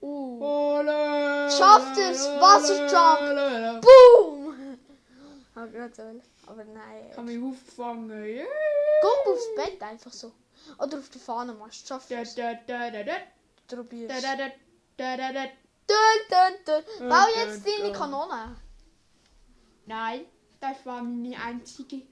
Uh. 0.00 0.38
Schafft 0.42 1.50
Schafft 1.58 1.98
es! 1.98 2.20
Wasserjump! 2.26 3.82
Boom! 3.82 4.54
Hab 5.54 5.72
grad 5.72 5.94
so. 5.94 6.02
Aber 6.46 6.64
nein. 6.64 7.10
Kann 7.14 7.24
mich 7.24 7.42
auffangen. 7.42 8.10
Yeah. 8.10 8.44
Komm 9.00 9.32
aufs 9.32 9.54
Bett 9.56 9.82
einfach 9.82 10.12
so. 10.12 10.32
Oder 10.78 10.98
auf 10.98 11.08
die 11.08 11.18
Fahne 11.18 11.54
machst. 11.54 11.86
Schaff 11.88 12.06
Da, 12.08 12.20
es. 12.20 12.34
Probier's. 13.66 14.22
Bau 16.98 17.26
jetzt 17.36 17.66
deine. 17.66 17.92
Kanone. 17.92 18.56
Nein, 19.86 20.26
das 20.60 20.84
war 20.84 21.02
meine 21.02 21.36
einzige. 21.40 22.02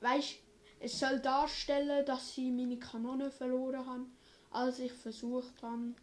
Weißt 0.00 0.36
es 0.80 0.98
soll 0.98 1.20
darstellen, 1.20 2.04
dass 2.06 2.34
sie 2.34 2.50
meine 2.50 2.78
Kanone 2.78 3.30
verloren 3.30 3.86
haben, 3.86 4.16
als 4.50 4.78
ich 4.78 4.92
versucht 4.92 5.62
habe, 5.62 5.94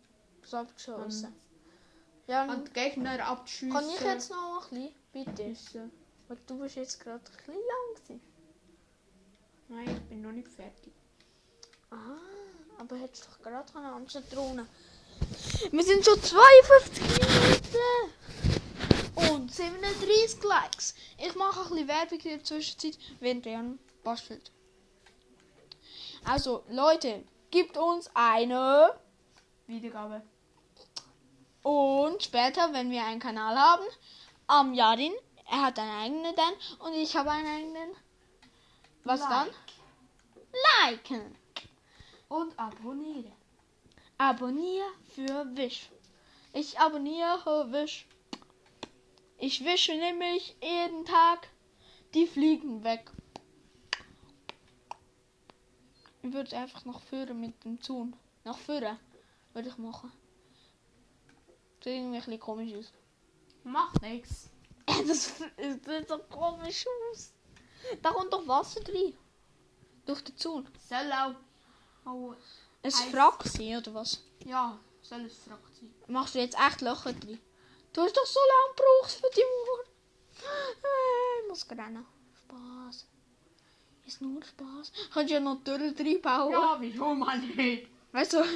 Abgeschossen. 0.51 1.25
Ähm, 1.25 1.33
Ja, 2.27 2.45
an 2.45 2.63
die 2.63 2.71
Gegner 2.71 3.25
abzuschießen. 3.27 3.71
kann 3.71 3.89
ich 3.89 3.99
jetzt 4.01 4.29
noch 4.31 4.71
ein 4.71 4.77
bisschen? 4.77 4.95
Bitte. 5.11 5.43
Müssen. 5.49 5.91
Weil 6.27 6.37
du 6.45 6.59
bist 6.59 6.75
jetzt 6.75 6.99
gerade 6.99 7.23
ein 7.25 7.37
bisschen 7.37 7.53
lang. 7.53 7.95
gewesen. 7.95 8.21
Nein, 9.69 9.89
ich 9.89 10.09
bin 10.09 10.21
noch 10.21 10.31
nicht 10.31 10.47
fertig. 10.47 10.93
Ah, 11.91 12.17
aber 12.77 12.95
hättest 12.97 13.25
du 13.25 13.29
doch 13.29 13.41
gerade 13.41 13.77
eine 13.77 13.91
andere 13.91 14.21
Drohne. 14.21 14.67
Wir 15.71 15.83
sind 15.83 16.05
schon 16.05 16.21
52 16.21 17.03
Minuten. 17.03 18.13
Und 19.33 19.51
37 19.53 20.43
Likes. 20.43 20.95
Ich 21.17 21.35
mache 21.35 21.61
ein 21.61 21.69
bisschen 21.69 21.87
Werbung 21.87 22.19
in 22.19 22.29
der 22.29 22.43
Zwischenzeit, 22.43 22.97
während 23.19 23.45
Jan 23.45 23.79
bastelt. 24.03 24.51
Also, 26.25 26.63
Leute, 26.69 27.23
gibt 27.51 27.77
uns 27.77 28.09
eine. 28.13 28.93
Wiedergabe. 29.67 30.21
Und 31.63 32.23
später, 32.23 32.71
wenn 32.73 32.91
wir 32.91 33.03
einen 33.03 33.19
Kanal 33.19 33.57
haben, 33.57 33.85
am 34.47 34.73
Jadin, 34.73 35.13
er 35.49 35.63
hat 35.63 35.79
einen 35.79 35.91
eigenen 35.91 36.35
dann 36.35 36.53
und 36.87 36.93
ich 36.93 37.15
habe 37.15 37.31
einen 37.31 37.47
eigenen. 37.47 37.89
Was 39.03 39.21
Like. 39.21 39.29
dann? 39.29 39.49
Liken. 40.89 41.35
Und 42.29 42.57
abonnieren. 42.57 43.31
Abonniere 44.17 44.87
für 45.13 45.45
Wisch. 45.55 45.89
Ich 46.53 46.79
abonniere 46.79 47.71
Wisch. 47.71 48.07
Ich 49.37 49.63
wische 49.63 49.93
nämlich 49.93 50.55
jeden 50.61 51.05
Tag 51.05 51.47
die 52.13 52.25
Fliegen 52.25 52.83
weg. 52.83 53.11
Ich 56.27 56.33
würde 56.33 56.57
einfach 56.57 56.83
noch 56.85 57.01
führen 57.03 57.39
mit 57.39 57.63
dem 57.63 57.81
Zun. 57.81 58.15
Noch 58.43 58.57
führen 58.57 58.99
würde 59.53 59.69
ich 59.69 59.77
machen. 59.77 60.11
Sieht 61.83 61.93
irgendwie 61.93 62.17
ein 62.17 62.21
bisschen 62.23 62.39
komisch 62.39 62.73
aus. 62.75 62.91
Macht 63.63 64.01
nichts. 64.01 64.49
Das 65.07 65.37
sieht 65.57 66.07
so 66.09 66.17
komisch 66.29 66.85
aus. 67.11 67.33
Da 68.01 68.11
kommt 68.11 68.31
doch 68.33 68.47
Wasser 68.47 68.79
drin. 68.81 69.13
Durch 70.05 70.21
den 70.23 70.35
Zaun. 70.37 70.67
Soll 70.89 71.11
auch. 71.11 71.35
Oh, 72.05 72.31
Ein 72.83 72.87
Eis. 72.87 73.01
Frack 73.11 73.43
sein, 73.45 73.77
oder 73.77 73.93
was? 73.93 74.23
ja, 74.45 74.77
soll 75.01 75.21
es 75.25 75.37
Frakt 75.37 75.75
sein. 75.75 75.93
Machst 76.07 76.35
du 76.35 76.39
jetzt 76.39 76.57
echt 76.57 76.81
Löcher 76.81 77.13
drin? 77.13 77.39
Du 77.93 78.01
hast 78.01 78.15
doch 78.17 78.25
so 78.25 78.39
lange 78.39 78.75
gebraucht 78.75 79.11
für 79.11 79.29
die 79.35 79.41
Ich 81.41 81.49
muss 81.49 81.69
rennen. 81.69 82.05
Spaß. 82.45 83.07
Ist 84.07 84.21
nur 84.21 84.41
Spaß. 84.41 84.93
Kannst 85.13 85.33
ja 85.33 85.39
noch 85.41 85.61
drin 85.65 86.21
bauen. 86.21 86.53
Ja, 86.53 86.77
wieso 86.79 87.13
man 87.13 87.45
nicht? 87.45 87.87
Weißt 88.11 88.33
du? 88.33 88.43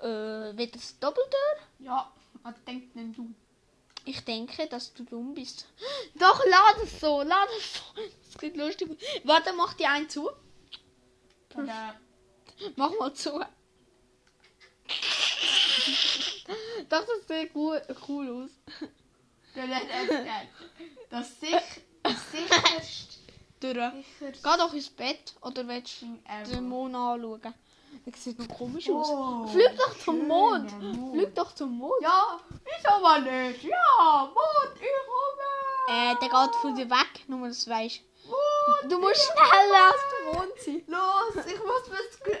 Äh, 0.00 0.56
wird 0.56 0.74
das 0.74 0.98
Doppeltür? 0.98 1.38
Ja, 1.78 2.10
was 2.42 2.54
denkt 2.66 2.96
denn 2.96 3.14
du? 3.14 3.32
Ich 4.04 4.24
denke, 4.24 4.66
dass 4.66 4.92
du 4.92 5.04
dumm 5.04 5.32
bist. 5.32 5.68
Doch, 6.16 6.44
lad 6.44 6.82
es 6.82 6.98
so, 6.98 7.22
lad 7.22 7.48
es 7.56 7.74
so. 7.74 7.82
Das 7.94 8.40
sieht 8.40 8.56
lustig. 8.56 8.98
Warte, 9.22 9.52
mach 9.52 9.74
die 9.74 9.86
einen 9.86 10.08
zu. 10.08 10.28
Oder 11.54 11.94
Mach 12.74 12.90
mal 12.98 13.14
zu. 13.14 13.30
Doch, 16.88 17.06
das 17.06 17.28
sieht 17.28 17.54
cool, 17.54 17.80
cool 18.08 18.42
aus. 18.42 18.50
das 21.10 21.38
das 22.02 22.32
sicherste. 22.32 23.11
Durch. 23.62 23.76
Geh 24.20 24.56
doch 24.58 24.72
ins 24.74 24.90
Bett 24.90 25.34
oder 25.40 25.66
willst 25.68 26.02
du 26.02 26.06
den 26.52 26.68
Mond 26.68 26.94
anschauen? 26.96 27.54
Das 28.06 28.24
sieht 28.24 28.38
noch 28.38 28.48
komisch 28.48 28.88
aus. 28.90 29.08
Oh, 29.10 29.46
Flieg 29.46 29.76
doch 29.76 29.96
zum 29.98 30.26
Mond. 30.26 30.72
Mond. 30.80 31.14
Flieg 31.14 31.34
doch 31.34 31.54
zum 31.54 31.76
Mond. 31.78 32.02
Ja, 32.02 32.40
wieso 32.64 33.00
mal 33.00 33.20
nicht? 33.20 33.62
Ja, 33.64 34.24
Mond, 34.34 34.74
ich 34.74 34.88
komme. 35.06 35.48
Äh, 35.88 36.14
der 36.20 36.28
geht 36.28 36.54
von 36.56 36.74
dir 36.74 36.88
weg, 36.90 37.28
nur 37.28 37.46
das 37.48 37.68
weißt. 37.68 38.00
Mond, 38.26 38.90
Du 38.92 38.98
musst 38.98 39.20
schneller 39.30 39.84
als 39.86 40.02
der 40.10 40.32
Mond 40.32 40.52
sein. 40.58 40.82
los, 40.86 41.46
ich 41.46 41.58
muss 41.58 41.90
was. 41.90 42.18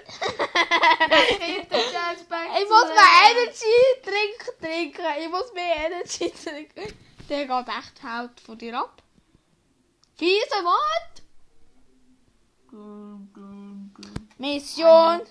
Ich 2.62 2.68
muss 2.68 2.84
mehr 2.88 3.22
Energy 3.30 3.78
trinken, 4.02 4.60
trinken. 4.60 5.06
Ich 5.20 5.28
muss 5.28 5.52
mehr 5.52 5.76
Energy 5.86 6.30
trinken. 6.30 6.94
Der 7.28 7.46
geht 7.46 7.68
echt 7.68 8.02
halt 8.02 8.40
von 8.40 8.58
dir 8.58 8.78
ab. 8.78 9.01
Fiese 10.22 10.62
Mond. 10.62 11.14
Mission. 14.38 15.22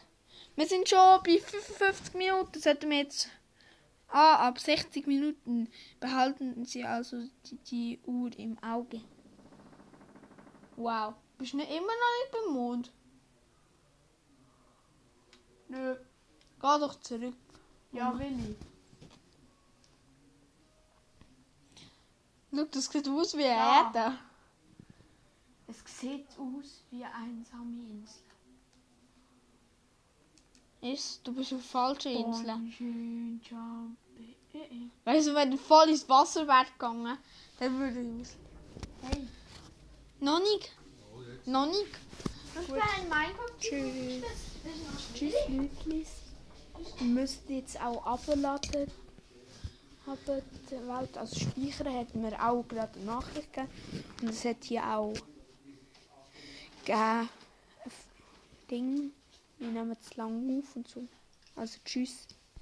Wir 0.58 0.68
sind 0.68 0.90
schon 0.90 1.24
bei 1.24 1.40
55 1.40 2.14
Minuten. 2.16 2.60
Sollten 2.60 2.90
wir 2.90 2.98
jetzt 2.98 3.30
Ah, 4.10 4.50
ab 4.50 4.60
60 4.60 5.08
Minuten 5.08 5.70
behalten 6.02 6.66
Sie 6.66 6.84
also 6.84 7.24
die, 7.46 7.56
die 7.60 8.00
Uhr 8.04 8.38
im 8.38 8.62
Auge. 8.62 9.00
Wow. 10.76 11.14
Bist 11.38 11.54
du 11.54 11.58
nicht 11.58 11.70
immer 11.72 11.80
noch 11.80 11.94
nicht 12.20 12.32
beim 12.34 12.54
Mond? 12.54 12.92
Nö. 15.70 15.96
Geh 16.60 16.80
doch 16.80 17.00
zurück. 17.00 17.38
Ja, 17.94 18.20
will 18.20 18.38
ich. 18.50 18.58
Schau, 22.54 22.66
das 22.66 22.86
sieht 22.88 23.08
aus 23.08 23.38
wie 23.38 23.44
Ja. 23.44 23.94
Erde. 23.94 24.18
Es 25.72 26.00
sieht 26.00 26.28
aus 26.38 26.84
wie 26.92 27.04
eine 27.04 27.14
einsame 27.16 27.82
Insel. 27.90 28.22
Ist, 30.82 31.26
du 31.26 31.34
bist 31.34 31.54
auf 31.54 31.64
falscher 31.64 32.10
Insel. 32.10 32.48
Weißt 35.06 35.28
du, 35.28 35.36
wenn 35.36 35.52
du 35.52 35.58
voll 35.58 35.90
ins 35.90 36.10
Wasser 36.10 36.46
wärst 36.46 36.74
gegangen, 36.74 37.18
dann 37.60 37.80
würde 37.80 38.02
ich 38.02 38.22
aus. 38.22 38.36
Hey, 39.04 39.28
Noch 40.20 40.40
nicht. 40.40 40.76
Noch 41.46 41.68
nicht. 41.68 41.88
Tschüss. 43.60 44.24
Tschüss. 45.14 45.34
Wir 46.98 47.08
müssen 47.08 47.56
jetzt 47.56 47.80
auch 47.80 48.06
abladen. 48.06 48.92
Haben 50.06 50.42
die 50.70 50.88
Welt 50.88 51.18
als 51.18 51.40
Speicher 51.40 51.94
hat 51.94 52.14
mir 52.16 52.34
auch 52.44 52.68
gerade 52.68 52.94
eine 52.96 53.06
Nachricht 53.06 53.54
gegeben. 53.54 53.72
Und 54.22 54.30
es 54.30 54.44
hat 54.44 54.64
hier 54.64 54.84
auch 54.84 55.14
gegeben, 56.86 57.30
ein 57.84 57.92
Ding. 58.70 59.12
Wir 59.60 59.68
nehmen 59.70 59.98
zu 60.02 60.18
lang 60.18 60.60
auf 60.60 60.76
und 60.76 60.88
so. 60.88 61.08
Also 61.56 61.80
tschüss. 61.86 62.28